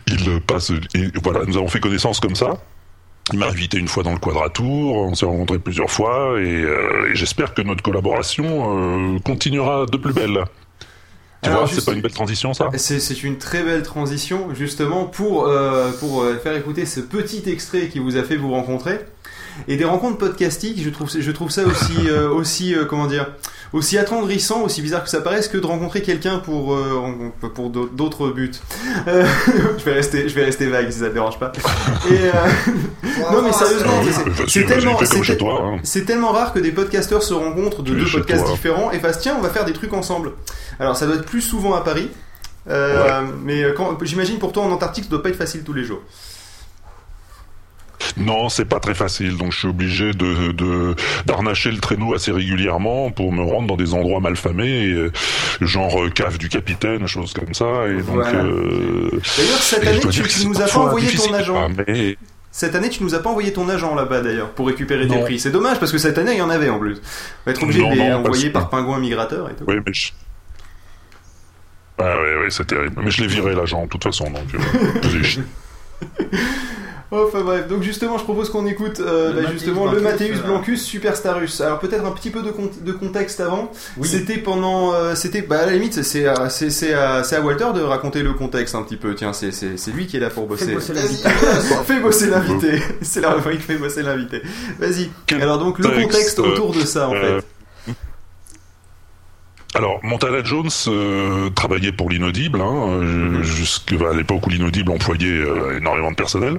[0.06, 0.70] il passe.
[0.94, 2.58] et voilà, nous avons fait connaissance comme ça.
[3.32, 7.10] Il m'a invité une fois dans le quadratour, on s'est rencontrés plusieurs fois, et, euh,
[7.12, 10.44] et j'espère que notre collaboration euh, continuera de plus belle.
[11.42, 12.70] Tu Alors, vois, juste- c'est pas une belle transition ça?
[12.76, 17.42] C'est c'est une très belle transition justement pour, euh, pour euh, faire écouter ce petit
[17.46, 19.00] extrait qui vous a fait vous rencontrer.
[19.68, 23.26] Et des rencontres podcastiques, je trouve, je trouve ça aussi, euh, aussi euh, comment dire,
[23.72, 27.86] aussi attendrissant, aussi bizarre que ça paraisse, que de rencontrer quelqu'un pour, euh, pour d'au-
[27.88, 28.50] d'autres buts.
[29.08, 29.24] Euh,
[29.78, 31.52] je, vais rester, je vais rester vague si ça te dérange pas.
[32.10, 32.30] Et, euh,
[33.32, 35.78] non mais sérieusement, Euh, c'est- tellement, hein.
[35.82, 38.52] c'est tellement rare que des podcasteurs se rencontrent de deux podcasts toi.
[38.54, 40.32] différents et fassent tiens, on va faire des trucs ensemble.
[40.78, 42.08] Alors ça doit être plus souvent à Paris.
[42.70, 43.64] Euh, Mais
[44.02, 46.00] j'imagine pour toi en Antarctique, ça doit pas être facile tous les jours.
[48.16, 50.94] Non, c'est pas très facile, donc je suis obligé de de-
[51.26, 55.12] d'arnacher le traîneau assez régulièrement pour me rendre dans des endroits malfamés, et, euh,
[55.60, 57.86] genre euh, cave du capitaine, choses comme ça.
[57.88, 58.44] Et donc, Voilà.
[58.44, 61.56] euh, D'ailleurs, cette année, tu, tu nous as pas envoyé ton agent.
[61.56, 62.16] hein, mais
[62.50, 65.22] Cette année, tu nous as pas envoyé ton agent là-bas d'ailleurs pour récupérer tes Non.
[65.22, 65.38] prix.
[65.38, 66.96] C'est dommage parce que cette année, il y en avait en plus.
[66.98, 67.00] On
[67.46, 69.64] va être obligé Non, de les non, envoyer par pingouin migrateur et tout.
[69.66, 70.10] oui, mais je...
[71.98, 73.00] Ah ouais, ouais, c'est terrible.
[73.04, 74.42] Mais je l'ai viré l'agent de toute façon, donc.
[74.54, 74.58] euh,
[77.14, 80.38] Enfin bref, donc justement, je propose qu'on écoute euh, Le bah, justement le Blancus, Matthäus
[80.38, 81.60] euh, Blancus Superstarus.
[81.60, 83.70] Alors peut-être un petit peu de, con- de contexte avant.
[83.98, 84.08] Oui.
[84.08, 87.66] C'était pendant, euh, c'était, bah à la limite, c'est à, c'est c'est à, à Walter
[87.74, 89.14] de raconter le contexte un petit peu.
[89.14, 90.64] Tiens, c'est c'est c'est lui qui est là pour bosser.
[90.64, 91.28] Fais bosser Vas-y, l'invité.
[91.84, 92.82] Fais bosser l'invité.
[93.02, 94.40] C'est la rubrique Fais bosser l'invité.
[94.78, 95.10] Vas-y.
[95.40, 97.44] Alors donc le texte, contexte autour de ça en fait.
[99.74, 103.36] Alors, Montana Jones euh, travaillait pour l'inaudible, hein, Mhm.
[103.36, 106.58] euh, jusqu'à l'époque où l'inaudible employait euh, énormément de personnel.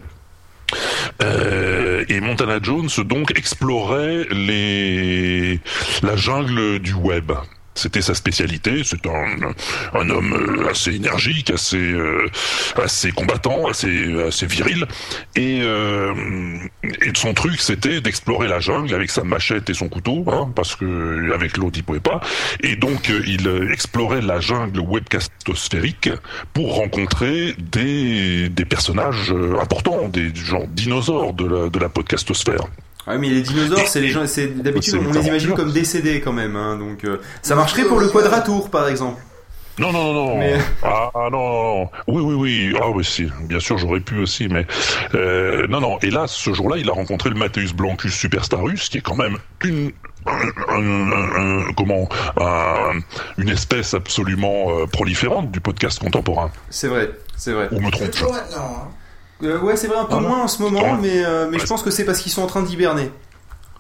[1.22, 5.60] Euh, et Montana Jones donc explorait les
[6.02, 7.32] la jungle du web.
[7.76, 8.84] C'était sa spécialité.
[8.84, 12.28] C'est un, homme euh, assez énergique, assez euh,
[12.82, 14.86] assez combattant, assez assez viril.
[15.36, 16.14] Et euh,
[16.84, 20.76] et son truc, c'était d'explorer la jungle avec sa machette et son couteau, hein, parce
[20.76, 22.22] que avec l'autre il pouvait pas.
[22.62, 26.10] Et donc il explorait la jungle webcastosphérique
[26.54, 32.68] pour rencontrer des personnages importants, des genre dinosaures de la podcastosphère.
[33.06, 35.72] Ah oui, mais les dinosaures, c'est les gens, c'est d'habitude C'est on les imagine comme
[35.72, 39.22] décédés quand même, hein, donc euh, ça marcherait pour le quadratour par exemple.
[39.80, 40.38] Non, non, non, non.
[40.38, 41.86] Mais- Ah, ah, non.
[42.08, 42.78] Oui, oui, oui.
[42.80, 43.28] Ah oui, si.
[43.50, 44.68] Bien sûr, j'aurais pu aussi, mais
[45.16, 45.98] euh, non, non.
[46.04, 49.38] Et là, ce jour-là, il a rencontré le Matthäus Blancus Superstarus, qui est quand même
[49.64, 49.92] une
[50.26, 52.08] un- un- un- comment
[52.40, 53.00] un-
[53.40, 56.52] une espèce absolument euh, proliférante du podcast contemporain.
[56.70, 57.68] C'est vrai, c'est vrai.
[57.72, 58.12] Ou me trompe
[59.44, 61.84] Euh, ouais, c'est vrai, un peu moins en ce moment, mais, euh, mais je pense
[61.84, 63.12] que c'est parce qu'ils sont en train d'hiberner.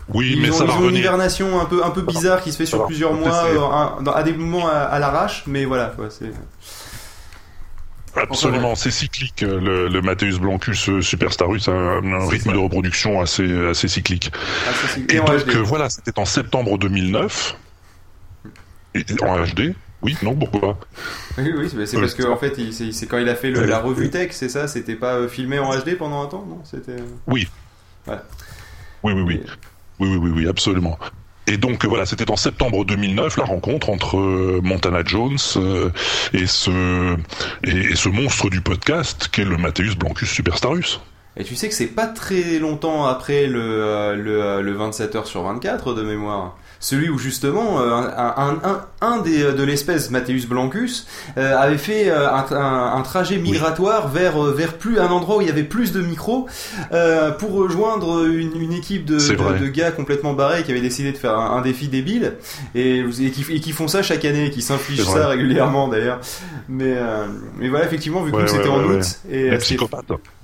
[0.10, 2.42] Oui, Ils mais ont, ça ils va ont une hibernation un peu, un peu bizarre
[2.42, 5.94] qui se fait sur plusieurs mois, euh, à des moments à, à l'arrache, mais voilà,
[5.96, 6.32] quoi, c'est...
[8.16, 9.42] Absolument, c'est cyclique.
[9.42, 14.32] Le, le Matthäus Blancus Superstarus a un, un rythme de reproduction assez assez cyclique.
[14.68, 14.72] Ah,
[15.10, 15.56] Et donc HD.
[15.64, 17.56] voilà, c'était en septembre 2009.
[18.94, 19.74] Et, en HD
[20.04, 20.78] Oui, non, pourquoi?
[21.38, 23.80] Oui, oui, c'est Euh, parce que en fait, c'est quand il a fait le- la
[23.80, 24.68] revue tech, c'est ça?
[24.68, 27.02] C'était pas euh, filmé en HD pendant un temps, non C'était.
[27.28, 27.48] Oui.
[28.06, 28.24] Voilà.
[29.04, 29.42] Oui, oui, oui.
[30.00, 30.98] Oui, oui, oui, oui, absolument.
[31.46, 35.90] Et donc euh, voilà, c'était en septembre 2009 la rencontre entre euh, Montana Jones euh,
[36.34, 37.18] et ce
[37.66, 41.02] et, et ce monstre du podcast qu'est le Matthäus Blancus Superstarus.
[41.36, 45.16] Et tu sais que c'est pas très longtemps après le, euh, le, euh, le 27
[45.16, 46.58] heures sur 24 de mémoire.
[46.84, 51.08] Celui où justement euh, un, un, un, un des, euh, de l'espèce Matthäus Blancus
[51.38, 55.64] euh, avait fait un, trajet migratoire vers, vers plus un endroit où il y avait
[55.64, 56.48] plus de micros
[57.40, 61.62] pour rejoindre une, une équipe de, gars complètement barrés qui avaient décidé de faire un,
[61.62, 62.34] défi débile
[62.76, 66.20] et, et, qui, et qui font ça chaque année, qui s'infligent ça régulièrement d'ailleurs.
[66.68, 66.96] Mais,
[67.58, 69.50] mais voilà, effectivement, vu que Ouais, c'était ouais, en ouais, août et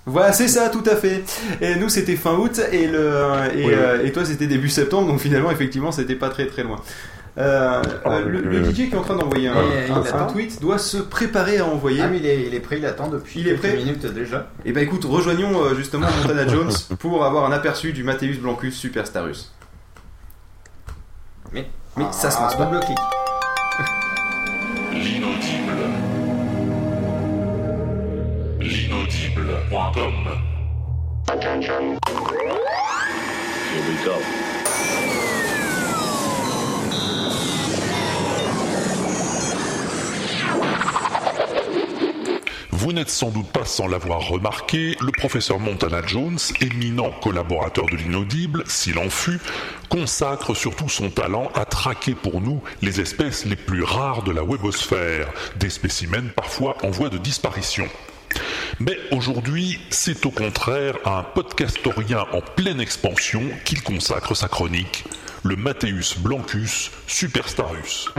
[0.10, 1.23] Voilà, c'est ça, tout à fait.
[1.61, 3.14] Et nous, c'était fin août et le
[3.56, 5.07] et, Oui, euh, et toi, c'était début septembre.
[5.07, 6.81] Donc finalement, effectivement, c'était pas très très loin.
[7.38, 8.72] Euh, Ah, euh, le.
[8.72, 12.02] DJ qui est en train d'envoyer un, tweet doit se préparer à envoyer.
[12.02, 14.06] Ah, mais il est, il est prêt, il attend depuis Il est quelques prêt minutes
[14.07, 14.49] déjà.
[14.65, 19.53] Et bah écoute, rejoignons justement Montana Jones pour avoir un aperçu du Matthäus Blancus Superstarus.
[21.53, 22.65] Mais, mais ça se lance pas.
[22.65, 22.98] double clic.
[42.72, 47.98] Vous n'êtes sans doute pas sans l'avoir remarqué, le professeur Montana Jones, éminent collaborateur de
[47.98, 49.40] l'inaudible, s'il en fut,
[49.90, 54.44] consacre surtout son talent à traquer pour nous les espèces les plus rares de la
[54.44, 55.27] webosphère,
[55.57, 57.88] des spécimens parfois en voie de disparition.
[58.80, 65.06] Mais aujourd'hui, c'est au contraire à un podcastorien en pleine expansion qu'il consacre sa chronique,
[65.44, 68.10] le Matthäus Blancus Superstarus.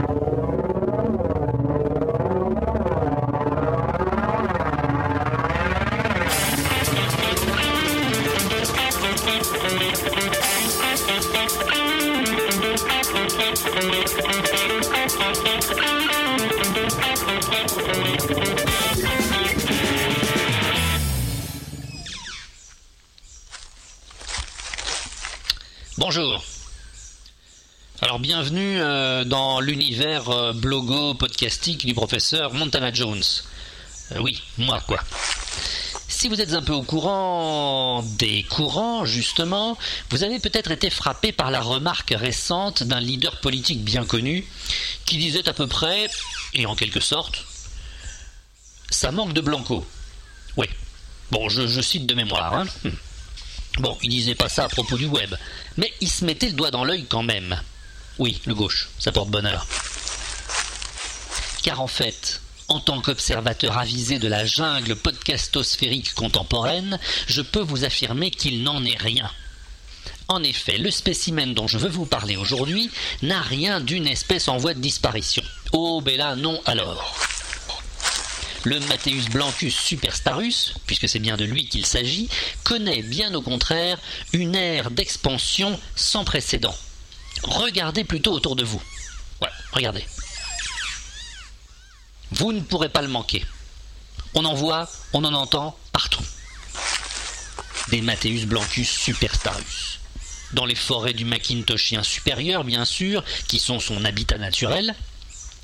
[26.13, 26.43] Bonjour.
[28.01, 33.23] Alors bienvenue euh, dans l'univers euh, blogo podcastique du professeur Montana Jones.
[34.11, 34.99] Euh, oui, moi quoi.
[36.09, 39.77] Si vous êtes un peu au courant des courants, justement,
[40.09, 44.45] vous avez peut-être été frappé par la remarque récente d'un leader politique bien connu
[45.05, 46.09] qui disait à peu près,
[46.53, 47.45] et en quelque sorte,
[48.89, 49.87] ça manque de Blanco.
[50.57, 50.67] Oui.
[51.31, 52.53] Bon, je, cite de mémoire.
[52.53, 52.65] Hein.
[53.79, 55.33] Bon, il disait pas ça à propos du web,
[55.77, 57.59] mais il se mettait le doigt dans l'œil quand même.
[58.19, 59.65] Oui, le gauche, ça porte bonheur.
[61.63, 67.83] Car en fait, en tant qu'observateur avisé de la jungle podcastosphérique contemporaine, je peux vous
[67.83, 69.29] affirmer qu'il n'en est rien.
[70.27, 72.89] En effet, le spécimen dont je veux vous parler aujourd'hui
[73.21, 75.43] n'a rien d'une espèce en voie de disparition.
[75.73, 77.15] Oh, là, non alors.
[78.63, 82.29] Le Matthäus Blancus Superstarus, puisque c'est bien de lui qu'il s'agit,
[82.63, 83.97] connaît bien au contraire
[84.33, 86.75] une ère d'expansion sans précédent.
[87.43, 88.81] Regardez plutôt autour de vous.
[89.41, 90.05] Ouais, regardez.
[92.31, 93.43] Vous ne pourrez pas le manquer.
[94.35, 96.23] On en voit, on en entend partout.
[97.89, 99.99] Des Matthäus Blancus Superstarus.
[100.53, 104.95] Dans les forêts du Macintoshien supérieur, bien sûr, qui sont son habitat naturel,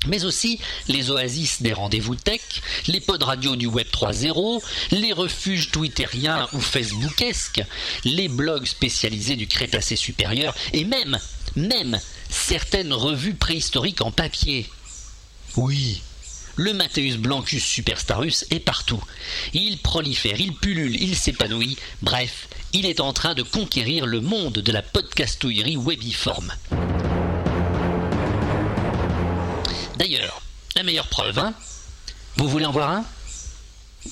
[0.06, 2.40] mais aussi les oasis des rendez-vous tech,
[2.86, 4.62] les pods radio du Web 3.0,
[4.92, 7.62] les refuges twittériens ou facebookesques,
[8.04, 11.18] les blogs spécialisés du Crétacé supérieur et même,
[11.56, 11.98] même
[12.30, 14.68] certaines revues préhistoriques en papier.
[15.56, 16.02] Oui,
[16.56, 19.02] le Matthäus Blancus Superstarus est partout.
[19.54, 24.54] Il prolifère, il pullule, il s'épanouit, bref, il est en train de conquérir le monde
[24.54, 26.52] de la podcastouillerie webiforme.
[30.78, 31.54] La meilleure preuve, hein
[32.36, 33.04] Vous voulez en voir un?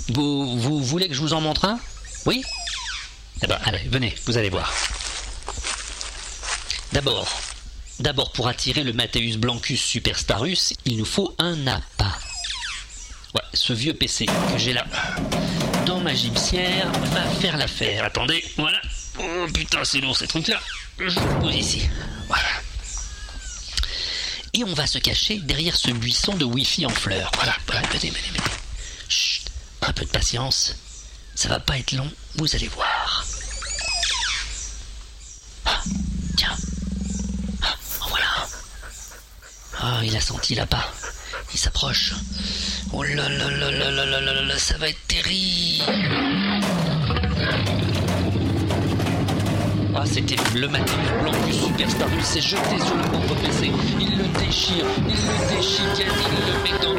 [0.09, 1.78] Vous, vous voulez que je vous en montre un?
[2.26, 2.43] Oui?
[3.43, 4.72] Eh ben, allez, venez, vous allez voir.
[6.93, 7.40] D'abord,
[8.01, 12.18] d'abord pour attirer le Matthäus Blancus Superstarus, il nous faut un appât.
[13.34, 14.84] Ouais, ce vieux PC que j'ai là
[15.84, 18.05] dans ma gypsière va faire l'affaire.
[18.05, 18.80] Attendez, voilà.
[19.20, 20.59] Oh putain, c'est lourd ces trucs-là.
[20.98, 21.88] Je ici.
[22.26, 22.48] Voilà.
[24.59, 27.31] Et on va se cacher derrière ce buisson de Wi-Fi en fleurs.
[27.35, 28.41] Voilà, voilà, venez, venez, venez.
[29.07, 29.45] Chut,
[29.83, 30.74] un peu de patience.
[31.35, 33.27] Ça va pas être long, vous allez voir.
[35.66, 35.83] Ah,
[36.39, 36.57] tiens.
[37.62, 38.49] Ah, en voilà.
[39.78, 40.91] Ah, il a senti là-bas.
[41.53, 42.15] Il s'approche.
[42.95, 45.85] Oh là là là là là là là là ça va être terrible.
[49.95, 53.70] Ah, c'était le Mathéus Blancus Superstarus s'est jeté sur le pauvre PC.
[54.68, 56.97] Il le déchire, il le met dans.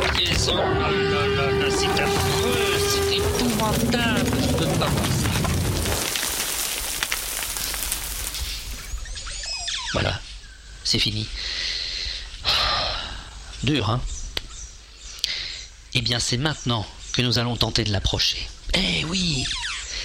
[0.50, 4.32] Oh là là là c'est affreux, c'est épouvantable.
[4.42, 4.90] Je peux pas.
[9.92, 10.22] Voilà,
[10.86, 11.28] c'est fini.
[13.64, 14.02] Dur, hein
[15.94, 18.48] Eh bien, c'est maintenant que nous allons tenter de l'approcher.
[18.76, 19.46] Eh oui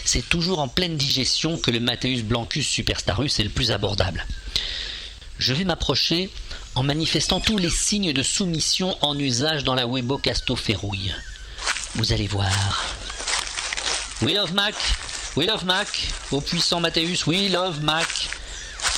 [0.04, 4.26] C'est toujours en pleine digestion que le Matthäus Blancus Superstarus est le plus abordable.
[5.38, 6.30] Je vais m'approcher
[6.74, 11.14] en manifestant tous les signes de soumission en usage dans la Webocastoferrouille.
[11.94, 12.84] Vous allez voir.
[14.22, 14.74] We love Mac
[15.36, 15.88] We love Mac
[16.30, 18.06] Au puissant Matthäus, we love Mac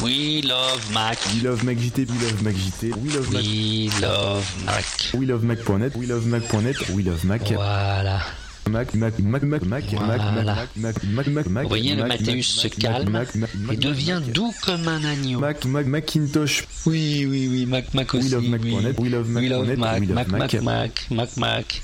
[0.02, 3.42] We love Mac We love Mac JT, we love Mac JT, we love Mac.
[3.42, 4.84] We love Mac.
[5.14, 7.42] We love Mac.net, we love Mac.net, we love Mac.
[7.52, 8.20] Voilà.
[8.70, 10.54] Mac, Mac, Mac, Mac, Mac, Mac, Voilà.
[10.56, 11.62] Mac, Mac, Mac, Mac, Mac.
[11.64, 14.52] Vous voyez, le Mac, Matthäus Mac, se Mac, calme Mac, Mac, Mac, et devient doux
[14.64, 15.38] comme un agneau.
[15.40, 16.64] Mac, Mac, Macintosh.
[16.86, 18.30] Oui, oui, oui, Mac, Mac We aussi.
[18.32, 18.48] love oui.
[18.48, 20.62] Mac.net, we love We love Mac.net, Mac, we love Mac, Mac, Mac.
[20.62, 21.82] Mac, Mac, Mac.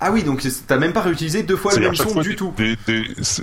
[0.00, 2.52] Ah oui, donc t'as même pas réutilisé deux fois le même son du des- tout.
[2.56, 3.42] des- des- c'est-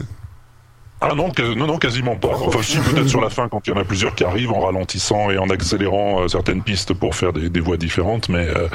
[0.99, 2.29] Ah non, non, non, quasiment pas.
[2.29, 4.61] Enfin, si, peut-être sur la fin, quand il y en a plusieurs qui arrivent, en
[4.61, 8.67] ralentissant et en accélérant euh, certaines pistes pour faire des, des voix différentes, mais euh,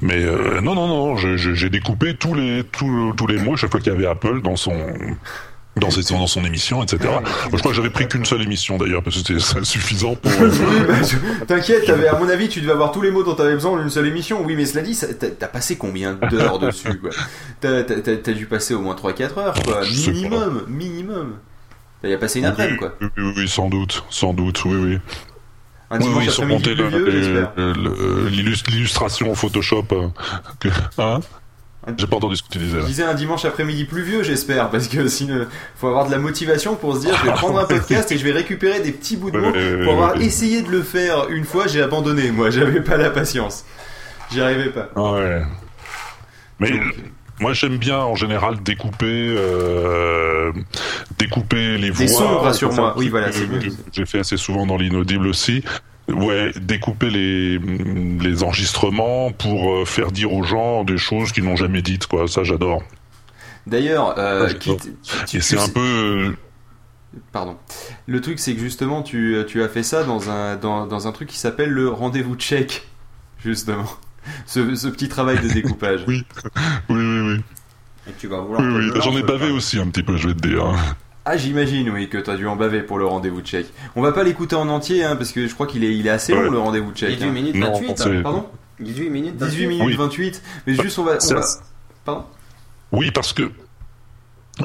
[0.00, 3.80] mais euh, non, non, non, j'ai découpé tous les tous, tous les mots chaque fois
[3.80, 4.72] qu'il y avait Apple dans son
[5.78, 6.98] dans, ses- dans son émission, etc.
[7.20, 7.22] Moi,
[7.52, 10.30] je crois que j'avais pris qu'une seule émission d'ailleurs parce que c'était suffisant pour.
[10.40, 10.50] euh,
[11.46, 13.90] T'inquiète, à mon avis, tu devais avoir tous les mots dont t'avais besoin en une
[13.90, 14.42] seule émission.
[14.44, 14.98] Oui, mais cela dit,
[15.38, 17.10] t'as passé combien d'heures dessus, quoi?
[17.60, 19.80] T'as t'as- t'as- t'as dû passer au moins 3-4 heures, quoi.
[19.82, 21.34] Minimum, minimum.
[22.04, 22.94] Y a passé une après-midi, quoi.
[23.00, 24.98] Oui, oui, oui, sans doute, sans doute, oui, oui.
[25.90, 26.26] Un Oui, oui,
[28.30, 29.86] l'illus- l'illustration Photoshop.
[29.92, 30.08] euh,
[30.98, 31.20] Hein?
[31.96, 32.84] J'ai pas entendu ce que tu disais Je là.
[32.86, 35.46] disais un dimanche après-midi pluvieux, j'espère, parce que sinon,
[35.76, 38.24] faut avoir de la motivation pour se dire, je vais prendre un podcast et je
[38.24, 39.84] vais récupérer des petits bouts de mots.
[39.84, 42.30] Pour avoir essayé de le faire une fois, j'ai abandonné.
[42.30, 43.64] Moi, j'avais pas la patience.
[44.30, 44.90] J'y arrivais pas.
[44.96, 45.42] Ouais.
[46.60, 46.72] Mais
[47.40, 50.52] Moi, j'aime bien en général découper, euh,
[51.18, 52.04] découper les voix.
[52.04, 52.94] Des sons, rassure-moi.
[52.96, 53.60] Oui, voilà, c'est mieux.
[53.92, 55.62] J'ai fait assez souvent dans l'inaudible aussi.
[56.08, 61.56] Ouais, découper les, les enregistrements pour euh, faire dire aux gens des choses qu'ils n'ont
[61.56, 62.26] jamais dites, quoi.
[62.28, 62.82] Ça, j'adore.
[63.66, 64.48] D'ailleurs, euh,
[65.26, 65.80] tu- c'est un peu.
[65.80, 66.32] euh,
[67.32, 67.56] Pardon.
[68.06, 71.12] Le truc, c'est que justement, tu, tu as fait ça dans un, dans, dans un
[71.12, 72.86] truc qui s'appelle le rendez-vous check,
[73.44, 73.84] justement.
[74.46, 76.00] Ce, ce petit travail de découpage.
[76.06, 76.22] oui,
[76.90, 77.40] oui, oui, oui.
[78.08, 78.60] Et tu vas vouloir.
[78.60, 80.64] Oui, oui, je j'en ai bavé aussi un petit peu, je vais te dire.
[81.30, 83.66] Ah, j'imagine, oui, que t'as dû en baver pour le rendez-vous check.
[83.96, 86.10] On va pas l'écouter en entier, hein, parce que je crois qu'il est, il est
[86.10, 86.48] assez long, Ouais.
[86.50, 87.10] le rendez-vous check.
[87.10, 87.32] 18 hein.
[87.32, 87.98] minutes Non, 28.
[87.98, 88.46] c'est- Pardon?
[88.80, 89.66] 18 minutes 18 28.
[89.66, 89.96] minutes Oui.
[89.96, 90.42] 28.
[90.66, 91.18] Mais juste, on va.
[91.22, 91.46] on va-
[92.06, 92.24] Pardon?
[92.92, 93.42] Oui, parce que.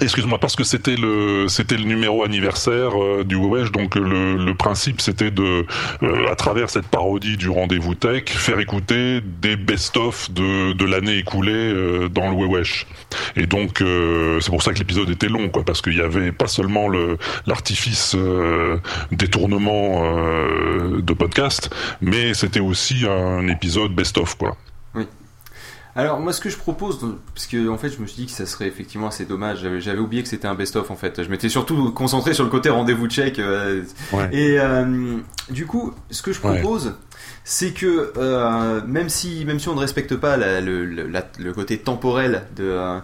[0.01, 4.55] Excuse-moi, parce que c'était le c'était le numéro anniversaire euh, du Wewesh, donc le, le
[4.55, 5.65] principe c'était de,
[6.01, 11.17] euh, à travers cette parodie du rendez-vous tech, faire écouter des best-of de, de l'année
[11.17, 12.87] écoulée euh, dans le Wewesh.
[13.35, 16.31] Et donc euh, c'est pour ça que l'épisode était long, quoi, parce qu'il y avait
[16.31, 18.77] pas seulement le l'artifice euh,
[19.11, 20.03] détournement
[20.97, 21.69] de podcast,
[22.01, 24.57] mais c'était aussi un épisode best-of, quoi.
[25.95, 26.99] Alors moi ce que je propose,
[27.35, 29.99] parce que en fait je me suis dit que ça serait effectivement assez dommage, j'avais,
[29.99, 33.07] oublié que c'était un best-of en fait, je m'étais surtout concentré sur le côté rendez-vous
[33.07, 34.27] check, euh, Ouais.
[34.31, 35.17] et euh,
[35.51, 36.59] du coup ce que je Ouais.
[36.61, 36.95] propose
[37.43, 41.27] c'est que euh, même, si, même si on ne respecte pas la- le, le- la-
[41.39, 42.63] le côté temporel de...
[42.63, 42.99] euh,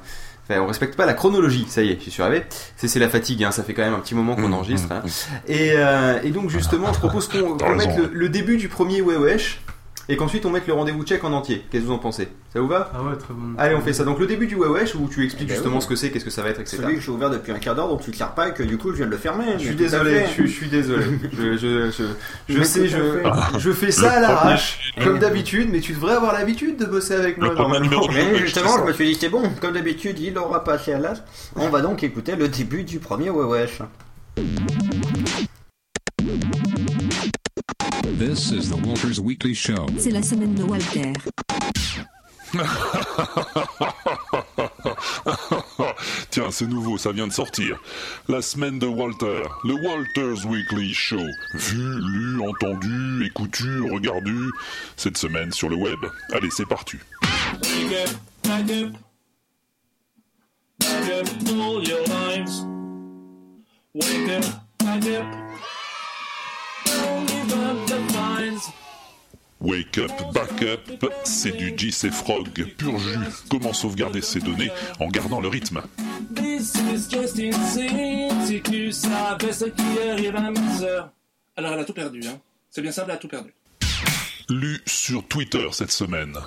[0.52, 2.44] Enfin, on respecte pas la chronologie, ça y est, j'y suis arrivé.
[2.76, 4.88] C'est, c'est la fatigue, hein, ça fait quand même un petit moment qu'on Mmh, enregistre.
[4.88, 5.04] mmh, hein.
[5.48, 9.62] Et, euh, et donc justement, je propose qu'on, qu'on mette le début du premier Wewesh
[10.10, 11.64] et qu'ensuite on mette le rendez-vous check en entier.
[11.72, 12.28] Qu'est-ce que vous en pensez?
[12.52, 12.92] Ça vous va?
[12.94, 13.54] Ah ouais, très bon.
[13.58, 14.04] Allez, on fait ça.
[14.04, 15.82] Donc le début du Wewesh où tu expliques Eh ben justement oui.
[15.84, 16.78] ce que c'est, qu'est-ce que ça va être, etc.
[16.82, 18.64] Celui que j'ai ouvert depuis un quart d'heure, donc tu ne sers pas et que
[18.64, 19.54] du coup je viens de le fermer.
[19.60, 21.06] Je suis désolé, je, je suis désolé.
[21.32, 22.04] Je, je, je,
[22.50, 22.98] je Mais sais, je,
[23.60, 27.38] je fais ça à l'arrache, comme d'habitude, mais tu devrais avoir l'habitude de bosser avec
[27.38, 27.54] moi.
[28.12, 31.24] Mais justement, je me suis dit c'est bon, comme d'habitude, il aura passé à l'as.
[31.56, 33.80] On va donc écouter le début du premier Wewesh.
[38.20, 39.86] This is the Walters Weekly Show.
[39.98, 41.14] C'est la semaine de Walter.
[46.30, 47.80] Tiens, c'est nouveau, ça vient de sortir.
[48.28, 51.26] La semaine de Walter, le Walters Weekly Show.
[51.54, 54.34] Vu, lu, entendu, écoutu, regardé,
[54.98, 56.00] cette semaine sur le web.
[56.34, 56.98] Allez, c'est parti.
[63.96, 65.49] Wake up,
[69.62, 73.18] Wake up, back up, c'est du JC Frog, pur jus.
[73.50, 74.72] Comment sauvegarder ses données
[75.02, 75.82] en gardant le rythme?
[76.34, 78.46] This is just insane.
[78.46, 81.12] Si tu savais ce qui arrive à mes heures.
[81.58, 82.40] Alors, elle a tout perdu, hein.
[82.70, 83.54] C'est bien simple, elle a tout perdu.
[84.50, 86.38] Lu sur Twitter cette semaine.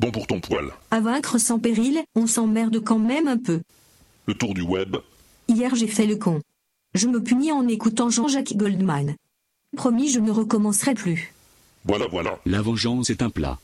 [0.00, 0.70] Bon pour ton poil.
[0.90, 3.60] À vaincre sans péril, on s'emmerde quand même un peu.
[4.26, 4.96] Le tour du web.
[5.46, 6.40] Hier j'ai fait le con.
[6.94, 9.14] Je me punis en écoutant Jean-Jacques Goldman.
[9.76, 11.34] Promis, je ne recommencerai plus.
[11.84, 12.38] Voilà, voilà.
[12.46, 13.58] La vengeance est un plat.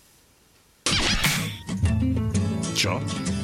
[2.74, 3.00] Tiens,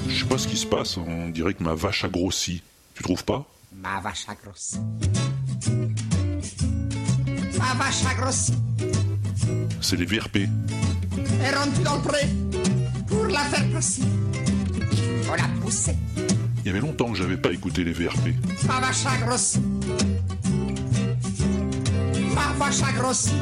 [0.09, 2.62] je sais pas ce qui se passe, on dirait que ma vache a grossi.
[2.94, 3.46] Tu trouves pas?
[3.76, 4.78] Ma vache a grossi.
[7.59, 8.52] Ma vache a grossi.
[9.80, 10.36] C'est les VRP.
[10.36, 12.26] Est rendue dans le pré
[13.06, 14.05] pour la faire grossir.
[15.28, 15.96] On l'a poussée.
[16.64, 18.28] Il y avait longtemps que j'avais pas écouté les VRP.
[18.66, 19.60] Ma vache a grossi.
[22.34, 23.32] Ma vache a grossi.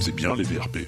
[0.00, 0.78] C'est bien les VRP.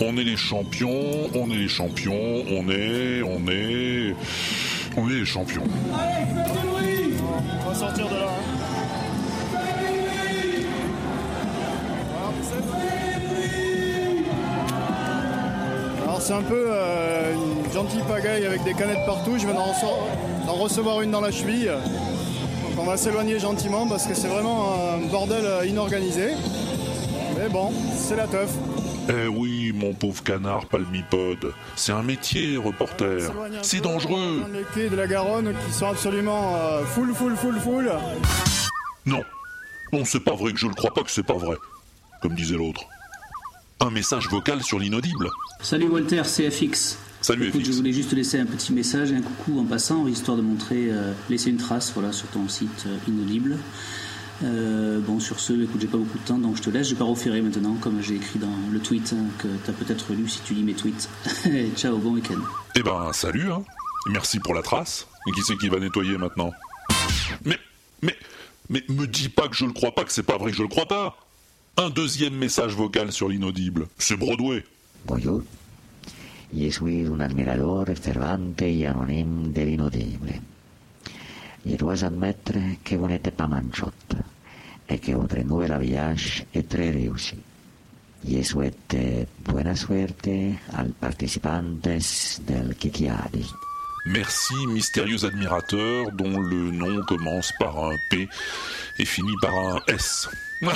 [0.00, 4.14] On est les champions, on est les champions, on est, on est,
[4.96, 5.64] on est les champions.
[7.64, 8.57] On va sortir de là.
[16.18, 19.38] Alors c'est un peu euh, une gentille pagaille avec des canettes partout.
[19.38, 21.66] Je viens d'en rece- d'en recevoir une dans la cheville.
[21.66, 26.30] Donc on va s'éloigner gentiment parce que c'est vraiment un bordel euh, inorganisé.
[27.38, 28.50] Mais bon, c'est la teuf.
[29.08, 33.20] Eh oui, mon pauvre canard palmipode, c'est un métier, reporter.
[33.62, 34.42] C'est dangereux.
[34.52, 37.92] Les quais de la Garonne qui sont absolument euh, full, full, full, full.
[39.06, 39.22] Non,
[39.92, 41.54] non, c'est pas vrai que je le crois pas que c'est pas vrai,
[42.20, 42.80] comme disait l'autre.
[43.80, 45.30] Un message vocal sur l'inaudible.
[45.60, 46.98] Salut Walter, c'est FX.
[47.20, 50.08] Salut Écoute, je voulais juste te laisser un petit message et un coucou en passant,
[50.08, 53.56] histoire de montrer, euh, laisser une trace voilà, sur ton site euh, Inaudible.
[54.42, 56.88] Euh, bon, sur ce, écoute, j'ai pas beaucoup de temps, donc je te laisse.
[56.88, 59.72] Je vais pas refaire maintenant, comme j'ai écrit dans le tweet hein, que tu as
[59.72, 61.08] peut-être lu si tu lis mes tweets.
[61.76, 62.40] Ciao, bon week-end.
[62.74, 63.62] Eh ben, salut, hein.
[64.10, 65.06] Merci pour la trace.
[65.28, 66.52] Et qui c'est qui va nettoyer maintenant?
[67.44, 67.58] Mais,
[68.02, 68.16] mais,
[68.70, 70.62] Mais me dis pas que je le crois pas, que c'est pas vrai que je
[70.62, 71.16] le crois pas.
[71.80, 73.86] Un deuxième message vocal sur l'inaudible.
[73.98, 74.64] C'est Broadway.
[75.06, 75.42] Bonjour.
[76.52, 80.32] Je suis un admirador fervente et anonyme de l'inaudible.
[81.64, 84.16] Je dois admettre que vous n'êtes pas manchotte
[84.88, 87.36] et que votre nouvel habillage est très réussi.
[88.26, 88.96] Je souhaite
[89.46, 90.28] buena suerte
[90.72, 91.86] al participantes
[92.44, 93.46] del Kikiadi.
[94.10, 98.26] Merci, mystérieux admirateur dont le nom commence par un P
[98.98, 100.30] et finit par un S.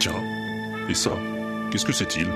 [0.00, 0.22] Tiens,
[0.88, 1.10] et ça,
[1.70, 2.26] qu'est-ce que c'est-il?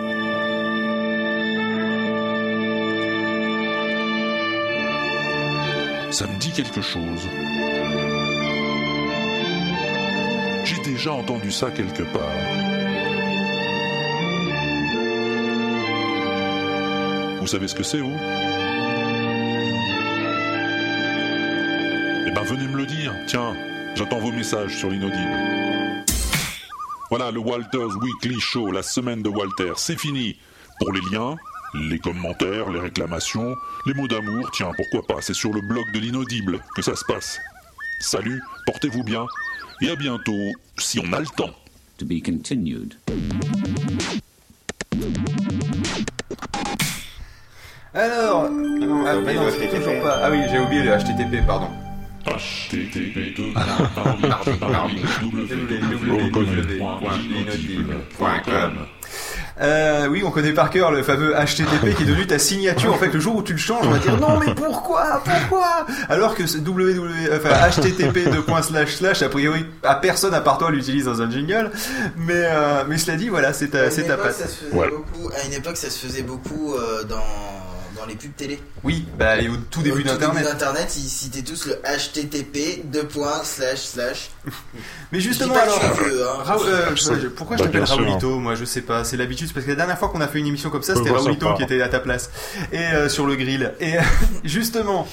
[6.10, 7.26] Ça me dit quelque chose.
[10.64, 12.69] J'ai déjà entendu ça quelque part.
[17.40, 18.16] Vous savez ce que c'est, vous?
[22.26, 23.14] Eh ben, venez me le dire.
[23.26, 23.56] Tiens,
[23.94, 26.04] j'attends vos messages sur l'inaudible.
[27.08, 30.36] Voilà, le Walters Weekly Show, la semaine de Walter, c'est fini.
[30.78, 31.36] Pour les liens,
[31.74, 33.56] les commentaires, les réclamations,
[33.86, 37.04] les mots d'amour, tiens, pourquoi pas, c'est sur le blog de l'inaudible que ça se
[37.06, 37.38] passe.
[38.00, 39.26] Salut, portez-vous bien,
[39.80, 41.54] et à bientôt, si on a le temps.
[41.98, 42.94] To be continued.
[47.92, 50.20] Alors, ah, mais non, c'est toujours pas.
[50.22, 51.68] Ah oui, j'ai oublié le HTTP, pardon.
[52.26, 53.34] HTTP
[57.20, 58.72] www.inaudible.com
[59.60, 62.92] euh, oui, on connaît par cœur le fameux HTTP qui est devenu ta signature.
[62.94, 65.86] En fait, le jour où tu le changes, on va dire non, mais pourquoi, pourquoi?
[66.08, 68.28] Alors que www, enfin HTTP
[69.22, 71.70] a priori, à personne à part toi l'utilise dans un jingle.
[72.16, 74.36] Mais euh, mais cela dit, voilà, c'est ta, c'est ta époque, patte.
[74.36, 77.16] ça se faisait beaucoup- à une époque, ça se faisait beaucoup euh, dans,
[78.00, 78.60] dans les pubs télé.
[78.82, 80.42] Oui, bah et au tout début Au tout d'Internet.
[80.42, 84.30] début d'Internet, ils citaient tous le HTTP deux points slash slash.
[85.12, 86.56] Mais justement, alors, hein.
[86.66, 87.84] Euh, pourquoi je t'appelle.
[87.84, 90.28] Raoulito Moi, je sais pas, c'est l'habitude, c'est parce que la dernière fois qu'on a
[90.28, 92.30] fait une émission comme ça, c'était Raoulito qui était à ta place
[92.72, 93.74] et euh, sur le grill.
[93.80, 93.94] Et
[94.44, 95.06] justement,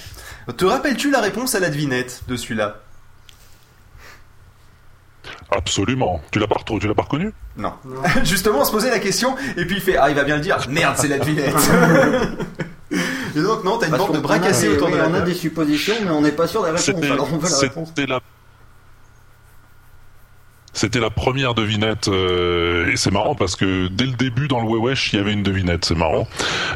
[0.56, 2.82] te rappelles-tu la réponse à la devinette de celui-là?
[5.50, 6.22] Absolument.
[6.32, 7.34] Tu l'as pas, tu l'as pas reconnu?
[7.58, 7.74] Non.
[8.24, 10.42] Justement, on se posait la question et puis il fait ah il va bien le
[10.42, 10.58] dire.
[10.70, 11.56] Merde, c'est la devinette.
[12.92, 15.22] Et donc non, t'as une bande de bras cassés autour oui, de la On a
[15.22, 16.86] des suppositions, mais on n'est pas sûr des réponses.
[16.86, 17.90] C'était Alors on veut la réponse.
[17.90, 18.22] c'était la
[20.78, 24.68] c'était la première devinette euh, et c'est marrant parce que dès le début dans le
[24.68, 26.28] Wewesh il y avait une devinette c'est marrant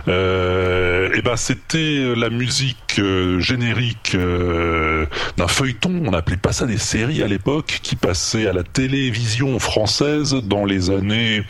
[0.07, 5.05] euh, et ben c'était la musique euh, générique euh,
[5.37, 9.59] d'un feuilleton on n'appelait pas ça des séries à l'époque qui passait à la télévision
[9.59, 11.43] française dans les années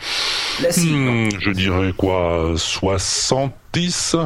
[0.60, 4.16] hmm, je dirais quoi 70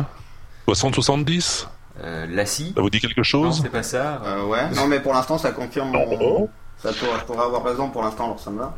[0.66, 1.68] 60 70
[2.02, 2.72] Euh, Lassie.
[2.76, 4.20] ça vous dit quelque Non, chose c'est pas ça.
[4.24, 4.68] Euh, ouais.
[4.74, 5.90] Non, mais pour l'instant, ça confirme.
[5.92, 6.48] mon-
[6.82, 8.74] Ça pourrait, je pourrais avoir raison pour l'instant, alors ça me va.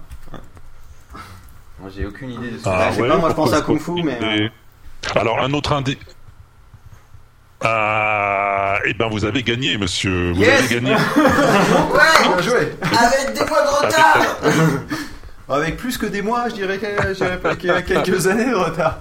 [1.80, 3.60] Moi, J'ai aucune idée de ce Ah je sais ouais, pas, moi je pense à
[3.62, 4.18] Kung Fu, mais.
[4.22, 4.48] euh,
[5.16, 5.96] Alors un autre indice.
[7.60, 10.30] Ah, eh ben vous avez gagné, monsieur.
[10.32, 10.94] Vous Yes avez gagné.
[11.16, 12.72] Ouais Bien joué.
[12.82, 14.18] Avec des mois de retard
[15.48, 18.26] Avec plus que des mois, je dirais, que- je dirais pas qu'il y a quelques
[18.26, 18.98] années de retard.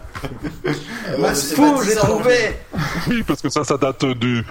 [0.63, 2.57] c'est c'est fou, j'ai 10 ans, trouvé.
[3.09, 4.45] Oui, parce que ça, ça date du.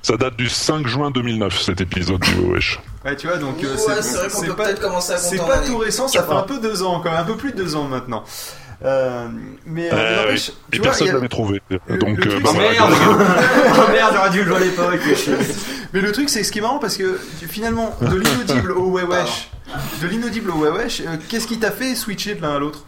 [0.00, 2.80] Ça date du 5 juin 2009, cet épisode du Wesh.
[3.04, 5.36] Ouais, tu vois, donc euh, Ouais, c'est vrai qu'on peut pas, peut-être commencer à c'est
[5.36, 7.56] pas tout récent, ça fait un peu deux ans, quand même, un peu plus de
[7.56, 8.24] deux ans maintenant.
[8.84, 9.26] Euh,
[9.66, 10.54] mais euh, Euh, n'empêche, oui.
[10.70, 11.62] tu Et vois, personne il y a- l'avait trouvé.
[11.68, 12.90] le- Donc, le euh, truc, bah, c'est- voilà, Merde.
[13.18, 13.26] donc-
[13.88, 15.00] Oh merde, j'aurais dû le jouer à l'époque.
[15.92, 18.90] Mais le truc, c'est ce qui est marrant parce que tu- finalement, de l'inaudible au
[18.96, 19.50] wewesh,
[20.00, 22.84] de l'inaudible au wewesh, euh, qu'est-ce qui t'a fait switcher de l'un à l'autre?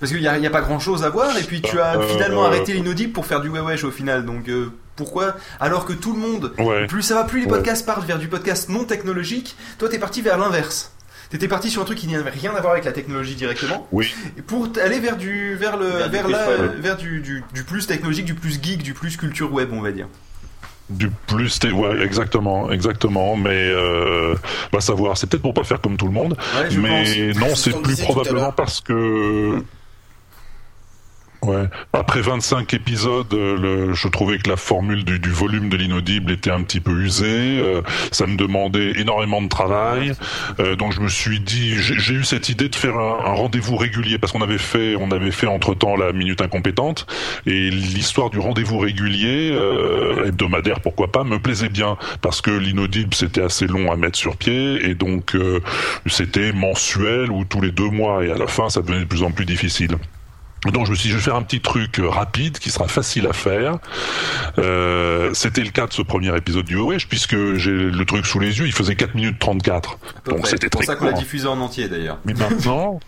[0.00, 1.78] Parce qu'il n'y a, il y a pas grand chose à voir, et puis tu
[1.78, 4.24] as Euh, finalement euh, arrêté l'inaudible pour faire du wewesh au final.
[4.24, 5.34] Donc euh, pourquoi?
[5.60, 6.86] Alors que tout le monde, Ouais.
[6.86, 7.52] plus ça va, plus les Ouais.
[7.52, 10.91] podcasts partent vers du podcast non technologique, toi t'es parti vers l'inverse.
[11.32, 13.88] T'étais parti sur un truc qui n'avait rien à voir avec la technologie directement.
[13.90, 14.14] Oui.
[14.36, 18.26] Et pour aller vers du vers le Vers la- vers du, du, du plus technologique,
[18.26, 20.08] du plus geek, du plus culture web, on va dire.
[20.90, 23.34] Du plus, ouais, exactement, exactement.
[23.36, 24.34] Mais euh,
[24.74, 26.36] va savoir, c'est peut-être pour pas faire comme tout le monde.
[26.60, 27.40] Ouais, je mais pense.
[27.48, 29.62] non, C'est plus probablement parce que.
[31.44, 31.64] Ouais.
[31.92, 36.30] Après 25 épisodes, euh, le, je trouvais que la formule du, du volume de l'inaudible
[36.30, 37.26] était un petit peu usée.
[37.60, 37.82] euh,
[38.12, 40.12] ça me demandait énormément de travail.
[40.60, 43.76] euh, donc je me suis dit, j'ai eu cette idée de faire un, un rendez-vous
[43.76, 47.08] régulier parce qu'on avait fait, on avait fait entre temps la minute incompétente
[47.44, 53.14] et l'histoire du rendez-vous régulier euh, hebdomadaire, pourquoi pas, me plaisait bien parce que l'inaudible
[53.14, 55.58] c'était assez long à mettre sur pied et donc euh,
[56.06, 59.24] c'était mensuel ou tous les deux mois et à la fin ça devenait de plus
[59.24, 59.96] en plus difficile.
[60.70, 62.86] Donc je me suis dit, je vais faire un petit truc euh, rapide qui sera
[62.86, 63.78] facile à faire.
[64.58, 68.38] Euh, C'était le cas de ce premier épisode du Wesh, puisque j'ai le truc sous
[68.38, 69.98] les yeux, il faisait 4 minutes 34.
[70.26, 71.20] Donc c'était C'est pour très ça qu'on l'a court.
[71.20, 72.18] diffusé en entier d'ailleurs.
[72.24, 73.00] Mais maintenant,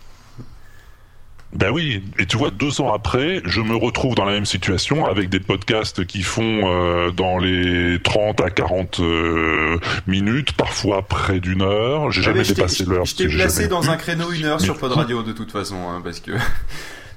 [1.53, 5.05] ben oui, et tu vois, deux ans après, je me retrouve dans la même situation
[5.05, 11.39] avec des podcasts qui font euh, dans les 30 à 40 euh, minutes, parfois près
[11.39, 12.11] d'une heure.
[12.11, 13.05] J'ai Ah, jamais dépassé l'heure.
[13.05, 15.77] Je t'ai placé dans un créneau une heure Mais- sur Pod Radio de toute façon,
[15.87, 16.31] hein, parce que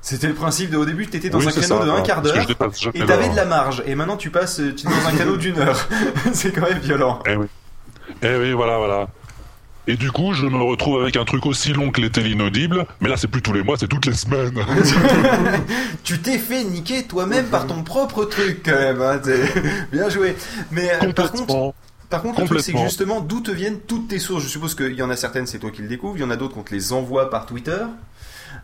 [0.00, 2.22] c'était le principe de au début, t'étais dans Oui, un créneau ça, de un quart
[2.22, 2.36] d'heure
[2.94, 3.82] et t'avais de la marge.
[3.86, 5.88] Et maintenant tu passes, tu es dans un créneau d'une heure.
[6.32, 7.20] C'est quand même violent.
[7.26, 7.46] Eh oui.
[8.22, 9.08] Eh oui, voilà, voilà.
[9.86, 13.08] Et du coup, je me retrouve avec un truc aussi long que l'été l'inaudible, mais
[13.08, 14.52] là, c'est plus tous les mois, c'est toutes les semaines.
[16.04, 19.00] tu t'es fait niquer toi-même par ton propre truc quand même.
[19.00, 19.18] hein,
[19.90, 20.36] Bien joué.
[20.70, 21.72] Mais euh, par contre.
[22.10, 24.42] Par contre, le truc, c'est que justement, d'où te viennent toutes tes sources?
[24.42, 26.30] Je suppose qu'il y en a certaines, c'est toi qui le découvres, il y en
[26.30, 27.76] a d'autres qu'on te les envoie par Twitter.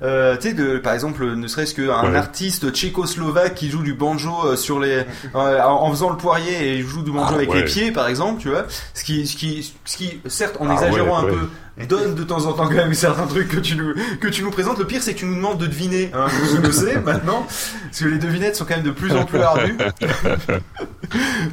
[0.02, 2.16] Euh, tu sais, de- par exemple, ne serait-ce qu'un Ouais.
[2.16, 5.04] artiste tchécoslovaque qui joue du banjo euh, sur les,
[5.34, 7.58] euh, en faisant le poirier et il joue du banjo Ah, avec ouais.
[7.58, 8.64] les pieds, par exemple, tu vois.
[8.94, 11.38] Ce qui, ce qui, ce qui, certes, en Ah, exagérant ouais, un ouais.
[11.40, 11.48] peu,
[11.88, 14.50] donne de temps en temps quand même certains trucs que tu nous, que tu nous
[14.50, 14.78] présentes.
[14.78, 16.10] Le pire, c'est que tu nous demandes de deviner.
[16.14, 17.46] Hein, je le sais maintenant,
[17.84, 19.76] parce que les devinettes sont quand même de plus en plus ardues.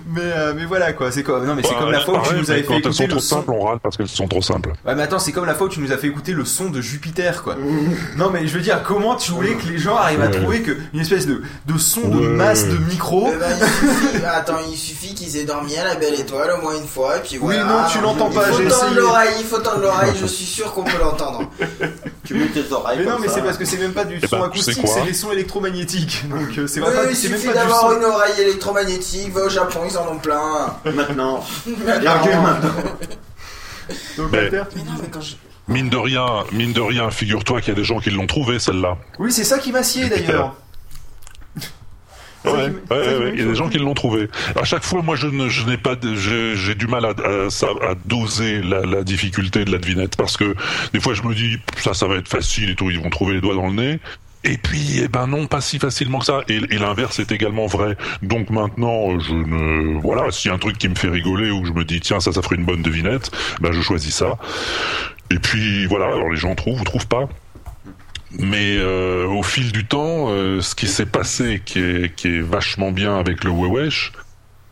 [0.08, 1.12] mais, euh, mais voilà quoi.
[1.12, 2.80] C'est comme, non mais c'est comme la fois où tu nous avais fait Quand elles
[2.80, 3.36] écouter sont le trop son.
[3.36, 4.74] simples, on râle parce qu'elles sont trop simples.
[4.86, 6.70] Ouais, mais attends, c'est comme la fois où tu nous as fait écouter le son
[6.70, 7.56] de Jupiter, quoi.
[8.18, 10.72] non, mais je veux dire, comment tu voulais que les gens arrivent à trouver que
[10.94, 13.30] une espèce de, de son de masse de micro.
[13.34, 16.62] Eh ben, il suffit, attends, il suffit qu'ils aient dormi à la belle étoile au
[16.62, 17.64] moins une fois, et puis Oui, voilà.
[17.66, 18.96] non, tu l'entends Il pas, faut j'ai tendre essayé.
[19.02, 21.50] l'oreille, il faut tendre l'oreille, je suis sûr qu'on peut l'entendre.
[22.24, 24.28] Tu mets tes oreilles Mais non, mais c'est parce que c'est même pas du Eh
[24.28, 26.24] son ben, acoustique, c'est des sons électromagnétiques.
[26.30, 27.98] Donc euh, c'est Oui, pas, il c'est même suffit pas du d'avoir son.
[27.98, 30.76] une oreille électromagnétique, va au Japon, ils en ont plein.
[30.86, 31.44] Maintenant.
[34.18, 34.64] Donc, Mais- non,
[35.02, 35.36] mais quand je...
[35.68, 38.60] Mine de rien, mine de rien, figure-toi qu'il y a des gens qui l'ont trouvé
[38.60, 38.98] celle-là.
[39.20, 40.56] Oui, c'est ça qui m'a scié d'ailleurs.
[42.44, 44.28] Ouais, ouais, ouais, il y a des gens qui l'ont trouvé.
[44.60, 48.82] À chaque fois, moi, je n'ai pas, j'ai du mal à, à, à doser la,
[48.82, 50.56] la difficulté de la devinette parce que
[50.94, 53.36] des fois, je me dis ça, ça va être facile et tout, ils vont trouver
[53.36, 54.00] les doigts dans le nez.
[54.44, 56.42] Et puis, eh ben non, pas si facilement que ça.
[56.50, 57.96] Et, et l'inverse est également vrai.
[58.24, 61.62] Donc maintenant, je ne, voilà, s'il y a un truc qui me fait rigoler ou
[61.62, 64.40] que je me dis tiens, ça, ça ferait une bonne devinette, ben je choisis ça.
[65.30, 67.30] Et puis voilà, alors les gens trouvent ou trouvent pas.
[68.40, 72.42] Mais euh, au fil du temps, euh, ce qui s'est passé, qui est, qui est
[72.42, 74.14] vachement bien avec le Wewesh,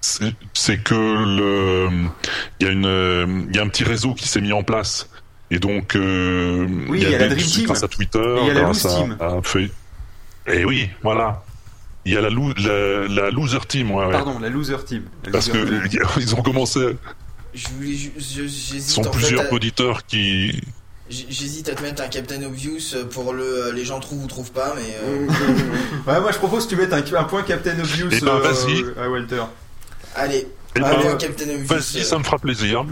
[0.02, 1.90] c'est que le,
[2.60, 5.10] il y a une, il y a un petit réseau qui s'est mis en place.
[5.52, 7.66] Et donc, euh, Oui, il y a la des- Dream Team.
[7.66, 9.70] grâce à Twitter, Et il y a la grâce à- à Fe-
[10.48, 11.44] Et oui, voilà.
[12.06, 14.12] Il y a la, la, la loser team, ouais, ouais.
[14.12, 15.04] Pardon, la loser team.
[15.26, 16.02] La Parce loser que team.
[16.18, 16.80] ils ont commencé.
[17.54, 18.12] Je je- Ils
[18.48, 20.62] j'hésite sont fait plusieurs à- auditeurs qui.
[21.10, 24.52] J'hésite à te mettre un Captain Obvious pour le euh, les gens trouvent ou trouvent
[24.52, 25.28] pas, mais euh,
[26.12, 28.40] Ouais, moi je propose que tu mettes un, un point Captain Obvious Eh ben, euh,
[28.40, 28.86] vas-y.
[29.04, 29.42] à Walter.
[30.16, 31.66] allez, Eh un ben, point Captain Obvious.
[31.68, 32.86] Vas-y, euh, ça me fera plaisir.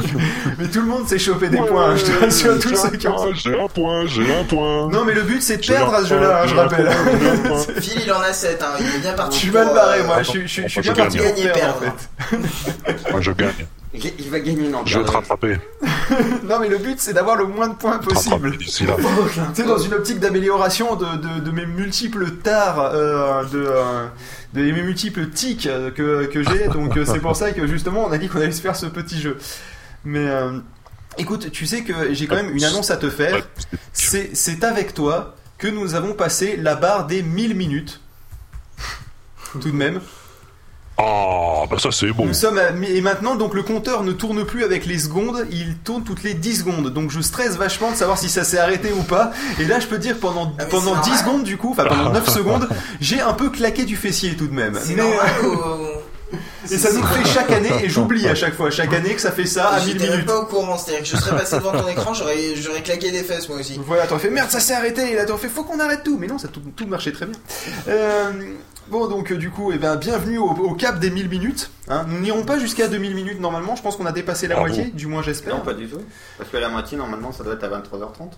[0.58, 3.06] Mais tout le monde s'est chopé des points, hein, je te rassure, tous ceux qui
[3.06, 4.88] ont J'ai un point, j'ai un point.
[4.90, 7.80] Non, mais le but c'est de perdre à ce jeu-là, hein, point, je rappelle.
[7.82, 9.38] Phil il en a 7, hein, il est bien Je parti.
[9.38, 11.18] suis pour, mal barré, euh, moi, je suis- je suis je suis bien je parti
[11.18, 11.26] gagne.
[11.28, 13.10] pour Gagner, perdre fait.
[13.12, 13.66] Moi, je gagne.
[13.92, 15.58] Il il va gagner une Je vais te rattraper.
[16.44, 18.56] Non, mais le but c'est d'avoir le moins de points possible.
[18.58, 18.68] Tu
[19.54, 24.06] sais, dans une optique d'amélioration de, de, de mes multiples tares, euh, de, euh,
[24.54, 28.12] de mes multiples tics euh, que, que j'ai, donc c'est pour ça que justement on
[28.12, 29.38] a dit qu'on allait se faire ce petit jeu.
[30.04, 30.58] Mais euh,
[31.18, 33.46] écoute, tu sais que j'ai quand même une annonce à te faire.
[33.92, 38.00] C'est c'est avec toi que nous avons passé la barre des 1000 minutes.
[39.60, 40.00] Tout de même.
[41.02, 42.26] Ah, bah ça c'est bon.
[42.26, 45.76] Nous sommes à- et maintenant donc le compteur ne tourne plus avec les secondes, il
[45.78, 46.90] tourne toutes les 10 secondes.
[46.92, 49.30] Donc je stresse vachement de savoir si ça s'est arrêté ou pas.
[49.58, 51.18] Et là je peux dire pendant Ah, pendant c'est 10 normal.
[51.18, 52.68] secondes du coup, enfin pendant 9 secondes,
[53.00, 54.78] j'ai un peu claqué du fessier tout de même.
[54.88, 56.00] Mais, normal euh, ou-
[56.70, 59.32] et ça nous fait chaque année et j'oublie à chaque fois chaque année que ça
[59.32, 60.26] fait ça à 1000 J'étais même minutes.
[60.26, 63.24] pas au courant, c'est-à-dire que je serais passé devant ton écran, j'aurais j'aurais claqué des
[63.24, 63.80] fesses moi aussi.
[63.84, 65.10] Voilà, t'aurais fait merde, ça s'est arrêté.
[65.10, 66.18] Et là, t'aurais fait faut qu'on arrête tout.
[66.20, 67.34] Mais non, ça tout, tout marchait très bien.
[67.88, 68.30] Euh,
[68.90, 71.70] bon, donc, euh, du coup, eh ben, bienvenue au, au cap des 1000 minutes.
[71.88, 72.04] hein.
[72.08, 73.76] Nous n'irons pas jusqu'à 2000 minutes normalement.
[73.76, 74.68] Je pense qu'on a dépassé la Bravo.
[74.74, 75.54] moitié, du moins j'espère.
[75.56, 75.98] Non, pas du tout.
[76.38, 78.32] Parce que la moitié, normalement, ça doit être à 23h30.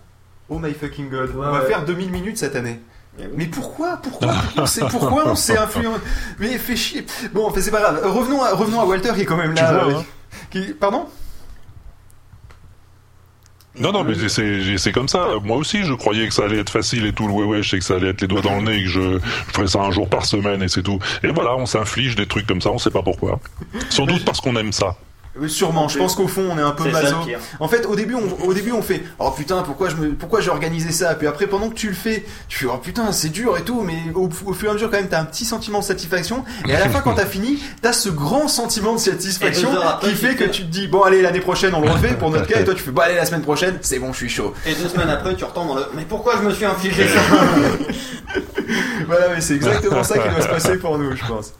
[0.49, 1.31] Oh my fucking god.
[1.31, 1.67] Ouais, on va ouais.
[1.67, 2.81] faire 2000 minutes cette année.
[3.19, 3.29] Eh oui.
[3.37, 3.99] Mais pourquoi?
[4.03, 4.33] Pourquoi?
[4.57, 6.01] On s'est pourquoi on s'est influencé
[6.39, 7.07] Mais fait chier.
[7.33, 8.01] Bon, enfin, c'est pas grave.
[8.05, 9.73] Revenons à, revenons à Walter qui est quand même Tu là.
[9.85, 10.05] vois, euh, hein.
[10.51, 11.07] qui- Pardon?
[13.79, 15.29] Non, non, mais c'est comme ça.
[15.43, 17.85] Moi aussi, je croyais que ça allait être facile et tout le wewesh et que
[17.85, 20.09] ça allait être les doigts dans le nez que je, je ferais ça un jour
[20.09, 20.99] par semaine et c'est tout.
[21.23, 23.41] Et voilà, on s'inflige des trucs comme ça, on sait pas pourquoi.
[23.89, 24.97] Sans doute parce qu'on aime ça.
[25.39, 27.17] Oui, Sûrement, je pense qu'au fond on est un peu maso.
[27.59, 30.41] En fait, au début, on, au début, on fait oh putain, pourquoi je me, pourquoi
[30.41, 31.15] j'ai organisé ça?
[31.15, 33.81] Puis après, pendant que tu le fais, tu fais oh putain, c'est dur et tout,
[33.83, 36.45] mais au, au fur et à mesure, quand même, t'as un petit sentiment de satisfaction.
[36.69, 39.71] Et à la fin, quand t'as fini, t'as ce grand sentiment de satisfaction
[40.03, 42.47] qui fait que tu te dis bon allez l'année prochaine on le refait pour notre
[42.49, 44.53] cas et toi tu fais bon allez la semaine prochaine c'est bon je suis chaud.
[44.67, 45.87] Et deux semaines après, tu retombes dans le.
[45.95, 47.21] Mais pourquoi je me suis infligé ça?
[49.07, 51.53] Voilà, mais c'est exactement ça qui doit se passer pour nous, je pense.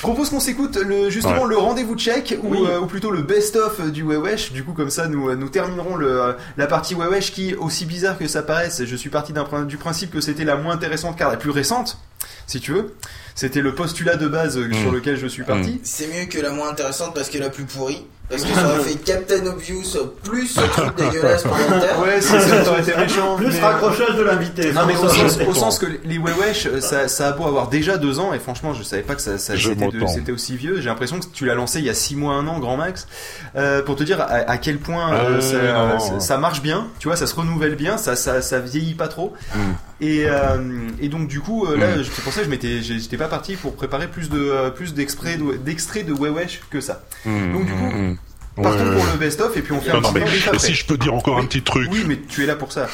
[0.00, 1.48] Je propose qu'on s'écoute le, justement Ouais.
[1.50, 2.58] le rendez-vous check ou, Oui.
[2.66, 4.50] euh, ou plutôt le best-of du Wewesh.
[4.50, 7.84] Du coup, comme ça, nous, euh, nous terminerons le, euh, la partie Wewesh qui, aussi
[7.84, 9.34] bizarre que ça paraisse, je suis parti
[9.66, 11.98] du principe que c'était la moins intéressante car la plus récente,
[12.46, 12.94] si tu veux.
[13.34, 14.94] C'était le postulat de base euh, sur Mm.
[14.94, 15.80] lequel je suis parti.
[15.84, 18.06] C'est mieux que la moins intéressante parce que la plus pourrie.
[18.30, 19.82] Parce que ça aurait fait Captain Obvious
[20.22, 21.86] plus ce truc dégueulasse pour l'inter.
[22.00, 23.34] Ouais, c'est ça, ça aurait été méchant.
[23.36, 24.72] Plus mais- raccrochage de l'invité.
[24.72, 27.68] Non mais au sens, au sens que les Wewesh, euh, ça, ça a beau avoir
[27.68, 30.80] déjà deux ans et franchement je savais pas que ça, c'était, aussi vieux.
[30.80, 33.08] J'ai l'impression que tu l'as lancé il y a six mois, un an, grand max,
[33.56, 35.98] euh, pour te dire à, à quel point euh, Euh, ça, non.
[35.98, 36.86] ça- ça marche bien.
[37.00, 39.34] Tu vois, ça se renouvelle bien, ça, ça, ça vieillit pas trop.
[39.54, 39.58] Mm.
[40.00, 40.58] Et, euh,
[41.00, 42.04] et donc du coup euh, là, Mm.
[42.04, 44.94] c'est pour ça que je m'étais, j'étais pas parti pour préparer plus de euh, plus
[44.94, 47.02] d'extraits de, d'extraits de Wewesh que ça.
[47.26, 48.62] Mm, Donc du coup, mm, mm.
[48.62, 48.96] partons Ouais.
[48.96, 50.96] pour le best-of et puis on fait Non, un non, petit mais si je peux
[50.96, 51.88] dire encore un petit truc.
[51.92, 52.88] Oui, mais tu es là pour ça.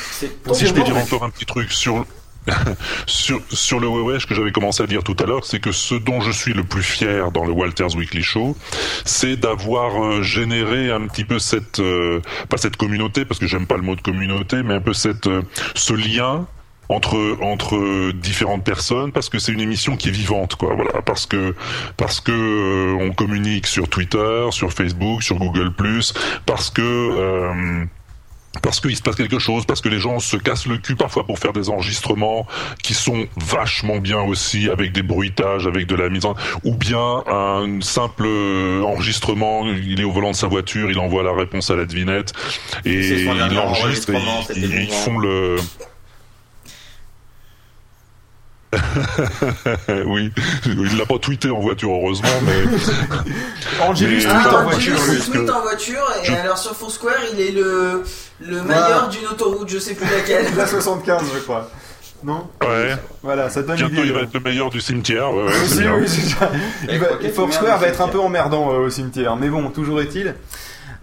[0.53, 2.05] Si je peux dire encore un petit truc sur
[3.07, 5.95] sur sur le Wewesh que j'avais commencé à dire tout à l'heure, c'est que ce
[5.97, 8.57] dont je suis le plus fier dans le Walters Weekly Show,
[9.05, 13.67] c'est d'avoir euh, généré un petit peu cette euh, pas cette communauté parce que j'aime
[13.67, 15.43] pas le mot de communauté, mais un peu cette euh,
[15.75, 16.47] ce lien
[16.89, 21.03] entre entre différentes personnes parce que c'est une émission qui est vivante quoi voilà.
[21.03, 21.55] Parce que
[21.97, 25.73] parce que euh, on communique sur Twitter sur Facebook sur Google
[26.47, 27.85] parce que euh,
[28.63, 31.27] parce qu'il se passe quelque chose, parce que les gens se cassent le cul parfois
[31.27, 32.47] pour faire des enregistrements
[32.83, 36.35] qui sont vachement bien aussi, avec des bruitages, avec de la mise en...
[36.65, 38.27] Ou bien un simple
[38.83, 42.33] enregistrement, il est au volant de sa voiture, il envoie la réponse à la devinette,
[42.87, 44.19] et il enregistre, et
[44.57, 45.57] ils, ils- font le...
[50.07, 50.31] oui,
[50.67, 52.65] il l'a pas tweeté en voiture heureusement, mais...
[53.83, 54.97] Angelus tweet en voiture.
[55.31, 58.03] Tweet en voiture et Je- alors sur Foursquare il est le,
[58.41, 60.47] le meilleur d'une autoroute, je sais plus laquelle.
[60.57, 61.71] La 75, je crois.
[62.25, 62.97] Non Ouais.
[63.23, 65.33] Voilà, ça donne Bientôt, il va être le meilleur du cimetière.
[65.33, 66.51] Ouais, ouais, Oui, oui, c'est ça.
[67.21, 70.35] C'est Foursquare va être un peu emmerdant euh, au cimetière, mais bon, toujours est-il.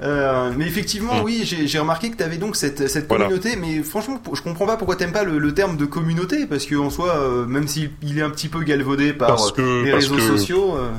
[0.02, 1.24] Euh, mais effectivement, Mm.
[1.24, 3.26] oui, j'ai remarqué que tu avais donc cette, cette Voilà.
[3.26, 6.66] communauté, mais franchement, je comprends pas pourquoi t'aimes pas le, le terme de communauté, parce
[6.66, 9.94] qu'en soi, euh, même s'il il est un petit peu galvaudé par euh, que- les
[9.94, 10.76] réseaux que- sociaux.
[10.78, 10.90] euh,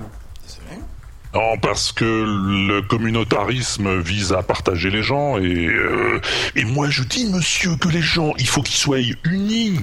[1.34, 5.68] Non, parce que le communautarisme vise à partager les gens et
[6.54, 9.80] et moi je dis monsieur que les gens il faut qu'ils soient unis.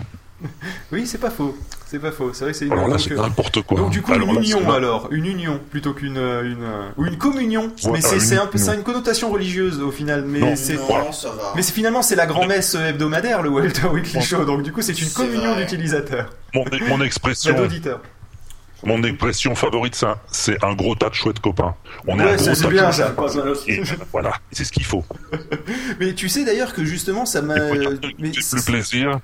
[0.93, 1.57] Oui, c'est pas faux.
[1.91, 2.31] C'est pas faux.
[2.31, 2.71] C'est vrai que c'est une.
[2.71, 3.77] Alors là c'est n'importe quoi.
[3.77, 6.63] Donc du coup Alors une là, union c'est- alors, une union plutôt qu'une euh, une
[6.63, 7.63] euh, ou une communion.
[7.83, 10.23] Ouais, mais c'est une c'est un peu ça a une connotation religieuse au final.
[10.25, 11.11] Mais Non, c'est va.
[11.53, 14.45] mais c'est finalement c'est la grand-messe hebdomadaire le Walter Weekly Show.
[14.45, 15.63] Donc du coup c'est une C'est communion vrai.
[15.65, 17.99] d'utilisateurs, Mon, mon expression d'auditeurs.
[18.85, 21.75] mon expression favorite ça c'est un gros tas de chouettes copains.
[22.07, 23.09] On est un gros tas de bien, ça.
[23.09, 23.69] Pas mal aussi.
[23.69, 25.03] Et voilà, c'est ce qu'il faut.
[25.99, 27.55] Mais tu sais d'ailleurs que justement ça m'a.
[27.55, 29.19] Dire euh, que mais c'est le plaisir.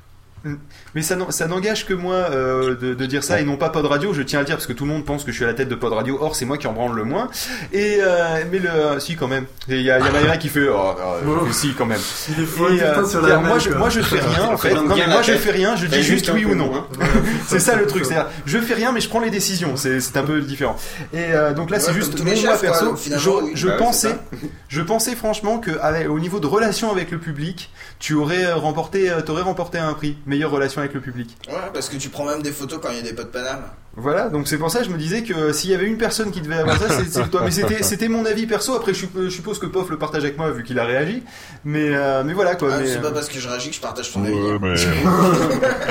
[0.96, 3.70] Mais ça, n'en- ça n'engage que moi euh, de, de dire ça et non pas
[3.70, 4.14] Pod Radio.
[4.14, 5.48] Je tiens à le dire parce que tout le monde pense que je suis à
[5.48, 6.18] la tête de Pod Radio.
[6.22, 7.30] Or, c'est moi qui en branle le moins.
[7.74, 9.46] Et euh, mais le si quand même.
[9.68, 10.94] Il y a, y a Maïra qui fait oh,
[11.28, 12.00] oh, si quand même.
[12.30, 13.78] Il est fou, Et, euh, putain, sur la c'est-à-dire, même, moi, je, quoi.
[13.80, 14.70] moi je fais rien en fait.
[14.70, 15.76] Présente Non, mais bien moi je fais rien.
[15.76, 16.72] Je dis juste oui ou non.
[17.48, 18.06] C'est ça le truc.
[18.06, 19.76] C'est-à-dire, je fais rien mais je prends les décisions.
[19.76, 20.76] C'est un peu différent.
[21.14, 22.96] Et euh, donc là Ouais, c'est juste chefs, quoi, perso.
[22.96, 23.10] je
[23.54, 24.16] je Bah ouais, pensais,
[24.70, 27.70] je pensais franchement que avec- au niveau de relation avec le public,
[28.00, 31.36] tu aurais euh, remporté, euh, t'aurais remporté un prix meilleure relation avec le public.
[31.48, 33.64] Ouais, parce que tu prends même des photos quand il y a des potes Paname.
[34.00, 36.30] Voilà, donc c'est pour ça que je me disais que s'il y avait une personne
[36.30, 37.42] qui devait avoir ça, c'est toi.
[37.44, 37.50] Mais
[37.82, 38.76] c'était mon avis perso.
[38.76, 41.24] Après, je, supp- je suppose que Pof le partage avec moi vu qu'il a réagi.
[41.66, 42.70] Mais euh, mais voilà quoi.
[42.74, 44.34] Ah, mais, c'est pas euh, parce que je réagis que je partage ton avis.
[44.36, 44.76] Ouais, mais...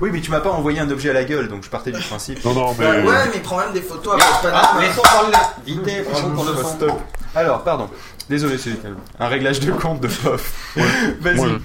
[0.00, 2.00] Oui, mais tu m'as pas envoyé un objet à la gueule, donc je partais du
[2.00, 2.44] principe.
[2.44, 2.84] Non, non, mais...
[2.86, 4.82] Bah ouais, mais il prend même des photos à potes Ah, Paname.
[4.88, 5.54] laissons parler là.
[5.66, 5.82] Vite,
[6.34, 6.54] pour le.
[6.64, 7.00] Stop.
[7.34, 7.88] Alors, pardon.
[8.30, 8.70] Désolé, c'est
[9.18, 10.74] un réglage de compte de Pof.
[11.20, 11.36] Vas-y.
[11.36, 11.60] Bon,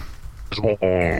[0.81, 1.19] on-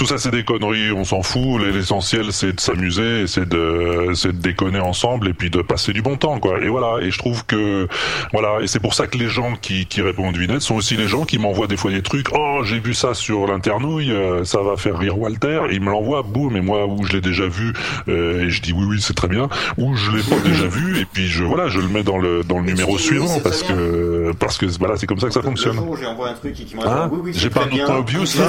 [0.00, 1.60] Tout ça, c'est des conneries, on s'en fout.
[1.60, 6.00] L'essentiel, c'est de s'amuser, c'est de, c'est de déconner ensemble et puis de passer du
[6.00, 6.58] bon temps, quoi.
[6.62, 7.04] Et voilà.
[7.04, 7.86] Et je trouve que,
[8.32, 8.62] voilà.
[8.62, 11.06] Et c'est pour ça que les gens qui, qui répondent aux devinettes sont aussi les
[11.06, 12.28] gens qui m'envoient des fois des trucs.
[12.32, 15.64] Oh, j'ai vu ça sur l'internouille, euh, ça va faire rire Walter.
[15.68, 16.56] Et ils me l'envoient, boum.
[16.56, 17.74] Et moi, où je l'ai déjà vu,
[18.08, 19.50] euh, et je dis oui, oui, c'est très bien.
[19.76, 22.42] Ou je l'ai pas déjà vu, et puis je, voilà, je le mets dans le,
[22.42, 25.34] dans le Et numéro oui, suivant parce que, parce que, voilà, c'est comme ça que
[25.34, 25.76] ça fonctionne.
[26.00, 27.64] j'ai envoyé un truc et qui me Hein répond oui, oui, J'ai c'est pas un
[27.64, 27.96] autre bien.
[27.96, 28.48] obvious, là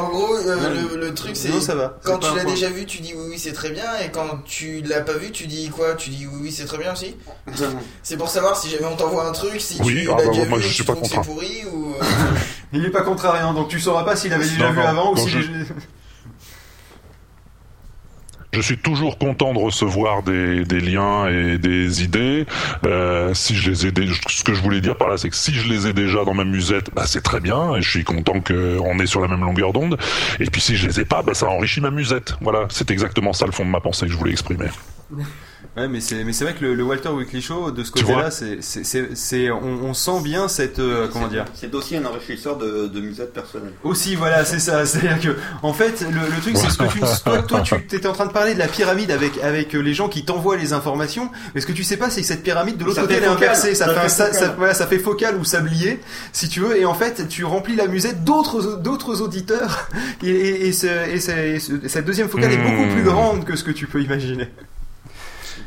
[0.00, 1.48] en gros, euh, Non, le, le truc c'est.
[1.48, 1.98] non, ça va.
[2.04, 3.84] Quand tu l'as déjà vu, tu dis oui, oui, c'est très bien.
[4.04, 5.94] Et quand tu l'as pas vu, tu dis quoi?
[5.94, 7.16] Tu dis oui, oui, c'est très bien aussi
[8.02, 10.30] C'est pour savoir si jamais on t'envoie un truc, si Oui, tu ah l'as bah,
[10.32, 11.32] déjà moi, vu je et suis tu pas trouves que c'est contraint.
[11.34, 11.94] pourri ou.
[11.94, 12.04] euh,
[12.72, 15.12] Il est pas contrariant, donc tu sauras pas s'il avait déjà Non, vu non, avant
[15.12, 15.28] ou si.
[15.28, 15.40] je-
[18.52, 22.46] Je suis toujours content de recevoir des, des liens et des idées.
[22.84, 25.36] Euh, si je les ai, dé- ce que je voulais dire par là, c'est que
[25.36, 27.76] si je les ai déjà dans ma musette, bah, c'est très bien.
[27.76, 29.98] Et je suis content qu'on est sur la même longueur d'onde.
[30.40, 32.34] Et puis si je les ai pas, bah, ça enrichit ma musette.
[32.40, 34.66] Voilà, c'est exactement ça le fond de ma pensée que je voulais exprimer.
[35.76, 38.30] Ouais, mais c'est mais c'est vrai que le, le Walter Weekly Show de ce côté-là,
[38.30, 41.44] c'est c'est c'est c'est- on, on sent bien cette euh, comment dire.
[41.54, 43.72] C'est aussi un enrichisseur de, de musette personnelle.
[43.84, 44.84] Aussi, voilà, c'est ça.
[44.84, 48.06] C'est-à-dire que, en fait, le, le truc, c'est ce que tu, toi, toi, tu étais
[48.08, 50.72] en train de parler de la pyramide avec avec euh, les gens qui t'envoient les
[50.72, 51.30] informations.
[51.54, 53.26] Mais ce que tu sais pas, c'est que cette pyramide de l'autre côté elle est
[53.26, 53.36] focal.
[53.50, 53.74] inversée.
[53.76, 56.00] Ça, Ça fait, fait ça- voilà, ça fait focal ou sablier,
[56.32, 56.76] si tu veux.
[56.78, 59.88] Et en fait, tu remplis la musette d'autres d'autres auditeurs.
[60.22, 62.92] Et, et, et, ce- et ce- et ce- cette deuxième focale est beaucoup Hmm.
[62.92, 64.48] plus grande que ce que tu peux imaginer.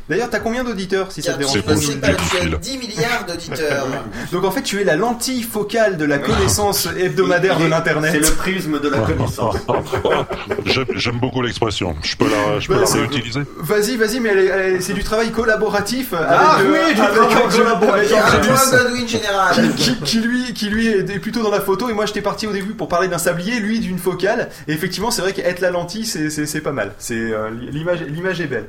[0.08, 3.24] D'ailleurs, t'as combien d'auditeurs si ça te dérange pas sais pas, tu as 10 milliards
[3.26, 3.86] d'auditeurs.
[4.32, 8.10] Donc en fait, tu es la lentille focale de la connaissance hebdomadaire de l'internet.
[8.12, 9.56] C'est le prisme de la connaissance.
[10.94, 11.96] J'aime beaucoup l'expression.
[12.02, 13.40] Je peux la, je peux Bah, la c'est- réutiliser.
[13.58, 16.12] Vas-y, vas-y, mais c'est du travail collaboratif.
[16.12, 19.08] euh, Ah avec, oui, euh, du travail collaboratif.
[19.08, 19.74] général.
[19.76, 21.88] qui, qui lui, qui lui est plutôt dans la photo.
[21.88, 24.50] Et moi, j'étais parti au début pour parler d'un sablier, lui d'une focale.
[24.68, 26.92] Et effectivement, c'est vrai qu'être la lentille, c'est- pas mal.
[26.98, 28.66] C'est euh, l'image, l'image est belle.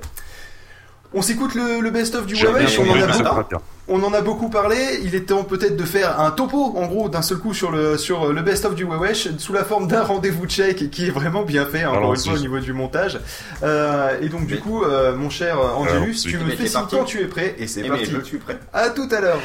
[1.18, 2.66] On s'écoute le, le best-of du Huawei.
[2.78, 3.56] On en, a beaucoup,
[3.88, 5.00] on en a beaucoup parlé.
[5.04, 7.98] Il est temps peut-être de faire un topo, en gros, d'un seul coup sur le
[7.98, 11.66] sur le best-of du Huawei sous la forme d'un rendez-vous check qui est vraiment bien
[11.66, 13.20] fait, hein, encore une fois au niveau du montage.
[13.64, 16.82] Euh, et donc du coup, euh, mon cher Angelus, tu si- me Mais fais signe
[16.92, 18.12] quand tu es prêt et c'est Eh, mais parti.
[18.12, 18.60] je suis prêt.
[18.74, 19.40] À tout à l'heure.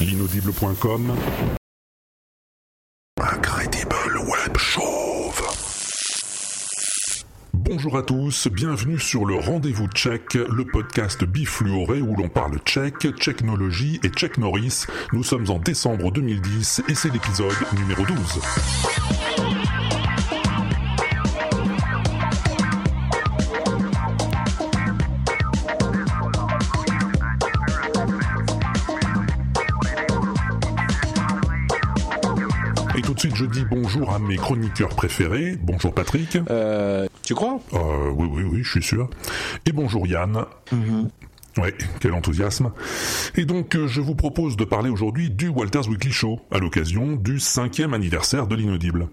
[0.00, 1.12] L'inaudible.com
[7.74, 13.08] Bonjour à tous, bienvenue sur le Rendez-vous Tchèque, le podcast bifluoré où l'on parle tchèque,
[13.16, 14.84] technologie et tchèque Norris.
[15.12, 19.63] Nous sommes en décembre 2010 et c'est l'épisode numéro 12.
[33.84, 35.58] Bonjour à mes chroniqueurs préférés.
[35.60, 36.38] Bonjour Patrick.
[36.48, 37.60] Euh, tu crois?
[37.74, 39.10] Euh, oui, oui, oui, je suis sûr.
[39.66, 40.46] Et bonjour Yann.
[41.58, 42.72] Ouais, quel enthousiasme.
[43.36, 47.12] Et donc, euh, je vous propose de parler aujourd'hui du Walters Weekly Show, à l'occasion
[47.12, 49.06] du cinquième anniversaire de l'inaudible.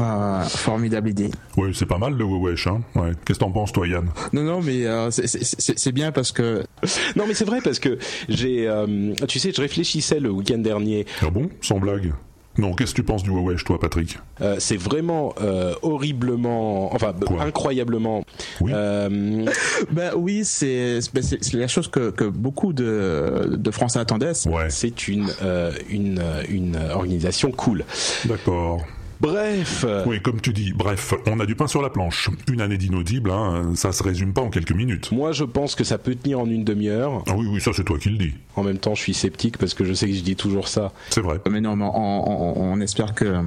[0.00, 1.30] Ah, Formidable idée.
[1.56, 2.80] Ouais, c'est pas mal le wewesh, hein.
[2.96, 3.12] Ouais.
[3.24, 4.10] Qu'est-ce que t'en penses, toi, Yann?
[4.32, 6.64] Non, non, mais euh, c'est bien parce que.
[7.16, 7.96] Non, mais c'est vrai parce que
[8.28, 8.66] j'ai.
[8.66, 11.06] euh, tu sais, je réfléchissais le week-end dernier.
[11.22, 11.48] Ah bon?
[11.62, 12.12] Sans blague?
[12.58, 14.18] Non, qu'est-ce que tu penses du wewesh, toi, Patrick?
[14.40, 18.24] Euh, c'est vraiment euh, horriblement, enfin incroyablement.
[18.62, 19.44] Euh,
[19.90, 24.32] Ben oui, c'est ben, c'est la chose que, que beaucoup de, de Français attendaient.
[24.68, 27.84] C'est une, euh, une, une organisation cool.
[28.24, 28.80] D'accord.
[29.20, 29.84] Bref.
[30.06, 32.28] Oui, comme tu dis, bref, on a du pain sur la planche.
[32.52, 35.10] Une année d'inaudible, hein, ça se résume pas en quelques minutes.
[35.12, 37.24] Moi, je pense que ça peut tenir en une demi-heure.
[37.26, 38.34] Ah oui, oui, ça c'est toi qui le dis.
[38.56, 40.92] En même temps, je suis sceptique parce que je sais que je dis toujours ça.
[41.10, 41.40] C'est vrai.
[41.50, 43.24] Mais non, mais on, on- on espère que.
[43.24, 43.42] euh,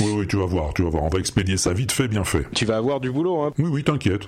[0.00, 1.04] Oui, oui, tu vas voir, tu vas voir.
[1.04, 2.46] On va expédier ça vite fait, bien fait.
[2.54, 4.22] Tu vas avoir du boulot, hein Oui, oui, t'inquiète.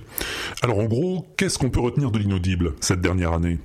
[0.63, 3.59] Alors, en gros, qu'est-ce qu'on peut retenir de l'inaudible cette dernière année?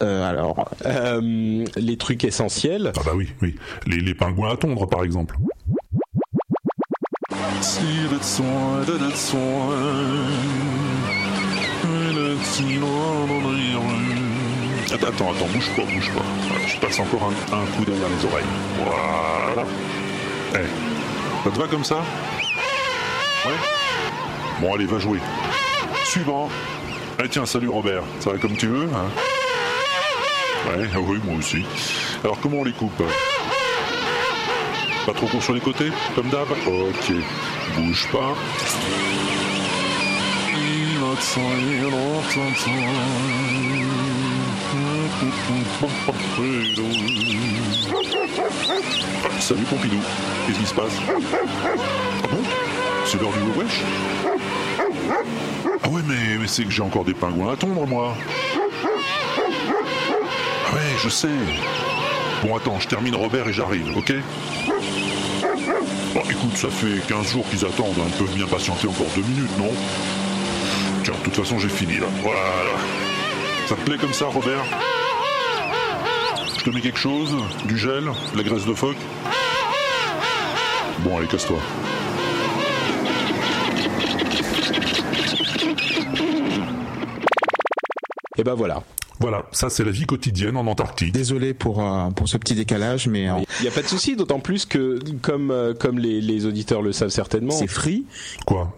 [0.00, 0.68] Alors.
[0.86, 2.92] Euh, les trucs essentiels.
[2.96, 3.54] Ah bah oui, oui.
[3.86, 5.36] Les, les pingouins à tondre, par exemple.
[14.92, 16.22] Attends, attends, attends, bouge pas, bouge pas.
[16.68, 18.44] Je passe encore un, un coup derrière les oreilles.
[18.76, 19.68] Voilà.
[20.54, 21.96] Eh, ça te va comme ça?
[23.44, 23.52] Ouais?
[24.60, 25.18] Bon, allez, va jouer.
[26.04, 26.48] Suivant.
[27.22, 28.02] Eh tiens, salut Robert.
[28.20, 29.10] Ça va comme tu veux, hein?
[30.68, 31.64] Ouais, oui, moi aussi.
[32.22, 33.02] Alors, comment on les coupe?
[35.06, 36.50] Pas trop court sur les côtés, comme d'hab.
[36.50, 37.12] Ok.
[37.76, 38.34] Bouge pas.
[49.40, 49.98] Salut Pompidou,
[50.46, 50.92] qu'est-ce qui se passe?
[51.06, 52.42] Ah bon?
[53.04, 53.82] C'est l'heure du wesh?
[55.82, 58.16] Ah ouais mais, c'est que j'ai encore des pingouins à tondre moi.
[60.66, 61.28] Ah ouais je sais.
[62.42, 64.14] Bon attends, je termine Robert et j'arrive, ok?
[66.14, 68.06] Bon écoute, ça fait 15 jours qu'ils attendent, hein.
[68.06, 69.72] ils peuvent bien patienter encore deux minutes, non?
[71.02, 72.38] Tiens, de toute façon j'ai fini là, voilà.
[73.66, 74.62] Ça te plaît comme ça Robert?
[76.56, 77.34] Je te mets quelque chose?
[77.64, 78.04] Du gel?
[78.36, 78.96] La graisse de phoque?
[81.00, 81.58] Bon, allez, casse-toi.
[88.38, 88.82] Et ben voilà.
[89.20, 91.12] Voilà, ça c'est la vie quotidienne en Antarctique.
[91.12, 94.16] Désolé pour, euh, pour ce petit décalage, mais euh, Il n'y a pas de souci,
[94.16, 98.04] d'autant plus que, comme, euh, comme les, les auditeurs le savent certainement, c'est free.
[98.46, 98.76] Quoi?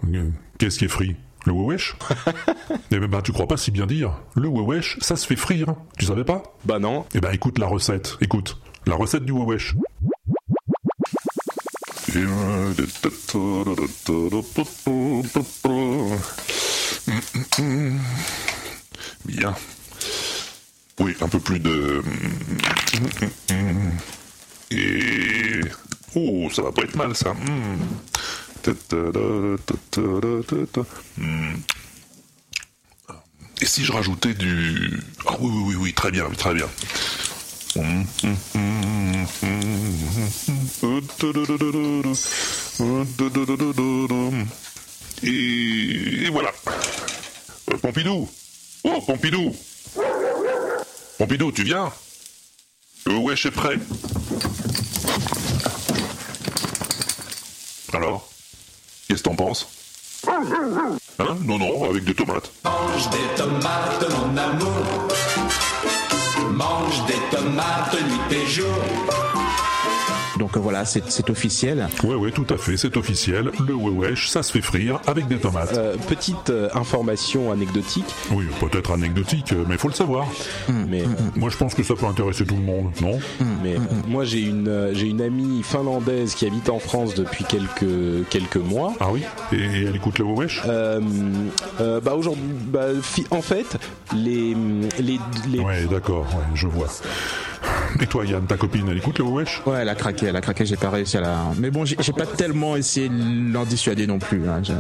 [0.59, 1.17] Qu'est-ce qui est frit?
[1.47, 1.97] Le wewesh?
[2.91, 4.13] Eh ben, bah, tu crois pas si bien dire.
[4.35, 5.75] Le wewesh, ça se fait frire.
[5.99, 6.43] Tu savais pas?
[6.65, 7.05] Bah non.
[7.15, 8.17] Eh ben, écoute la recette.
[8.21, 8.59] Écoute.
[8.87, 9.75] La recette du wewesh.
[19.25, 19.55] Bien.
[21.01, 22.03] Oui, un peu plus de...
[24.71, 25.61] Et...
[26.15, 27.35] Oh, ça va pas être mal, ça.
[27.35, 27.77] Hmm.
[33.61, 35.01] Et si je rajoutais du...
[35.27, 36.69] Ah oui, oui, oui, oui, très bien, très bien.
[45.23, 46.53] Et, et voilà.
[47.73, 48.29] Euh, Pompidou
[48.85, 49.55] Oh, Pompidou
[51.19, 51.93] Pompidou, tu viens?
[53.07, 53.79] Le wesh est prêt.
[57.93, 58.29] Alors
[59.09, 59.69] Qu'est-ce que t'en penses?
[60.29, 60.43] Hein?
[61.45, 62.51] Non, non, avec des tomates.
[62.65, 65.09] Mange des tomates, mon amour.
[66.51, 68.75] Mange des tomates nuit et jour.
[70.39, 71.89] Donc euh, voilà, c'est officiel.
[72.05, 73.51] Ouais, ouais, tout à fait, c'est officiel.
[73.67, 75.75] Le wewesh, ça se fait frire avec des tomates.
[75.77, 78.05] Euh, petite euh, information anecdotique.
[78.31, 80.27] Oui, peut-être anecdotique, mais faut le savoir.
[80.89, 81.05] Mais
[81.37, 83.19] Moi, je pense que ça peut intéresser tout le monde, non?
[83.63, 83.77] Mais
[84.07, 88.57] moi j'ai une euh, j'ai une amie finlandaise qui habite en France depuis quelques quelques
[88.57, 88.95] mois.
[89.01, 89.23] Ah oui?
[89.53, 91.01] Et elle écoute le wewesh Euh,
[91.81, 92.87] euh, bah aujourd'hui, bah,
[93.31, 93.79] en fait,
[94.15, 94.55] les
[94.99, 95.19] les,
[95.51, 96.89] les Ouais, d'accord, ouais, je vois.
[98.01, 100.41] Et toi, Yann, ta copine, elle écoute le wewesh Ouais, elle a craqué, elle a
[100.41, 101.37] craqué, j'ai pas réussi à la.
[101.59, 104.49] Mais bon, j'ai pas tellement essayé de l'en dissuader non plus.
[104.49, 104.73] hein, je-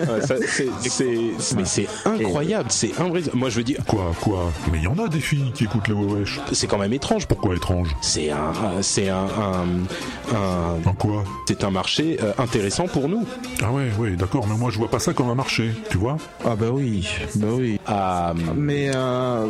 [0.00, 3.38] Ouais, ça, c'est- c'est- mais c'est incroyable, c'est invraisemblable.
[3.38, 5.88] Moi je veux dire, Quoi, quoi Mais il y en a des filles qui écoutent
[5.88, 6.40] le wewesh.
[6.52, 7.26] c'est quand même étrange.
[7.26, 9.26] Pourquoi étrange C'est un, c'est un,
[10.84, 13.24] un, quoi c'est un marché euh, intéressant pour nous.
[13.62, 16.16] Ah ouais, ouais, d'accord, mais moi je vois pas ça comme un marché, tu vois
[16.44, 17.78] Ah bah oui, bah oui.
[17.86, 19.46] Ah, Mais euh,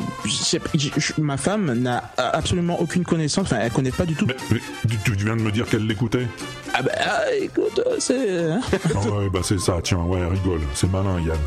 [1.18, 4.26] ma femme n'a absolument aucune connaissance, enfin elle connaît pas du tout.
[4.26, 4.60] mais, mais
[5.04, 6.26] tu, tu viens de me dire qu'elle l'écoutait
[6.74, 8.51] Ah bah ah, écoute, euh, c'est...
[8.51, 8.60] hein.
[8.94, 11.38] Ah ouais, bah c'est ça, tiens, ouais, rigole, c'est malin, Yann.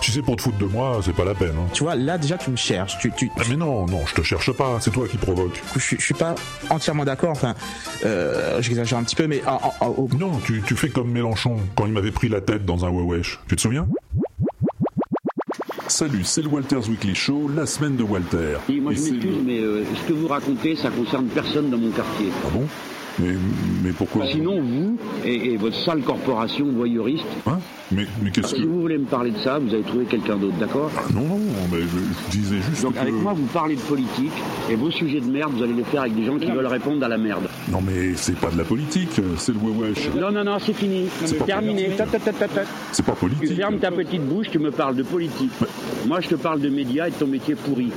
[0.00, 1.54] Tu sais, pour te foutre de moi, c'est pas la peine.
[1.58, 1.68] Hein.
[1.72, 4.22] Tu vois, là déjà tu me cherches, tu, tu, Ah, mais non, non, je te
[4.22, 5.60] cherche pas, c'est toi qui provoque.
[5.74, 6.34] je, suis- je suis pas
[6.70, 7.54] entièrement d'accord, enfin,
[8.04, 9.42] euh, j'exagère un petit peu, mais
[9.80, 12.90] au- Non, tu, tu fais comme Mélenchon, quand il m'avait pris la tête dans un
[12.90, 13.38] wewesh.
[13.48, 13.86] Tu te souviens?
[15.88, 18.58] Salut, c'est le Walter's Weekly Show, la semaine de Walter.
[18.68, 21.26] Oui, moi Et je c'est m'excuse, le- mais euh, ce que vous racontez, ça concerne
[21.28, 22.28] personne dans mon quartier.
[22.44, 22.66] Ah bon?
[23.20, 23.34] Mais,
[23.82, 27.58] mais pourquoi Sinon, vous et, et votre sale corporation voyeuriste, Hein?
[27.90, 28.66] Mais, mais qu'est-ce si que...
[28.66, 31.38] vous voulez me parler de ça, vous avez trouvé quelqu'un d'autre, d'accord Ah, non, non,
[31.72, 31.86] mais je,
[32.26, 32.98] je disais juste Donc que...
[32.98, 34.32] avec moi, vous parlez de politique,
[34.70, 37.02] et vos sujets de merde, vous allez les faire avec des gens qui veulent répondre
[37.04, 37.48] à la merde.
[37.72, 40.10] Non mais c'est pas de la politique, c'est le wewesh.
[40.20, 41.06] Non, non, non, c'est fini.
[41.24, 41.90] C'est Terminé.
[42.92, 43.56] C'est pas Tu politique.
[43.56, 45.50] fermes ta petite bouche, tu me parles de politique.
[46.06, 47.88] Moi, je te parle de médias et de ton métier pourri.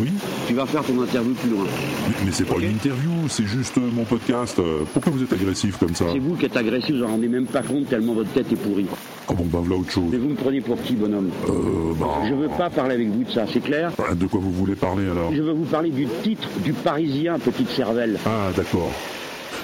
[0.00, 0.10] Oui,
[0.46, 1.64] Tu vas faire ton interview plus loin.
[2.08, 4.58] mais, mais c'est pas une interview, c'est juste euh, mon podcast.
[4.58, 7.28] Euh, Pourquoi vous êtes agressif comme ça C'est vous qui êtes agressif, vous en rendez
[7.28, 8.86] même pas compte tellement votre tête est pourrie.
[9.28, 10.04] Ah bon, ben voilà autre chose.
[10.12, 12.06] Mais vous me prenez pour qui, bonhomme Euh, bah...
[12.28, 14.76] Je veux pas parler avec vous de ça, c'est clair bah, De quoi vous voulez
[14.76, 18.18] parler alors Je veux vous parler du titre du Parisien, petite cervelle.
[18.24, 18.90] Ah d'accord.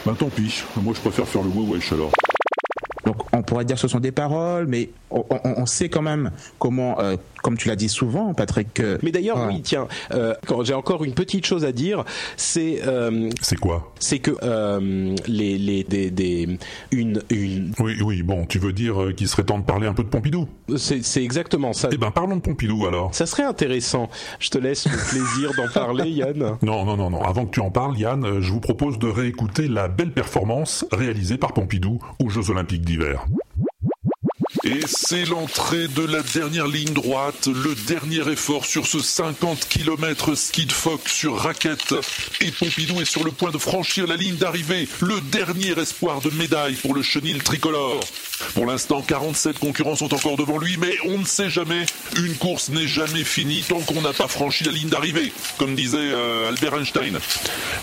[0.04, 2.10] Ben tant pis, moi je préfère faire le wewesh alors.
[3.06, 6.02] donc on pourrait dire que ce sont des paroles, mais on, on- on sait quand
[6.02, 8.80] même comment, euh, comme tu l'as dit souvent, Patrick.
[9.02, 9.48] Mais d'ailleurs, Ah.
[9.48, 12.04] oui, tiens, euh, quand j'ai encore une petite chose à dire,
[12.36, 13.92] c'est euh, C'est quoi?
[13.98, 16.58] c'est que euh, les les des, des
[16.92, 20.02] une une Oui, oui, bon, tu veux dire qu'il serait temps de parler un peu
[20.04, 20.48] de Pompidou?
[20.76, 21.88] C'est c'est exactement ça.
[21.92, 23.14] Eh ben parlons de Pompidou alors.
[23.14, 24.08] Ça serait intéressant.
[24.38, 26.56] Je te laisse le plaisir d'en parler, Yann.
[26.62, 27.22] Non, non, non, non.
[27.22, 31.38] Avant que tu en parles, Yann, je vous propose de réécouter la belle performance réalisée
[31.38, 33.26] par Pompidou aux Jeux Olympiques d'hiver.
[34.64, 40.36] Et c'est l'entrée de la dernière ligne droite, le dernier effort sur ce 50 km
[40.36, 40.72] ski de
[41.06, 41.94] sur raquette.
[42.40, 46.30] Et Pompidou est sur le point de franchir la ligne d'arrivée, le dernier espoir de
[46.30, 48.00] médaille pour le chenil tricolore.
[48.54, 51.86] Pour l'instant, 47 concurrents sont encore devant lui, mais on ne sait jamais.
[52.16, 55.98] Une course n'est jamais finie tant qu'on n'a pas franchi la ligne d'arrivée, comme disait
[55.98, 57.18] euh, Albert Einstein.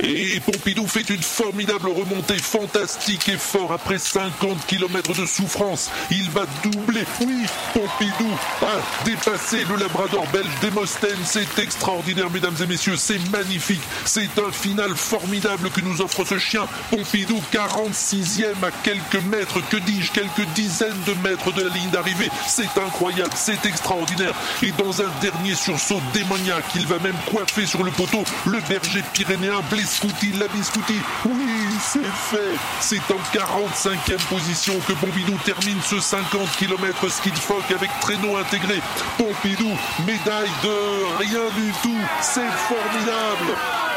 [0.02, 5.90] Et Pompidou fait une formidable remontée, fantastique et fort après 50 km de souffrance.
[6.11, 7.03] Il va doubler.
[7.22, 8.30] Oui, Pompidou
[8.61, 11.18] a dépassé le Labrador belge Demosthène.
[11.26, 12.95] C'est extraordinaire, mesdames et messieurs.
[12.98, 13.81] C'est magnifique.
[14.06, 16.68] C'est un final formidable que nous offre ce chien.
[16.90, 22.30] Pompidou, 46e à quelques mètres, que dis-je, quelques dizaines de mètres de la ligne d'arrivée.
[22.47, 24.34] C'est incroyable, c'est extraordinaire.
[24.61, 29.03] Et dans un dernier sursaut démoniaque, il va même coiffer sur le poteau le berger
[29.13, 30.99] pyrénéen Blescouti, Labiscouti.
[31.26, 31.47] Oui,
[31.81, 32.57] c'est fait.
[32.80, 38.38] C'est en 45e position que Pompidou termine ce 50 km ski de phoque avec traîneau
[38.38, 38.81] intégré.
[39.17, 39.71] Pompidou,
[40.05, 41.97] médaille de rien du tout.
[42.21, 43.88] C'est formidable.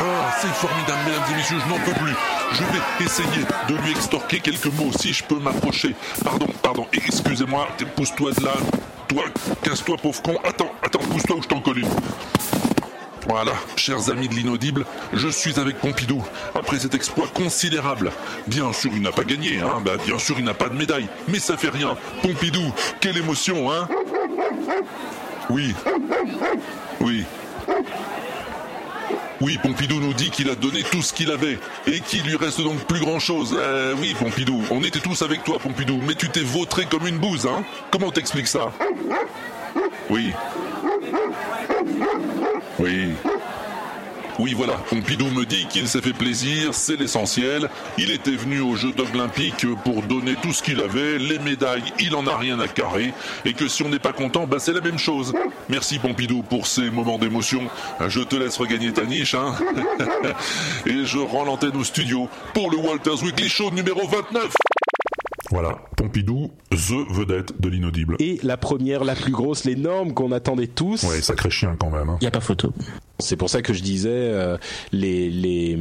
[0.00, 2.14] Ah, c'est formidable, mesdames et messieurs, je n'en peux plus.
[2.52, 5.94] Je vais essayer de lui extorquer quelques mots si je peux m'approcher.
[6.24, 8.52] Pardon, pardon, excusez-moi, pousse-toi de là.
[9.08, 9.24] Toi,
[9.62, 10.36] casse-toi, pauvre con.
[10.44, 11.88] Attends, attends, pousse-toi ou je t'en colle une.
[13.28, 16.24] Voilà, chers amis de l'inaudible, je suis avec Pompidou.
[16.56, 18.10] Après cet exploit considérable,
[18.48, 21.06] bien sûr il n'a pas gagné, hein, bah, bien sûr il n'a pas de médaille,
[21.28, 21.96] mais ça fait rien.
[22.22, 23.88] Pompidou, quelle émotion, hein
[25.50, 25.72] Oui,
[27.00, 27.24] oui.
[29.40, 32.60] Oui, Pompidou nous dit qu'il a donné tout ce qu'il avait et qu'il lui reste
[32.60, 33.56] donc plus grand chose.
[34.00, 37.46] oui, Pompidou, on était tous avec toi, Pompidou, mais tu t'es vautré comme une bouse,
[37.46, 38.72] hein Comment t'expliques ça?
[40.10, 40.32] Oui.
[42.78, 43.08] Oui.
[44.42, 47.70] Oui, voilà, Pompidou me dit qu'il s'est fait plaisir, c'est l'essentiel.
[47.96, 52.16] Il était venu aux Jeux olympiques pour donner tout ce qu'il avait, les médailles, il
[52.16, 53.14] en a rien à carrer,
[53.44, 55.32] et que si on n'est pas content, bah c'est la même chose.
[55.68, 57.68] Merci Pompidou pour ces moments d'émotion.
[58.08, 59.54] Je te laisse regagner ta niche, hein.
[60.86, 64.48] et je rends l'antenne au studio pour le Walters Weekly Show numéro 29.
[65.52, 68.16] Voilà, Pompidou, the vedette de l'inaudible.
[68.18, 71.04] Et la première, la plus grosse, l'énorme qu'on attendait tous.
[71.04, 72.08] Ouais, sacré chien quand même.
[72.08, 72.16] hein.
[72.20, 72.72] Il n'y a pas photo.
[73.24, 74.56] C'est pour ça que je disais euh,
[74.92, 75.76] les, les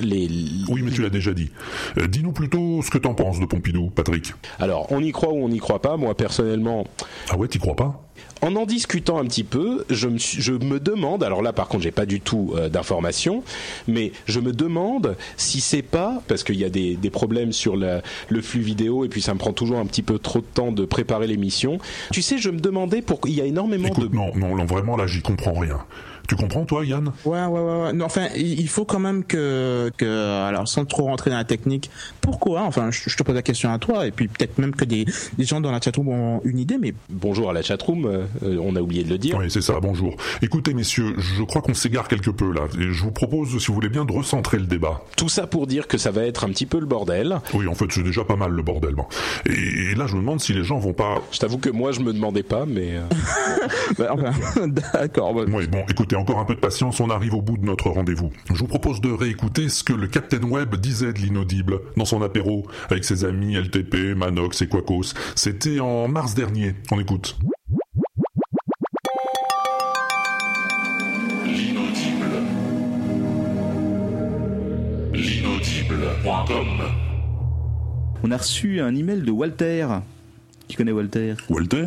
[0.00, 0.28] les
[0.68, 1.50] Oui, mais tu l'as déjà dit.
[1.98, 4.32] Euh, Dis-nous plutôt ce que t'en penses de Pompidou, Patrick.
[4.58, 5.96] Alors, on y croit ou on n'y croit pas.
[5.96, 6.86] Moi, personnellement.
[7.30, 8.02] Ah ouais, t'y crois pas?
[8.40, 11.22] En en discutant un petit peu, je me, je me demande.
[11.24, 13.42] Alors là, par contre, j'ai pas du tout euh, d'informations,
[13.88, 17.76] mais je me demande si c'est pas parce qu'il y a des, des problèmes sur
[17.76, 20.44] la- le flux vidéo et puis ça me prend toujours un petit peu trop de
[20.52, 21.78] temps de préparer l'émission.
[22.12, 24.96] Tu sais, je me demandais pour il y a énormément Écoute, non, non, non, vraiment
[24.96, 25.78] là, j'y comprends rien.
[26.28, 27.10] Tu comprends, toi, Yann?
[27.24, 27.92] Ouais, ouais, ouais, ouais.
[27.94, 31.90] Non, enfin, il faut quand même que, que, alors, sans trop rentrer dans la technique,
[32.20, 32.62] pourquoi?
[32.62, 35.06] Enfin, je, je te pose la question à toi, et puis peut-être même que des,
[35.38, 38.76] des gens dans la chatroom ont une idée, mais bonjour à la chatroom, euh, on
[38.76, 39.36] a oublié de le dire.
[39.38, 40.16] Oui, c'est ça, bonjour.
[40.42, 42.62] Écoutez, messieurs, je crois qu'on s'égare quelque peu là.
[42.78, 45.00] Et je vous propose, si vous voulez bien, de recentrer le débat.
[45.16, 47.38] Tout ça pour dire que ça va être un petit peu le bordel.
[47.54, 48.94] Oui, en fait, c'est déjà pas mal le bordel.
[48.94, 49.06] Bon.
[49.46, 51.22] Et, et là, je me demande si les gens vont pas.
[51.32, 52.96] Je t'avoue que moi, je me demandais pas, mais.
[52.96, 53.00] euh,
[53.98, 55.32] Bah, enfin, d'accord.
[55.32, 57.90] bah, Oui, bon, écoutez, encore un peu de patience, on arrive au bout de notre
[57.90, 58.30] rendez-vous.
[58.52, 62.22] Je vous propose de réécouter ce que le Captain Web disait de l'inaudible dans son
[62.22, 65.14] apéro avec ses amis LTP, Manox et Quacos.
[65.34, 66.74] C'était en mars dernier.
[66.90, 67.38] On écoute.
[71.46, 72.26] L'inaudible.
[75.14, 76.66] L'inaudible.com
[78.22, 79.86] On a reçu un email de Walter.
[80.68, 81.34] Tu connais Walter?
[81.48, 81.86] Walter?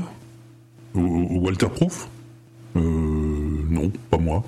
[0.93, 2.09] Walter Proof
[2.75, 2.79] Euh.
[3.69, 4.43] Non, pas moi.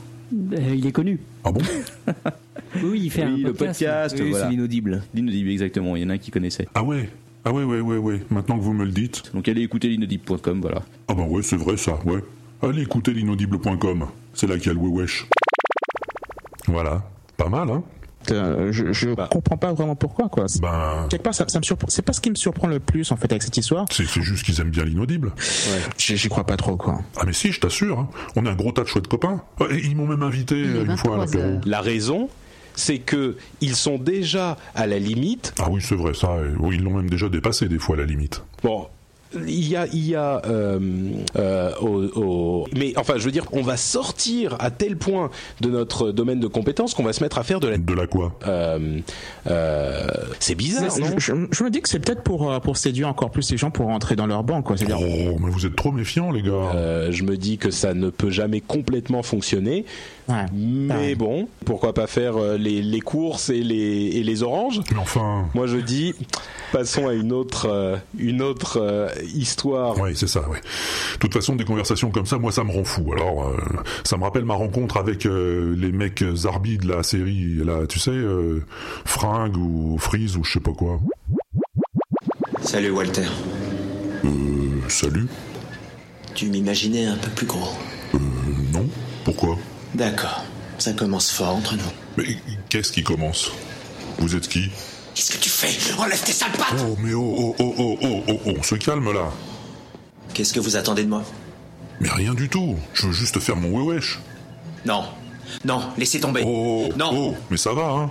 [0.53, 1.19] Euh, il est connu.
[1.43, 1.61] Ah bon
[2.83, 3.79] Oui, il fait Oui, un le podcast.
[3.79, 4.45] podcast, Oui, voilà.
[4.45, 5.03] c'est l'inaudible.
[5.13, 5.95] L'inaudible, exactement.
[5.95, 6.67] Il y en a un qui connaissait.
[6.73, 7.09] Ah ouais
[7.45, 8.21] Ah ouais, ouais, ouais, ouais.
[8.31, 9.23] Maintenant que vous me le dites.
[9.33, 10.81] Donc allez écouter l'inaudible.com, voilà.
[11.07, 12.23] Ah bah ouais, c'est vrai ça, ouais.
[12.61, 14.05] Allez écouter l'inaudible.com.
[14.33, 15.27] C'est là qu'il y a le wesh.
[16.67, 17.03] Voilà.
[17.37, 17.83] Pas mal, hein
[18.31, 20.45] euh, je, je comprends pas vraiment pourquoi, quoi.
[20.61, 21.07] Ben.
[21.09, 21.87] Quelque part, ça, ça me surprend.
[21.89, 23.85] C'est pas ce qui me surprend le plus, en fait, avec cette histoire.
[23.91, 25.31] C'est juste qu'ils aiment bien l'inaudible.
[25.97, 27.01] J'y j'y crois pas trop, quoi.
[27.17, 27.99] Ah mais si, je t'assure.
[27.99, 28.09] hein.
[28.35, 29.41] On a un gros tas de chouettes copains.
[29.71, 31.59] Et ils m'ont même invité euh, une fois à l'apéro.
[31.65, 32.29] La raison,
[32.75, 35.53] c'est que ils sont déjà à la limite.
[35.59, 36.37] Ah oui, c'est vrai, ça.
[36.71, 38.43] Ils l'ont même déjà dépassé des fois à la limite.
[38.63, 38.87] Bon.
[39.35, 40.79] Il y a, il y a, euh,
[41.37, 45.29] euh, au- au- mais enfin, je veux dire, on va sortir à tel point
[45.61, 47.77] de notre domaine de compétences qu'on va se mettre à faire de la.
[47.77, 48.37] De la quoi?
[48.47, 48.99] Euh,
[49.47, 50.07] euh,
[50.39, 51.07] C'est bizarre, non?
[51.17, 53.57] je, je- je me dis que c'est peut-être pour, euh, pour séduire encore plus les
[53.57, 54.77] gens pour rentrer dans leur banc, quoi.
[54.77, 56.51] C'est-à-dire, Oh, mais vous êtes trop méfiants, les gars.
[56.75, 59.85] Euh, je me dis que ça ne peut jamais complètement fonctionner.
[60.53, 64.81] Mais bon, pourquoi pas faire euh, les, les courses et les, et les oranges?
[64.91, 65.47] Mais enfin.
[65.53, 66.13] Moi je dis,
[66.71, 69.99] passons à une autre, euh, une autre euh, histoire.
[69.99, 70.57] Oui, c'est ça, oui.
[71.13, 73.11] De toute façon, des conversations comme ça, moi, ça me rend fou.
[73.13, 73.57] Alors, euh,
[74.03, 77.99] ça me rappelle ma rencontre avec euh, les mecs Zarbi de la série, là, tu
[77.99, 78.63] sais, euh,
[79.05, 80.99] Fringue ou Freeze ou je sais pas quoi.
[82.61, 83.27] Salut Walter.
[84.25, 84.29] Euh,
[84.87, 85.27] salut
[86.33, 87.69] Tu m'imaginais un peu plus gros.
[88.15, 88.17] Euh,
[88.71, 88.85] non.
[89.25, 89.57] Pourquoi?
[89.95, 90.43] D'accord.
[90.77, 91.83] Ça commence fort entre nous.
[92.17, 92.37] Mais
[92.69, 93.51] qu'est-ce qui commence?
[94.17, 94.69] Vous êtes qui?
[95.13, 95.93] Qu'est-ce que tu fais?
[95.99, 98.75] Enlève tes sales pattes Oh, mais oh, oh, oh, oh, oh, oh, oh, on se
[98.75, 99.31] calme là.
[100.33, 101.23] Qu'est-ce que vous attendez de moi?
[101.99, 102.75] Mais rien du tout.
[102.93, 104.19] Je veux juste faire mon wesh.
[104.85, 105.03] Non.
[105.63, 106.43] Non, laissez tomber.
[106.45, 107.11] Oh, non.
[107.13, 108.07] Oh, mais ça va, hein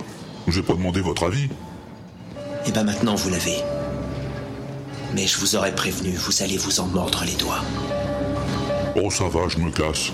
[0.47, 1.49] J'ai pas demandé votre avis.
[2.65, 3.57] Et ben maintenant vous l'avez.
[5.13, 7.61] Mais je vous aurais prévenu, vous allez vous en mordre les doigts.
[8.95, 10.11] Oh, ça va, je me casse.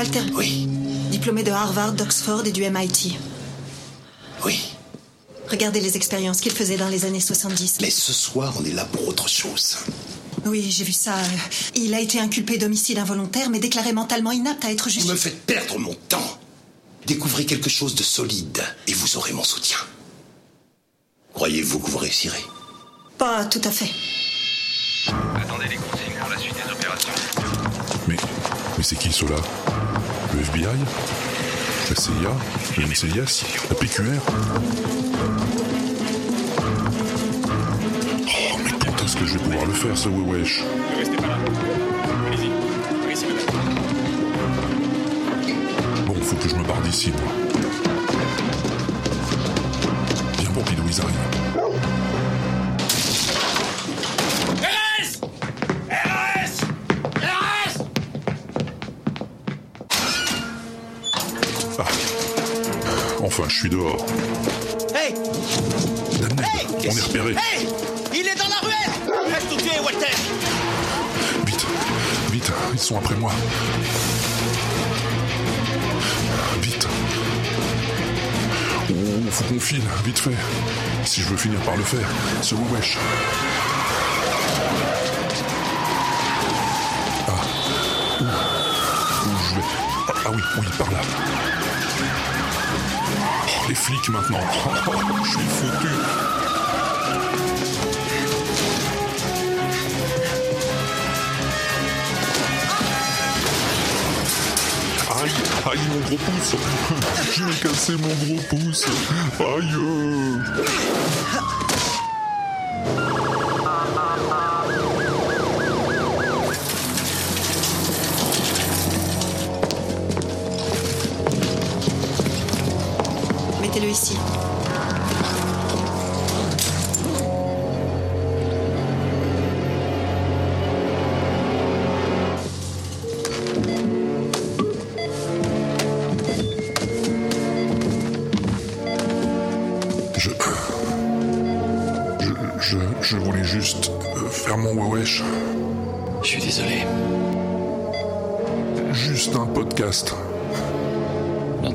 [0.00, 0.22] Walter.
[0.32, 0.66] Oui.
[1.10, 3.18] Diplômé de Harvard, d'Oxford et du MIT.
[4.46, 4.58] Oui.
[5.50, 7.80] Regardez les expériences qu'il faisait dans les années 70.
[7.82, 9.76] Mais ce soir, on est là pour autre chose.
[10.46, 11.16] Oui, j'ai vu ça.
[11.18, 11.26] euh,
[11.74, 15.12] Il a été inculpé d'homicide involontaire, mais déclaré mentalement inapte à être Vous justifié.
[15.12, 16.38] me faites perdre mon temps.
[17.06, 19.76] Découvrez quelque chose de solide et vous aurez mon soutien.
[21.34, 22.42] Croyez-vous que vous réussirez?
[23.18, 23.90] Pas tout à fait.
[25.60, 27.12] Attendez les consignes pour la suite des opérations.
[28.08, 28.16] Mais,
[28.78, 29.36] mais c'est qui cela
[30.32, 32.30] Le FBI La CIA
[32.78, 34.22] Le NCIS La PQR
[38.26, 40.62] Oh, mais quand est-ce que je vais pouvoir le faire, ce wesh?
[40.92, 41.36] Ne restez pas là.
[42.26, 42.48] Allez-y.
[43.52, 43.74] Madame.
[46.06, 47.32] Bon, faut que je me barre d'ici, moi.
[50.38, 51.39] Viens, Pompidou, ils arrivent.
[63.40, 64.04] Enfin, je suis dehors.
[64.94, 65.14] Hey
[66.20, 66.44] Damned,
[66.76, 67.30] on est repéré.
[67.30, 67.66] Hey
[68.12, 70.14] Il est dans la ruelle Reste où tu es, Walter?
[71.46, 71.66] Vite,
[72.32, 73.32] vite, ils sont après moi.
[76.60, 76.86] Vite.
[78.90, 80.36] Oh, faut qu'on file, vite fait.
[81.06, 82.08] Si je veux finir par le faire,
[82.42, 82.98] ce wesh.
[87.26, 87.32] Ah,
[88.20, 89.62] où Où je vais?
[90.08, 91.00] Ah, ah oui, oui, par là.
[93.70, 94.40] Les flics maintenant.
[95.22, 95.86] je suis foutu.
[105.22, 105.30] Aïe,
[105.70, 106.56] aïe mon gros pouce
[107.32, 108.86] J'ai cassé mon gros pouce
[109.38, 109.76] Aïe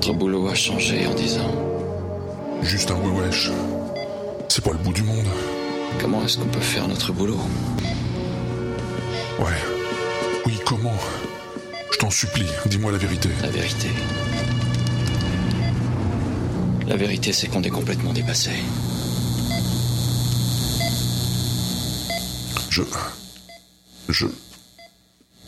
[0.05, 1.51] Notre boulot a changé en dix ans.
[2.61, 3.49] Juste un wesh.
[4.49, 5.25] C'est pas le bout du monde.
[5.99, 7.39] Comment est-ce qu'on peut faire notre boulot?
[9.39, 9.57] Ouais.
[10.45, 10.93] Oui, comment?
[11.91, 13.29] Je t'en supplie, dis-moi la vérité.
[13.41, 13.87] La vérité.
[16.87, 18.51] La vérité, c'est qu'on est complètement dépassé.
[22.69, 22.83] Je.
[24.09, 24.27] Je.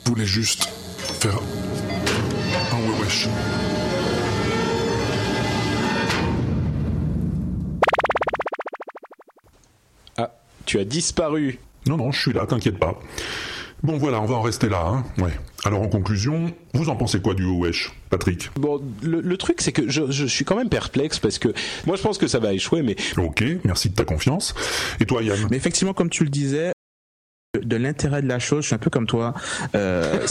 [0.05, 0.67] voulais juste
[1.19, 1.39] faire.
[2.71, 3.27] un wesh.
[10.67, 11.57] Tu as disparu.
[11.87, 12.99] Non, non, je suis là, t'inquiète pas.
[13.83, 15.05] Bon, voilà, on va en rester là, hein.
[15.23, 15.31] Ouais.
[15.63, 18.49] Alors, en conclusion, vous en pensez quoi du wesh, Patrick?
[18.55, 21.49] Bon, le, le truc, c'est que je, je suis quand même perplexe parce que
[21.85, 22.95] moi, je pense que ça va échouer, mais.
[23.17, 24.55] Ok, merci de ta confiance.
[24.99, 25.47] Et toi, Yann?
[25.51, 26.71] Mais effectivement, comme tu le disais,
[27.67, 29.33] de l'intérêt de la chose, je suis un peu comme toi.
[29.75, 30.19] Euh,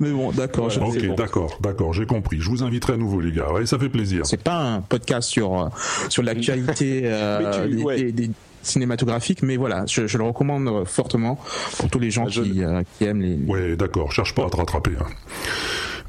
[0.00, 0.70] Mais bon, d'accord.
[0.70, 1.14] je- c'est Ok, bon.
[1.14, 2.38] d'accord, d'accord, j'ai compris.
[2.40, 3.50] Je vous inviterai à nouveau, les gars.
[3.52, 4.26] Ouais, ça fait plaisir.
[4.26, 5.68] C'est pas un podcast sur euh,
[6.08, 7.96] sur l'actualité euh, Mais tu- des- ouais.
[7.96, 8.30] des- des
[8.62, 11.38] cinématographiques, mais voilà, je, je le recommande fortement
[11.78, 13.36] pour tous les gens qui, euh, qui aiment les.
[13.46, 14.92] Ouais, d'accord, cherche pas à te rattraper.
[15.00, 15.06] hein.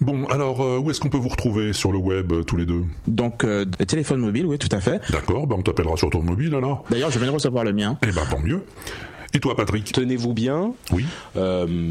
[0.01, 2.65] Bon, alors, euh, où est-ce qu'on peut vous retrouver sur le web, euh, tous les
[2.67, 2.83] deux?
[3.07, 3.43] Donc,
[3.87, 5.01] téléphone mobile, oui, tout à fait.
[5.11, 6.83] D'accord, ben on t'appellera sur ton mobile alors.
[6.91, 7.97] D'ailleurs, je viens de recevoir le mien.
[8.03, 8.61] Eh ben, tant mieux.
[9.33, 10.73] Et toi, Patrick Tenez-vous bien.
[10.91, 11.05] Oui.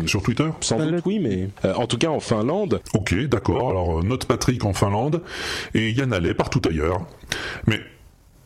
[0.06, 2.80] sur Twitter Sans doute, oui, mais euh, en tout cas en Finlande.
[2.94, 3.70] Ok, d'accord.
[3.70, 5.22] Alors, euh, note Patrick en Finlande
[5.74, 7.06] et Yann Allais partout ailleurs.
[7.66, 7.80] Mais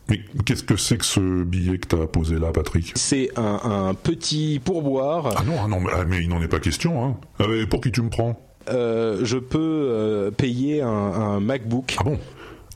[0.08, 3.94] Mais qu'est-ce que c'est que ce billet que t'as posé là, Patrick C'est un, un
[3.94, 5.34] petit pourboire.
[5.36, 7.04] Ah non, ah non mais, ah, mais il n'en est pas question.
[7.04, 7.16] Hein.
[7.38, 8.38] Ah, pour qui tu me prends?
[8.68, 11.96] Euh, je peux euh, payer un, un MacBook.
[11.98, 12.18] Ah bon?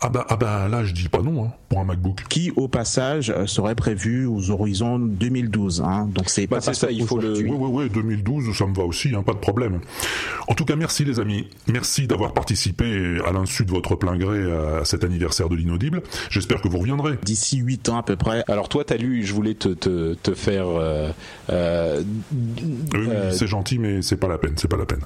[0.04, 2.24] Ah bah, ah bah là, je dis pas non hein, pour un MacBook.
[2.28, 5.80] Qui, au passage, euh, serait prévu aux horizons 2012.
[5.80, 6.08] Hein.
[6.14, 8.84] Donc c'est Bah, pas ça, il faut le- Oui, oui, oui, 2012, ça me va
[8.84, 9.80] aussi, hein, pas de problème.
[10.46, 11.48] En tout cas, merci les amis.
[11.72, 16.02] Merci d'avoir participé à l'insu de votre plein gré à cet anniversaire de l'inaudible.
[16.30, 17.14] J'espère que vous reviendrez.
[17.22, 18.44] D'ici 8 ans à peu près.
[18.48, 20.66] Alors toi, t'as lu, je voulais te, te, te faire...
[20.68, 21.10] euh,
[21.50, 22.02] euh,
[22.32, 25.00] Oui, oui, euh, c'est gentil, mais c'est pas la peine, c'est pas la peine.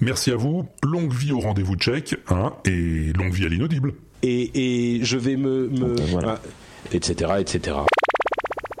[0.00, 0.66] Merci à vous.
[0.84, 3.94] Longue vie au rendez-vous tchèque, hein, et longue vie à l'inaudible.
[4.26, 5.68] Et, et je vais me...
[5.68, 5.94] me
[6.26, 6.38] ah,
[6.92, 7.76] etc., etc.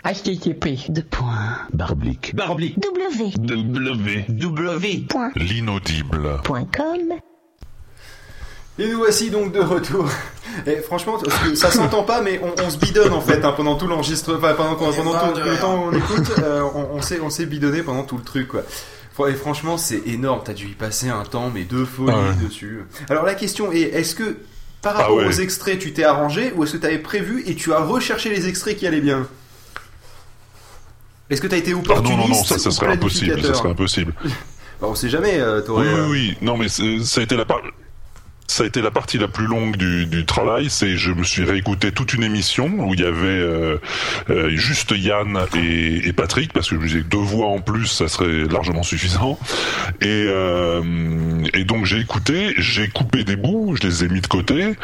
[0.04, 0.90] HTTP.
[0.90, 1.58] Deux points.
[1.72, 2.34] Barblick.
[2.36, 2.78] Barblick.
[2.78, 3.32] W.
[3.38, 4.24] W.
[4.28, 5.04] W.
[5.08, 5.32] Point.
[5.36, 6.40] L'inaudible.
[6.44, 6.98] Point com.
[8.78, 10.06] Et nous voici donc de retour.
[10.66, 11.18] Et franchement,
[11.54, 14.54] ça s'entend pas, mais on, on se bidonne en fait hein, pendant tout l'enregistrement, enfin,
[14.54, 17.30] pendant, qu'on- pendant tout de le temps où on écoute, euh, on, on s'est on
[17.30, 18.62] s'est bidonné pendant tout le truc quoi.
[19.28, 20.42] Et franchement, c'est énorme.
[20.44, 22.44] T'as dû y passer un temps, mais de folie Ah ouais.
[22.46, 22.80] dessus.
[23.08, 24.36] Alors la question est, est-ce que
[24.86, 25.26] par Ah rapport ouais.
[25.26, 28.30] aux extraits, tu t'es arrangé, ou est-ce que tu avais prévu et tu as recherché
[28.30, 29.26] les extraits qui allaient bien?
[31.28, 34.14] Est-ce que t'as été Ah opportuniste non, non, non, ça, serait impossible, ça serait impossible.
[34.80, 35.40] Bah, on sait jamais.
[35.40, 36.36] euh, Oui, oui, euh, oui.
[36.40, 36.84] Non, mais ça
[37.20, 37.62] a été la part.
[38.48, 41.44] Ça a été la partie la plus longue du, du travail, c'est je me suis
[41.44, 43.76] réécouté toute une émission où il y avait euh,
[44.30, 47.58] euh, juste Yann et, et Patrick parce que je me disais que deux voix en
[47.58, 49.38] plus ça serait largement suffisant.
[50.00, 50.80] Et, euh,
[51.54, 54.74] et donc j'ai écouté, j'ai coupé des bouts, je les ai mis de côté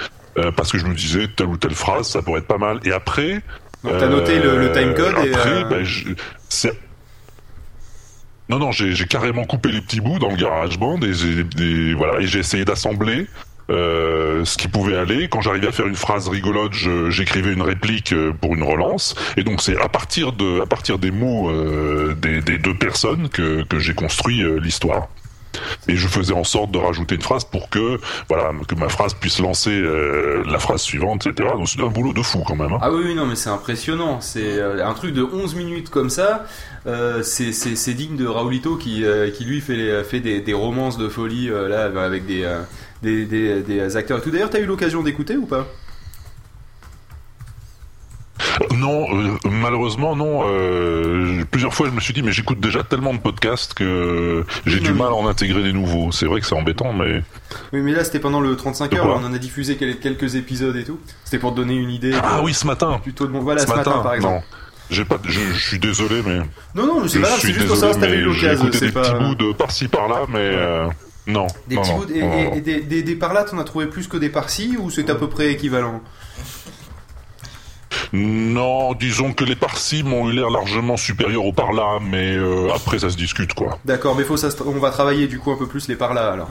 [0.56, 2.80] parce que je me disais telle ou telle phrase ça pourrait être pas mal.
[2.84, 3.42] Et après
[3.84, 6.08] Donc, t'as noté le- le timecode après ben, je-
[8.48, 12.20] non, non, j'ai carrément coupé les petits bouts dans le GarageBand et j'ai des- voilà
[12.20, 13.26] et j'ai essayé d'assembler
[13.70, 15.28] euh, ce qui pouvait aller.
[15.28, 16.72] Quand j'arrivais à faire une phrase rigolote,
[17.08, 19.14] j'écrivais une réplique euh, pour une relance.
[19.36, 23.28] Et donc c'est à partir de à partir des mots euh, des, des deux personnes
[23.28, 25.08] que, que j'ai construit l'histoire.
[25.86, 29.12] Et je faisais en sorte de rajouter une phrase pour que voilà que ma phrase
[29.12, 29.82] puisse lancer
[30.46, 31.50] la phrase suivante, etc.
[31.56, 32.72] Donc c'est un boulot de fou quand même.
[32.72, 32.78] hein.
[32.80, 34.22] Ah oui, non, mais c'est impressionnant.
[34.22, 36.46] C'est un truc de 11 minutes comme ça.
[36.86, 39.04] euh, c'est- digne de Raoulito qui,
[39.36, 42.44] qui lui fait, fait des, des romances de folie là avec des,
[43.02, 44.30] des, des, des acteurs et tout.
[44.30, 45.66] D'ailleurs, t'as eu l'occasion d'écouter ou pas?
[48.76, 50.42] Non, euh, malheureusement non.
[50.46, 54.80] Euh, plusieurs fois, je me suis dit, mais j'écoute déjà tellement de podcasts que j'ai
[54.80, 56.10] du mal à en intégrer des nouveaux.
[56.12, 57.22] C'est vrai que c'est embêtant, mais
[57.72, 59.06] Oui, mais là c'était pendant le 35 De heures.
[59.22, 60.98] on en a diffusé quel- quelques épisodes et tout.
[61.24, 62.12] C'était pour te donner une idée.
[62.22, 63.00] ah de- oui, ce matin.
[63.14, 64.34] taux de mon- Voilà, ce, matin, par exemple.
[64.34, 64.42] Non,
[64.90, 65.18] j'ai pas.
[65.24, 66.38] Je, je suis désolé, mais.
[66.74, 68.68] Non, non, c'est pas grave, c'est juste pour savoir si t'avais eu mais J'ai l'occasion.
[68.68, 69.02] écouté des pas.
[69.02, 70.86] petits bouts de par-ci par-là, mais euh,
[71.26, 71.46] non.
[71.68, 72.52] Des non, petits non, bouts et, non, et- non.
[72.54, 75.08] et des, des, des par là, t'en as trouvé plus que des par-ci ou c'est
[75.10, 76.00] à peu près équivalent
[78.12, 82.98] Non, disons que les par-ci m'ont eu l'air largement supérieurs aux par-là, mais euh, après
[82.98, 83.78] ça se discute quoi.
[83.84, 86.32] D'accord, mais faut ça, on va travailler du coup un peu plus les par là
[86.32, 86.50] alors.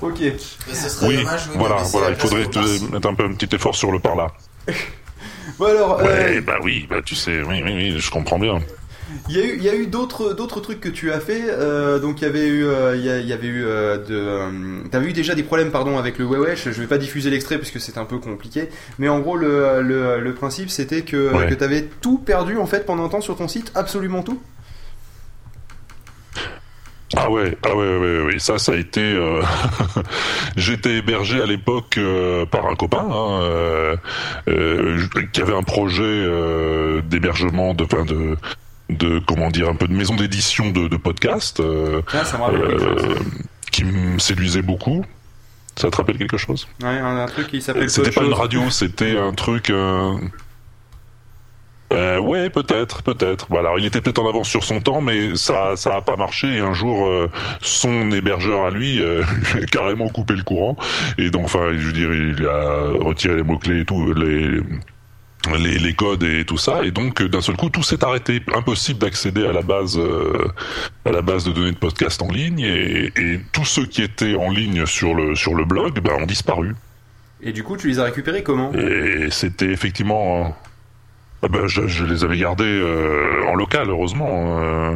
[0.00, 0.18] Ok.
[0.20, 3.54] Mais ce serait Oui, dommage, voilà, voilà, il faudrait te mettre un peu un petit
[3.54, 4.28] effort sur le par-là.
[5.58, 8.58] Bon alors, euh, Ouais, bah oui, bah tu sais, oui, oui, oui, je comprends bien.
[9.28, 11.42] Il y a eu, il y a eu d'autres, d'autres trucs que tu as fait.
[11.48, 13.96] euh, donc il y avait eu, euh, il y, a- il y avait eu euh,
[13.98, 14.48] de, euh,
[14.90, 16.64] t'avais eu déjà des problèmes, pardon, avec le Wewesh.
[16.70, 18.68] Je vais pas diffuser l'extrait parce que c'est un peu compliqué.
[18.98, 21.46] Mais en gros, le, le, le principe c'était que Ouais.
[21.48, 24.40] que t'avais tout perdu en fait pendant un temps sur ton site, absolument tout.
[27.16, 28.38] Ah ouais, ah ouais, ouais, ouais, ouais.
[28.40, 29.00] ça, ça a été.
[29.00, 29.40] euh,
[30.56, 33.40] J'étais hébergé à l'époque euh, par un copain hein,
[34.48, 34.96] euh,
[35.32, 36.26] qui avait un projet
[37.08, 38.36] d'hébergement, de, enfin, de,
[38.90, 42.42] de comment dire, un peu de maison d'édition de, de podcast, euh, Ah, ça me
[42.44, 43.04] rappelle quelque chose.
[43.04, 43.14] euh,
[43.72, 45.04] qui me séduisait beaucoup.
[45.76, 46.68] Ça te rappelle quelque chose?
[46.82, 47.90] Ouais, un, un truc qui s'appelle.
[47.90, 49.70] C'était pas une radio, c'était un truc.
[49.70, 50.14] Euh...
[51.92, 53.46] euh, ouais, peut-être, peut-être.
[53.50, 56.46] Voilà, il était peut-être en avance sur son temps, mais ça, ça a pas marché.
[56.56, 57.08] Et un jour,
[57.60, 59.22] son hébergeur à lui a
[59.70, 60.76] carrément coupé le courant.
[61.18, 64.60] Et donc, enfin, je veux dire, il a retiré les mots clés et tout, les,
[65.52, 66.84] les, les codes et tout ça.
[66.84, 68.42] Et donc, euh, d'un seul coup, tout s'est arrêté.
[68.54, 70.48] Impossible d'accéder à la base, euh,
[71.04, 72.60] à la base de données de podcast en ligne.
[72.60, 76.26] Et, et tous ceux qui étaient en ligne sur le sur le blog, ben, ont
[76.26, 76.74] disparu.
[77.42, 78.72] Et du coup, tu les as récupérés comment?
[78.72, 80.56] Et c'était effectivement.
[81.42, 84.60] ah ben, je, je les avais gardés euh, en local, heureusement.
[84.62, 84.94] euh.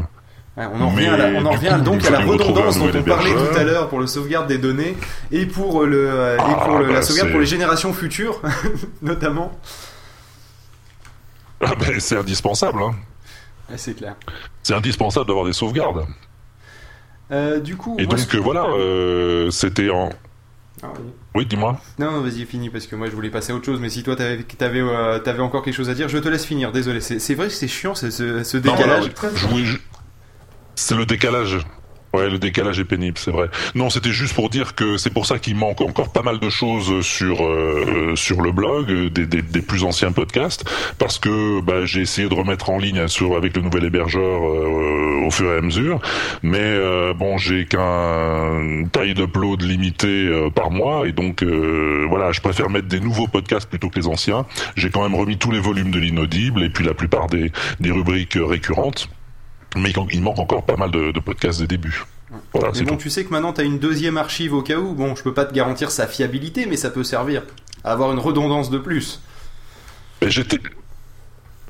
[0.60, 2.90] On en revient, à la, on en du revient coup, donc à la redondance dont
[2.92, 4.96] on parlait tout à l'heure pour le sauvegarde des données
[5.30, 8.42] et pour le euh, et Ah, pour la bah, sauvegarde pour les générations futures
[9.02, 9.52] notamment.
[11.60, 12.82] Ah ben, c'est indispensable.
[12.82, 12.94] Hein.
[13.70, 14.16] Ouais, c'est clair.
[14.62, 16.06] C'est indispensable d'avoir des sauvegardes.
[17.30, 20.10] Euh, du coup, Et moi, donc voilà, euh, c'était en.
[20.82, 21.10] Ah oui.
[21.34, 21.78] Oui, dis-moi.
[21.98, 23.80] Non, vas-y, finis parce que moi je voulais passer à autre chose.
[23.80, 26.72] Mais si toi t'avais euh, encore quelque chose à dire, je te laisse finir.
[26.72, 29.44] Désolé, c'est vrai que c'est chiant ce, ce, voilà, décalage.
[29.64, 29.76] je
[30.74, 31.58] C'est le décalage.
[32.18, 33.48] Ouais, le décalage est pénible, c'est vrai.
[33.74, 36.50] Non, c'était juste pour dire que c'est pour ça qu'il manque encore pas mal de
[36.50, 40.64] choses sur euh, sur le blog, des, des, des plus anciens podcasts,
[40.98, 45.26] parce que bah, j'ai essayé de remettre en ligne sur avec le nouvel hébergeur euh,
[45.26, 46.00] au fur et à mesure,
[46.42, 52.32] mais euh, bon, j'ai qu'un taille d'upload limité euh, par mois, et donc euh, voilà,
[52.32, 54.46] je préfère mettre des nouveaux podcasts plutôt que les anciens.
[54.76, 57.90] J'ai quand même remis tous les volumes de l'inaudible et puis la plupart des des
[57.90, 59.08] rubriques euh, récurrentes.
[59.76, 62.04] Mais il manque encore pas mal de, de podcasts des débuts.
[62.52, 63.02] Voilà, Mais bon, tout.
[63.02, 64.94] tu sais que maintenant t'as une deuxième archive au cas où.
[64.94, 67.42] Bon, je peux pas te garantir sa fiabilité, mais ça peut servir
[67.84, 69.20] à avoir une redondance de plus.
[70.26, 70.56] J'ai te-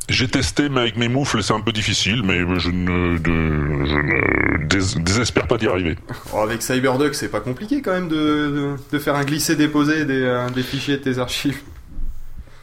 [0.08, 3.96] j'ai testé, mais avec mes moufles, c'est un peu difficile, mais je ne, de- je
[3.96, 5.96] ne dés- désespère pas d'y arriver.
[6.32, 10.22] Oh, avec CyberDuck, c'est pas compliqué quand même de, de, de faire un glisser-déposer des,
[10.22, 11.60] euh, des fichiers de tes archives.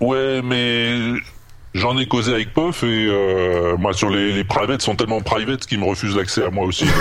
[0.01, 1.13] Ouais, mais
[1.75, 5.65] j'en ai causé avec Puff et euh, moi sur les, les privates sont tellement private
[5.67, 6.85] qu'ils me refusent l'accès à moi aussi.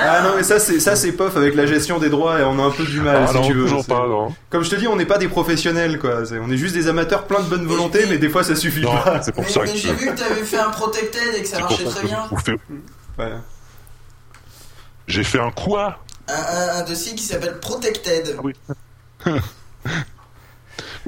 [0.00, 2.58] Ah non, mais ça c'est ça c'est pof avec la gestion des droits et on
[2.58, 3.62] a un peu du mal Ah si non, tu veux.
[3.64, 4.34] toujours pas, non.
[4.50, 6.22] Comme je te dis, on n'est pas des professionnels quoi.
[6.42, 8.92] On est juste des amateurs plein de bonne volonté, mais des fois ça suffit Non,
[9.02, 9.22] pas.
[9.22, 11.48] c'est pour Mais, ça mais que j'ai vu que t'avais fait un Protected et que
[11.48, 12.28] ça marchait très bien.
[15.06, 15.98] J'ai fait un quoi?
[16.28, 18.36] Un, un- un dossier qui s'appelle Protected.
[18.42, 18.52] Oui.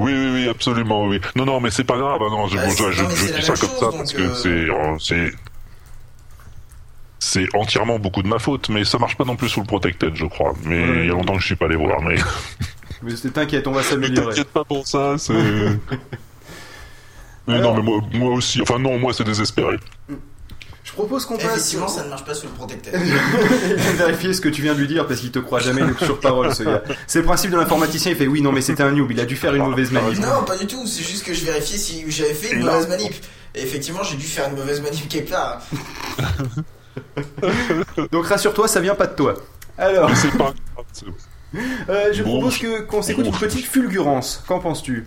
[0.01, 1.20] Oui, oui, oui, absolument, oui.
[1.36, 2.20] Non, non, mais c'est pas grave.
[2.22, 4.97] hein, non, je, Bah, je- non, dis ça comme ça parce que euh, c'est, euh,
[4.98, 5.31] c'est,
[7.18, 10.14] c'est entièrement beaucoup de ma faute, mais ça marche pas non plus sous le protected,
[10.16, 10.55] je crois.
[10.64, 10.98] Mais Ouais.
[11.01, 12.16] il y a longtemps que je suis pas allé voir, mais.
[13.02, 14.35] Mais t'inquiète, on va s'améliorer.
[14.35, 15.32] t'inquiète pas pour ça, c'est.
[17.47, 18.60] mais non, mais moi, moi aussi.
[18.60, 19.77] Enfin, non, moi, c'est désespéré.
[20.91, 21.45] Je propose qu'on passe.
[21.47, 24.89] Effectivement, ça ne marche pas sur le de vérifier ce que tu viens de lui
[24.89, 26.83] dire parce qu'il te croit jamais sur parole ce gars.
[27.07, 29.25] C'est le principe de l'informaticien, il fait oui non mais c'était un noob, il a
[29.25, 30.19] dû faire une mauvaise manip.
[30.19, 30.85] Non, pas du tout.
[30.87, 33.12] C'est juste que je vérifiais si j'avais fait une mauvaise manip.
[33.55, 35.62] Et effectivement, j'ai dû faire une mauvaise manip quelque part.
[38.12, 39.35] Donc rassure-toi, ça vient pas de toi.
[39.79, 40.53] Alors, C'est pas.
[41.89, 44.43] euh, je Bon, propose je- que qu'on s'écoute une petite fulgurance.
[44.47, 45.07] Qu'en penses-tu?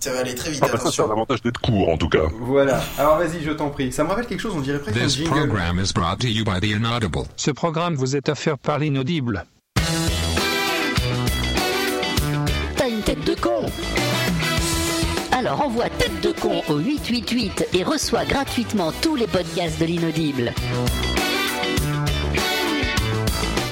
[0.00, 1.08] Ça va aller très vite, Ah, bah, ça, c'est attention.
[1.08, 2.22] l'avantage d'être court, en tout cas.
[2.40, 2.80] Voilà.
[2.98, 3.92] Alors vas-y, je t'en prie.
[3.92, 5.30] Ça me rappelle quelque chose, on dirait presque un This jingle.
[5.30, 7.24] program is brought to you by the Inaudible.
[7.36, 9.44] Ce programme vous est offert par l'inaudible.
[12.76, 13.66] T'as une tête de con
[15.32, 20.52] Alors envoie tête de con au 888 et reçois gratuitement tous les podcasts de l'inaudible.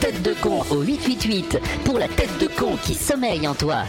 [0.01, 3.85] Tête de con au 888 pour la tête de con qui sommeille en toi.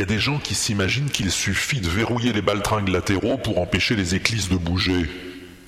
[0.00, 3.96] Y a des gens qui s'imaginent qu'il suffit de verrouiller les baltringues latéraux pour empêcher
[3.96, 5.04] les éclisses de bouger.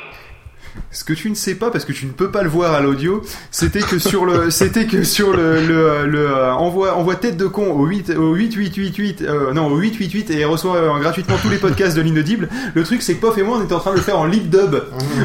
[0.91, 2.81] Ce que tu ne sais pas parce que tu ne peux pas le voir à
[2.81, 7.37] l'audio, c'était que sur le, c'était que sur le, le, le, euh, envoie, envoie tête
[7.37, 11.51] de con au 8, au 8888, euh, non au 888 et reçoit euh, gratuitement tous
[11.51, 12.49] les podcasts de l'inaudible.
[12.75, 14.27] Le truc c'est que Pof et moi on était en train de le faire en
[14.27, 14.77] lip dub.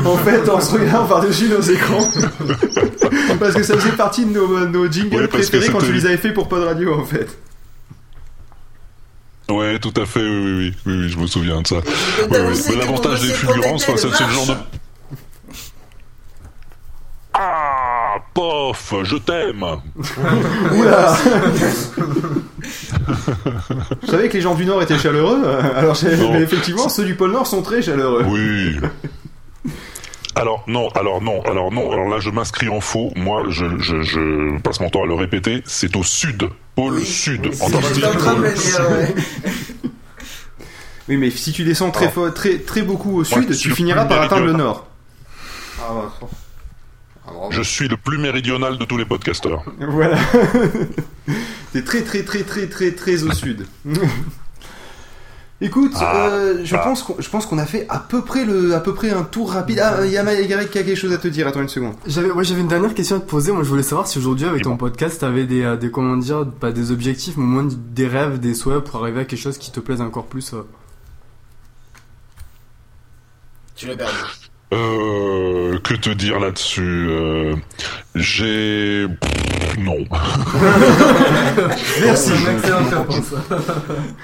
[0.06, 2.10] En fait, en se regardant par-dessus nos écrans.
[3.40, 6.18] parce que ça faisait partie de nos, nos jingles Ouais, préférés quand tu les avais
[6.18, 7.28] fait pour Pod Radio en fait.
[9.50, 11.78] Ouais, tout à fait, oui, oui, oui, oui, oui, je me souviens de ça.
[12.30, 12.38] Oui,
[12.70, 12.76] oui.
[12.78, 14.52] l'avantage des fulgurances, c'est le genre de...
[14.52, 14.68] marche.
[17.34, 19.66] Ah, pof, je t'aime.
[20.78, 21.18] Oula
[24.02, 25.98] Je savais que les gens du Nord étaient chaleureux, euh, alors
[26.32, 28.24] mais effectivement ceux du pôle Nord sont très chaleureux.
[28.28, 28.78] Oui.
[30.36, 33.11] Alors non, alors non, alors non, alors là je m'inscris en faux.
[33.18, 35.61] Moi, je, je, je passe mon temps à le répéter.
[35.66, 37.52] C'est au sud, pôle sud.
[37.60, 39.16] Antarctique, pôle ouais.
[41.10, 42.32] Oui, mais si tu descends très, Ah.
[42.34, 44.88] très, très beaucoup au sud, tu finiras par atteindre le nord.
[45.82, 46.28] Ah, bah,
[47.52, 49.64] Je suis le plus méridional de tous les podcasteurs.
[49.80, 50.18] Voilà.
[51.74, 53.66] T'es très, très, très, très, très, très au sud.
[55.62, 56.80] Écoute, Ah, euh, je ah.
[56.80, 59.24] pense qu'on, je pense qu'on a fait à peu près le, à peu près un
[59.24, 59.80] tour rapide.
[59.84, 61.48] Ah, il y a Maïgarek qui a quelque chose à te dire.
[61.48, 61.96] Attends une seconde.
[62.08, 63.52] J'avais, ouais, j'avais une dernière question à te poser.
[63.52, 66.46] Moi, je voulais savoir si aujourd'hui, avec ton podcast, t'avais des, euh, des, comment dire,
[66.50, 69.58] pas des objectifs, mais au moins des rêves, des souhaits pour arriver à quelque chose
[69.58, 70.54] qui te plaise encore plus.
[70.54, 70.62] euh.
[73.76, 74.14] Tu l'as perdu.
[74.72, 77.56] Euh, que te dire là-dessus Euh,
[78.16, 79.08] J'ai...
[79.08, 79.98] pff, Non.
[82.04, 82.32] Merci.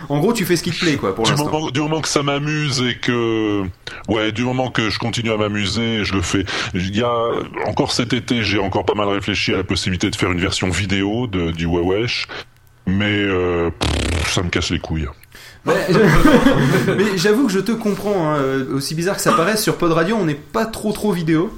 [0.09, 1.49] En gros, tu fais ce qui te plaît, quoi, pour du l'instant.
[1.49, 3.63] moment, du moment que ça m'amuse et que
[4.07, 7.11] ouais du moment que je continue à m'amuser je le fais il y a
[7.67, 10.69] encore cet été j'ai encore pas mal réfléchi à la possibilité de faire une version
[10.69, 12.27] vidéo de, du Wewesh
[12.85, 15.07] mais euh, pff, ça me casse les couilles
[16.87, 18.37] Mais, j'avoue que je te comprends, hein,
[18.73, 21.51] aussi bizarre que ça paraisse, sur Pod Radio, on n'est pas trop trop vidéo.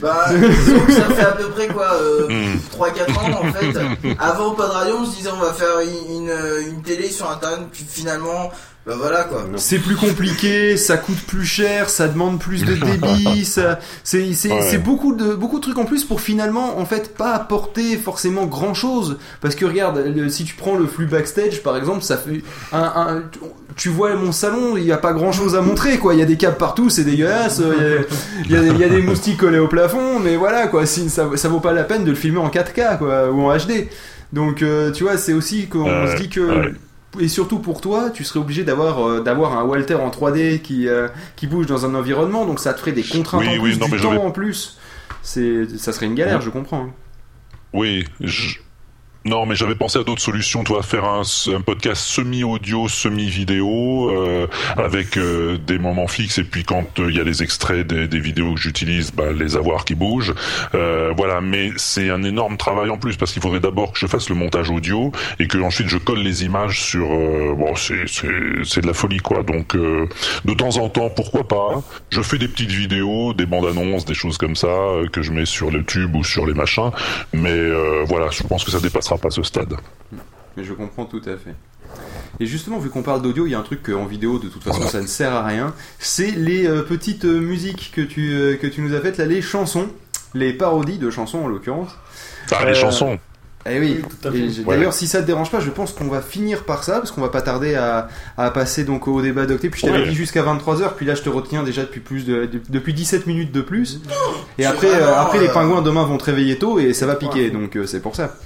[0.00, 2.58] Bah, disons que ça fait à peu près quoi, euh, Mm.
[2.72, 3.78] 3-4 ans en fait.
[4.18, 7.60] Avant Pod Radio, on se disait on va faire une, une, une télé sur internet,
[7.72, 8.50] puis finalement,
[8.88, 9.44] bah voilà quoi.
[9.56, 14.50] C'est plus compliqué, ça coûte plus cher, ça demande plus de débit, ça, c'est, c'est,
[14.50, 14.62] Ouais.
[14.62, 18.46] c'est beaucoup de, beaucoup de trucs en plus pour finalement, en fait, pas apporter forcément
[18.46, 19.18] grand chose.
[19.42, 22.42] Parce que regarde, le- si tu prends le flux backstage, par exemple, ça fait
[22.72, 23.22] un, un-
[23.76, 26.14] tu vois mon salon, il y a pas grand chose à montrer, quoi.
[26.14, 28.02] Il y a des câbles partout, c'est dégueulasse, euh,
[28.46, 30.36] il y a, il y a- il y a des moustiques collés au plafond, mais
[30.36, 30.86] voilà, quoi.
[30.86, 33.54] Si, ça, ça vaut pas la peine de le filmer en 4K, quoi, ou en
[33.56, 33.88] HD.
[34.32, 36.72] Donc, euh, tu vois, c'est aussi qu'on Ouais, se dit que, ouais.
[37.18, 40.88] Et surtout pour toi, tu serais obligé d'avoir euh, d'avoir un Walter en 3D qui
[40.88, 43.70] euh, qui bouge dans un environnement, donc ça te ferait des contraintes Oui, en oui,
[43.76, 44.78] plus, non, du temps en plus.
[45.22, 46.82] C'est ça serait une galère, je comprends.
[46.84, 46.90] hein.
[47.72, 48.58] oui je-
[49.24, 51.22] non mais j'avais pensé à d'autres solutions toi faire un,
[51.54, 54.46] un podcast semi audio semi vidéo euh,
[54.76, 56.38] avec euh, des moments fixes.
[56.38, 59.32] Et puis quand euh, il y a les extraits des, des vidéos que j'utilise bah,
[59.32, 60.34] les avoir qui bougent.
[60.74, 64.06] Euh, voilà mais c'est un énorme travail en plus parce qu'il faudrait d'abord que je
[64.06, 68.80] fasse le montage audio et que ensuite je colle les images sur euh, bon c'est
[68.80, 69.42] de la folie quoi.
[69.42, 71.82] Donc de temps en temps pourquoi pas.
[72.10, 74.68] Je fais des petites vidéos des bandes annonces des choses comme ça
[75.12, 76.90] que je mets sur le tube ou sur les machins.
[77.32, 77.58] Mais
[78.06, 78.78] voilà je pense que ça
[79.08, 79.74] dépassera pas ce stade
[80.56, 81.54] Mais je comprends tout à fait.
[82.40, 84.62] Et justement, vu qu'on parle d'audio, il y a un truc qu'en vidéo, de toute
[84.62, 85.72] façon, ça ne sert à rien.
[85.98, 89.24] C'est les euh, petites euh, musiques que tu, euh, que tu nous as faites, là,
[89.24, 89.88] les chansons,
[90.34, 91.90] les parodies de chansons en l'occurrence.
[92.52, 93.18] ah les chansons
[93.68, 94.02] Eh oui,
[94.66, 94.76] Ouais.
[94.76, 97.22] d'ailleurs si ça te dérange pas, je pense qu'on va finir par ça, parce qu'on
[97.22, 99.70] va pas tarder à, à passer donc au débat d'octet.
[99.70, 100.08] Puis je t'avais Ouais.
[100.10, 103.26] dit jusqu'à 23h, puis là je te retiens déjà depuis plus de, de- depuis 17
[103.26, 104.00] minutes de plus.
[104.58, 107.50] Et après, euh, après les pingouins demain vont te réveiller tôt et ça va piquer,
[107.50, 108.36] donc euh, c'est pour ça.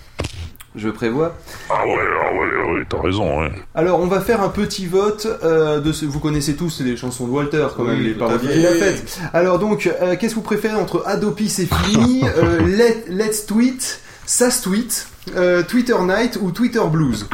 [0.74, 1.36] Je prévois.
[1.68, 3.52] ah ouais ah ouais, ouais t'as raison ouais.
[3.74, 6.06] Alors on va faire un petit vote euh, de ce...
[6.06, 8.52] Vous connaissez tous les chansons de Walter quand même, Oui, les parodies fait.
[8.54, 9.18] qu'il a faites.
[9.34, 14.00] Alors donc, euh, qu'est-ce que vous préférez entre Adopi c'est fini, euh, Let, Let's Tweet,
[14.24, 17.26] Sas Tweet, euh, Twitter Night ou Twitter Blues?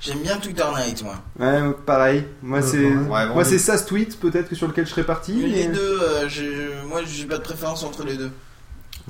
[0.00, 1.16] J'aime bien Twitter Night moi.
[1.38, 2.24] Ouais, pareil.
[2.42, 2.94] Moi, c'est, Ouais,
[3.26, 5.34] moi, bon, c'est tweet, peut-être que sur lequel je serais parti.
[5.34, 8.30] Les deux, euh, moi j'ai pas de préférence entre les deux.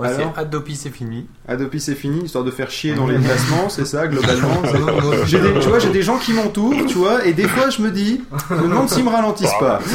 [0.01, 1.27] Moi, Alors c'est Adopi, c'est fini.
[1.49, 4.63] Adopi, c'est fini, histoire de faire chier dans les classements, c'est ça, globalement.
[4.65, 7.71] c'est- J'ai des, tu vois, j'ai des gens qui m'entourent, tu vois, et des fois,
[7.71, 9.79] je me dis, je me demande s'ils me ralentissent pas.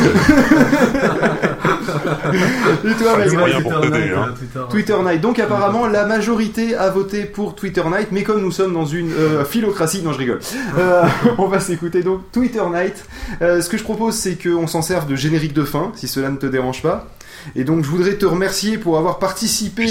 [2.83, 3.63] et toi, Ah, vas-y, c'est moyen vas-y.
[3.63, 4.33] pour t'aider, hein.
[4.69, 5.21] Twitter Night.
[5.21, 9.11] Donc apparemment la majorité a voté pour Twitter Night, mais comme nous sommes dans une
[9.11, 10.39] euh, philocratie, non je rigole,
[10.77, 11.03] Euh,
[11.37, 13.05] on va s'écouter donc Twitter Night.
[13.41, 16.29] Euh, ce que je propose c'est qu'on s'en serve de générique de fin, si cela
[16.29, 17.07] ne te dérange pas.
[17.55, 19.87] Et donc je voudrais te remercier pour avoir participé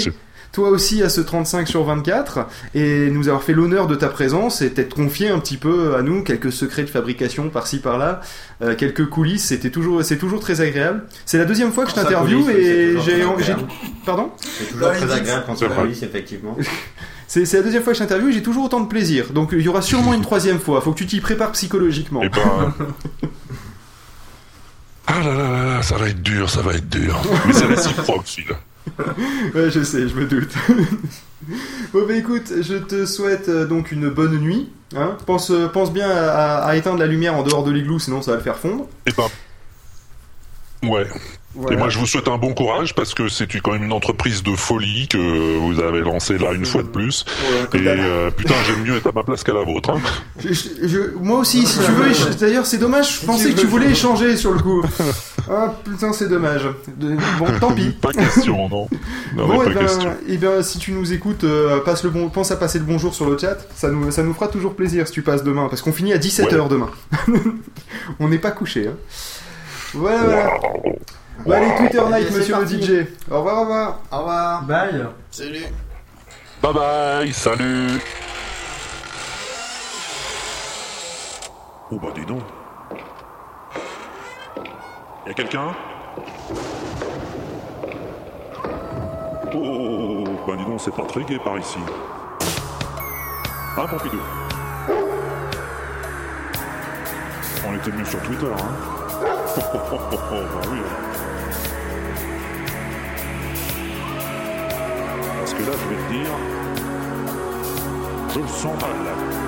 [0.55, 4.61] toi aussi à ce 35 sur 24 et nous avoir fait l'honneur de ta présence
[4.61, 8.21] et t'être confié un petit peu à nous quelques secrets de fabrication par-ci par-là,
[8.61, 11.03] euh, quelques coulisses, c'était toujours c'est toujours très agréable.
[11.25, 13.55] C'est la deuxième fois que je Quand ça t'interview coulisse, oui, c'est et j'ai
[14.05, 16.57] pardon C'est toujours très agréable quand ça coulisse, effectivement.
[17.27, 19.33] c'est la deuxième fois que je t'interview et j'ai toujours autant de plaisir.
[19.33, 20.79] Donc il y aura sûrement une troisième fois.
[20.79, 22.23] Faut que tu t'y prépares psychologiquement.
[22.23, 22.73] Et ben.
[25.07, 27.21] Ah là là là là, ça va être dur, ça va être dur.
[27.45, 28.45] Mais c'est réciproque, Phil.
[29.53, 30.51] ouais, je sais, je me doute.
[31.93, 34.69] bon, bah écoute, je te souhaite euh, donc une bonne nuit.
[34.95, 38.21] Hein pense, euh, pense bien à, à éteindre la lumière en dehors de l'igloo, sinon
[38.21, 38.87] ça va le faire fondre.
[39.05, 39.27] Et ben.
[40.89, 41.07] Ouais.
[41.55, 41.75] Voilà.
[41.75, 44.43] Et moi, je vous souhaite un bon courage parce que c'est quand même une entreprise
[44.43, 47.25] de folie que vous avez lancée là une fois de plus.
[47.73, 49.91] Ouais, Et euh, putain, j'aime mieux être à ma place qu'à la vôtre.
[49.91, 50.01] Hein.
[50.39, 52.11] Je- je- je- moi aussi, si tu veux.
[52.39, 53.21] D'ailleurs, c'est dommage.
[53.21, 54.83] Je pensais que tu voulais échanger sur le coup.
[55.49, 56.67] Ah putain, c'est dommage.
[57.39, 57.91] Bon, tant pis.
[57.91, 58.87] Pas question, non.
[59.35, 60.13] Non, bon, et pas ben, question.
[60.27, 63.13] eh ben, si tu nous écoutes, euh, passe le bon, pense à passer le bonjour
[63.13, 63.57] sur le chat.
[63.75, 66.17] Ça nous, ça nous fera toujours plaisir si tu passes demain, parce qu'on finit à
[66.17, 66.89] 17h demain.
[68.19, 68.87] On n'est pas couché.
[68.87, 68.95] Hein.
[69.93, 70.53] Voilà, voilà.
[71.43, 72.65] Bon, allez, Twitter Night, monsieur le.
[72.65, 73.07] DJ.
[73.29, 73.99] Au revoir, au revoir.
[74.11, 74.63] Au revoir.
[74.63, 75.05] Bye.
[75.31, 75.65] Salut.
[76.61, 78.01] Bye bye, salut.
[81.91, 82.41] Oh bah dis donc.
[85.27, 85.75] Y'a quelqu'un?
[89.53, 91.77] Oh, oh, oh, oh, bah dis donc, c'est pas très gai par ici.
[93.77, 94.19] Ah, Pompidou?
[97.67, 98.71] On était mieux sur Twitter, hein.
[99.57, 100.79] Oh, oh, oh, oh, oh, bah oui.
[105.57, 106.31] Que là, je vais te dire,
[108.33, 109.44] je le sens mal.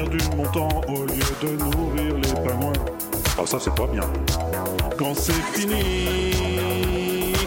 [0.00, 2.72] Quand j'ai perdu mon temps au lieu de nourrir les pingouins.
[3.38, 4.02] Ah ça c'est pas bien.
[4.98, 6.32] Quand c'est fini,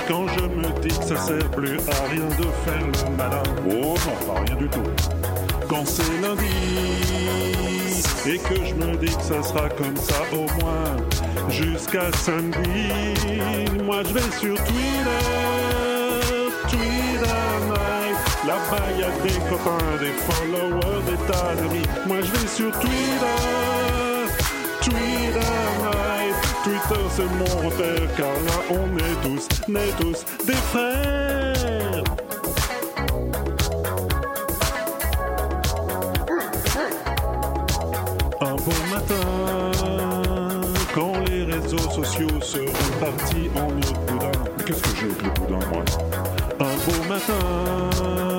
[0.07, 3.43] quand je me dis que ça sert plus à rien de faire le malin.
[3.67, 4.83] Oh non, pas rien du tout.
[5.69, 6.43] Quand c'est lundi
[8.25, 12.87] et que je me dis que ça sera comme ça au moins jusqu'à samedi,
[13.83, 15.52] moi je vais sur Twitter.
[18.45, 21.87] Là-bas y a des copains, des followers, des tas d'amis.
[22.05, 24.27] Moi je vais sur Twitter,
[24.81, 26.35] Twitter night.
[26.63, 32.03] Twitter c'est mon repère car là on est tous, on est tous des frères.
[38.41, 39.71] Un beau matin,
[40.93, 44.31] quand les réseaux sociaux seront partis en de boudin.
[44.65, 45.83] Qu'est-ce que j'ai avec le boudin, moi?
[46.59, 48.32] Un beau matin,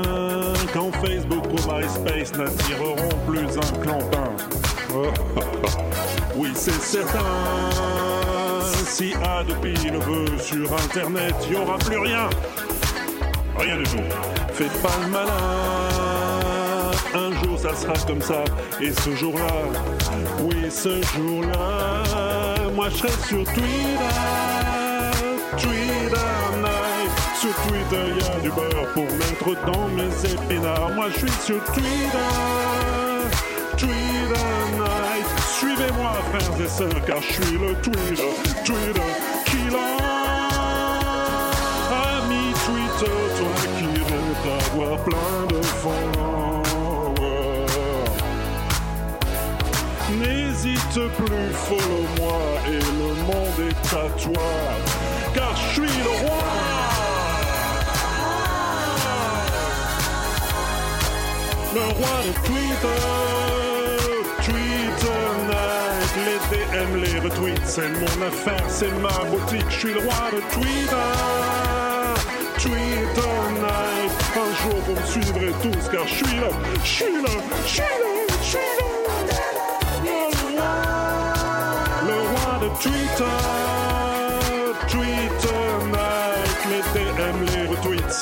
[0.75, 4.31] quand Facebook ou MySpace n'attireront plus un clampin.
[6.37, 7.21] Oui, c'est certain.
[8.87, 12.29] Si Adobe le veut sur Internet, il n'y aura plus rien.
[13.57, 14.03] Rien du tout.
[14.53, 15.31] Fais pas le malin.
[17.15, 18.43] Un jour ça sera comme ça.
[18.81, 19.47] Et ce jour-là,
[20.41, 22.03] oui, ce jour-là,
[22.75, 23.99] moi je serai sur Twitter.
[25.57, 26.74] Twitter.
[27.45, 30.93] Sur Twitter, y a du beurre pour mettre dans mes épinards.
[30.95, 32.31] Moi je suis sur Twitter.
[33.77, 34.49] Twitter
[34.79, 35.27] night.
[35.59, 38.33] Suivez-moi, frères et sœurs, car je suis le Twitter.
[38.65, 39.11] Twitter
[39.45, 39.77] killer.
[42.17, 46.65] Ami Twitter, toi qui rêves d'avoir plein de followers.
[50.19, 54.49] N'hésite plus, follow-moi et le monde est à toi,
[55.35, 56.74] car je suis le roi.
[61.75, 63.03] Le roi de Twitter,
[64.45, 69.99] Twitter night, les DM, les retweets, c'est mon affaire, c'est ma boutique, je suis le
[69.99, 70.95] roi de Twitter.
[72.59, 76.49] Twitter night, un jour vous me suivrez tous car je suis là,
[76.85, 77.29] je suis là,
[77.67, 77.89] je suis là,
[78.41, 78.61] je suis
[80.55, 80.73] là.
[82.07, 83.94] Le roi de Twitter, Twitter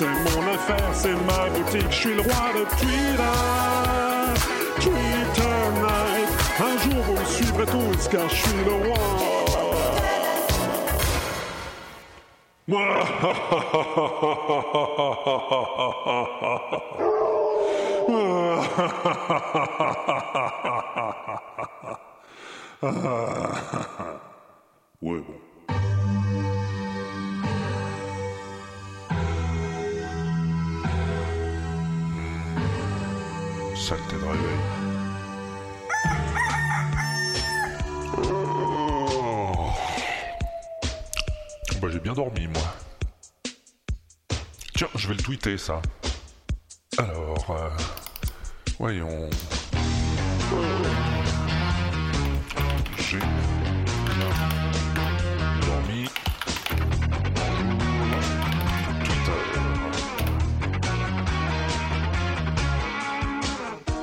[0.02, 3.22] c'est mon affaire, c'est ma boutique, je suis le roi de Twitter.
[4.80, 8.98] Twitter night, un jour vous me suivrez tous car je suis le roi.
[25.02, 25.51] Ouais, bon.
[33.82, 34.58] Saleté de réveil.
[38.16, 39.70] Oh.
[41.80, 42.62] Bah, j'ai bien dormi, moi.
[44.76, 45.82] Tiens, je vais le tweeter, ça.
[46.96, 47.70] Alors, euh,
[48.78, 49.28] voyons.
[52.98, 53.18] J'ai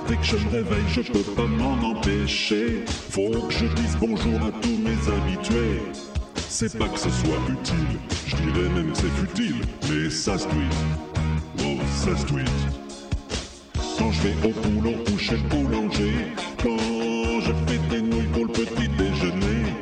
[0.09, 2.83] Dès que je me réveille, je peux pas m'en empêcher.
[3.11, 5.83] Faut que je dise bonjour à tous mes habitués.
[6.35, 10.73] C'est pas que ce soit utile, je dirais même c'est futile, mais ça se tweet.
[11.59, 12.49] Oh, ça se tweet.
[13.99, 16.13] Quand je vais au boulot ou chez le boulanger,
[16.63, 19.75] quand je fais des nouilles pour le petit déjeuner,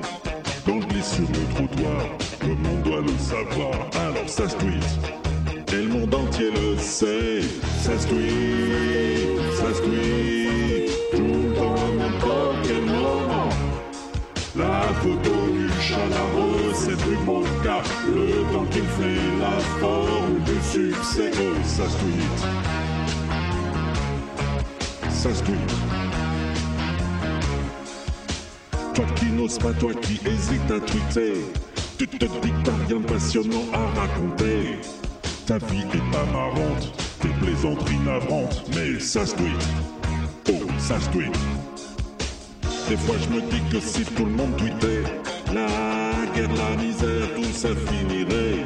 [0.65, 2.01] quand je glisse sur le trottoir,
[2.41, 4.83] le monde doit le savoir, alors ça se tweet.
[5.71, 7.41] Et le monde entier le sait,
[7.81, 8.66] ça se tweet,
[21.67, 22.39] ça se tweet.
[25.09, 25.73] Ça se tweet.
[28.93, 31.33] Toi qui n'oses pas, toi qui hésites à tweeter,
[31.97, 34.79] Tu te dis que t'as rien de passionnant à raconter.
[35.47, 39.67] Ta vie est pas marrante, tes plaisanteries navrantes, mais ça se tweet.
[40.49, 41.35] Oh, ça se tweet.
[42.87, 45.03] Des fois je me dis que si tout le monde tweetait,
[45.53, 45.67] la
[46.35, 48.65] guerre, la misère, tout ça finirait.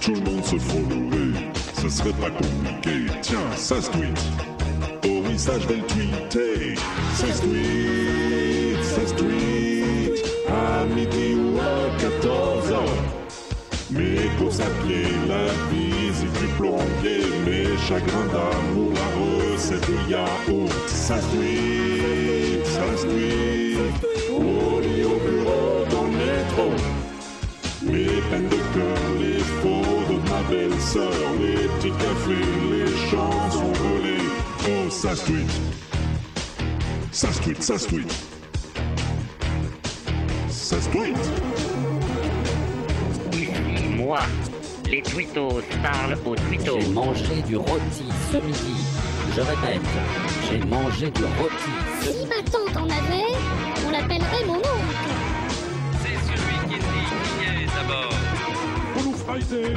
[0.00, 1.52] Tout le monde se followerait,
[1.82, 3.06] ce serait pas compliqué.
[3.22, 4.18] Tiens, ça se tweet.
[5.04, 6.74] Oh oui, ça je vais le tweeter.
[7.14, 10.24] Ça se tweet, ça se tweet.
[10.48, 13.02] À midi ou à 14 heures.
[14.38, 20.72] Courses à pied, la visite du plombier, mes chagrins d'amour, la recette de yaourt.
[20.86, 24.06] Ça se tweet, ça se tweet.
[24.30, 26.70] Au lit, au bureau, dans le métro.
[27.82, 29.71] Mes peines de cœur, les photos
[30.52, 34.28] les petits cafés, les chansons volées.
[34.68, 35.50] Oh, ça se tweet.
[37.10, 38.14] Ça se tweet, ça se tweet.
[40.48, 41.16] Ça se tweet.
[43.96, 44.18] Moi,
[44.90, 46.80] les twittos parlent aux twittos.
[46.80, 48.76] J'ai mangé du rôti ce midi.
[49.34, 49.80] Je répète,
[50.50, 51.70] j'ai mangé du rôti.
[52.02, 53.32] Si ma tante en avait,
[53.86, 54.96] on l'appellerait mon oncle.
[56.02, 56.84] C'est celui qui dit
[57.38, 58.12] qui est d'abord.
[58.94, 59.74] Blue Friday,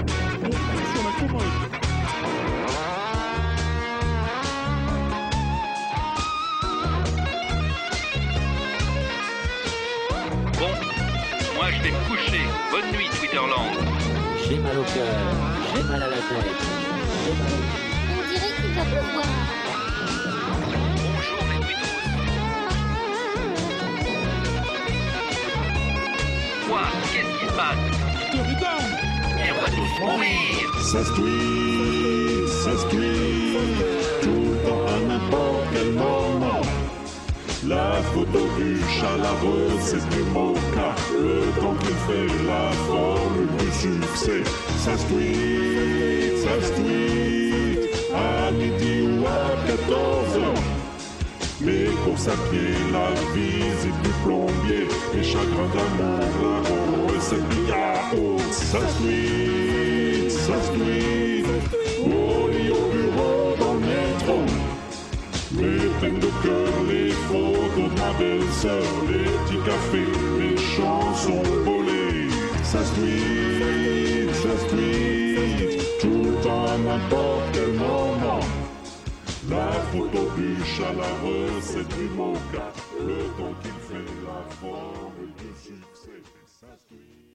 [10.60, 10.72] Bon,
[11.56, 12.42] moi je vais me coucher.
[12.72, 13.76] Bonne nuit, Twitterland.
[14.48, 15.16] J'ai mal au cœur,
[15.76, 16.26] j'ai mal à la tête.
[17.24, 17.64] j'ai mal au-
[18.12, 19.26] On dirait qu'il va pleuvoir.
[20.98, 22.02] Bonjour les Twittos.
[26.70, 26.82] Quoi
[27.12, 28.05] Qu'est-ce qui se passe?
[29.66, 36.62] Va tous Ça se tweet, ça se tweet, tout le temps à n'importe quel moment.
[37.68, 43.72] La photo du chat, la recette du mocha, le temps qu'il fait la formule du
[43.72, 44.44] succès.
[44.78, 50.75] Ça se tweet, ça se tweet, à midi ou à 14 heures.
[51.66, 58.52] Mes courses à pied, la visite du plombier, les chagrins d'amour, la recette du yaourt.
[58.52, 61.48] Ça se tweet, ça se tweet,
[62.06, 64.38] au lit, au bureau, dans le métro.
[65.54, 72.30] Mes peines de cœur, les photos de ma belle-sœur, les petits cafés, les chansons volées.
[72.64, 77.35] Ça se tweet, ça se tweet, tout à n'importe.
[79.50, 82.38] La photo du chalareux, c'est du manque.
[83.00, 86.68] Le temps qu'il fait la forme du succès, ça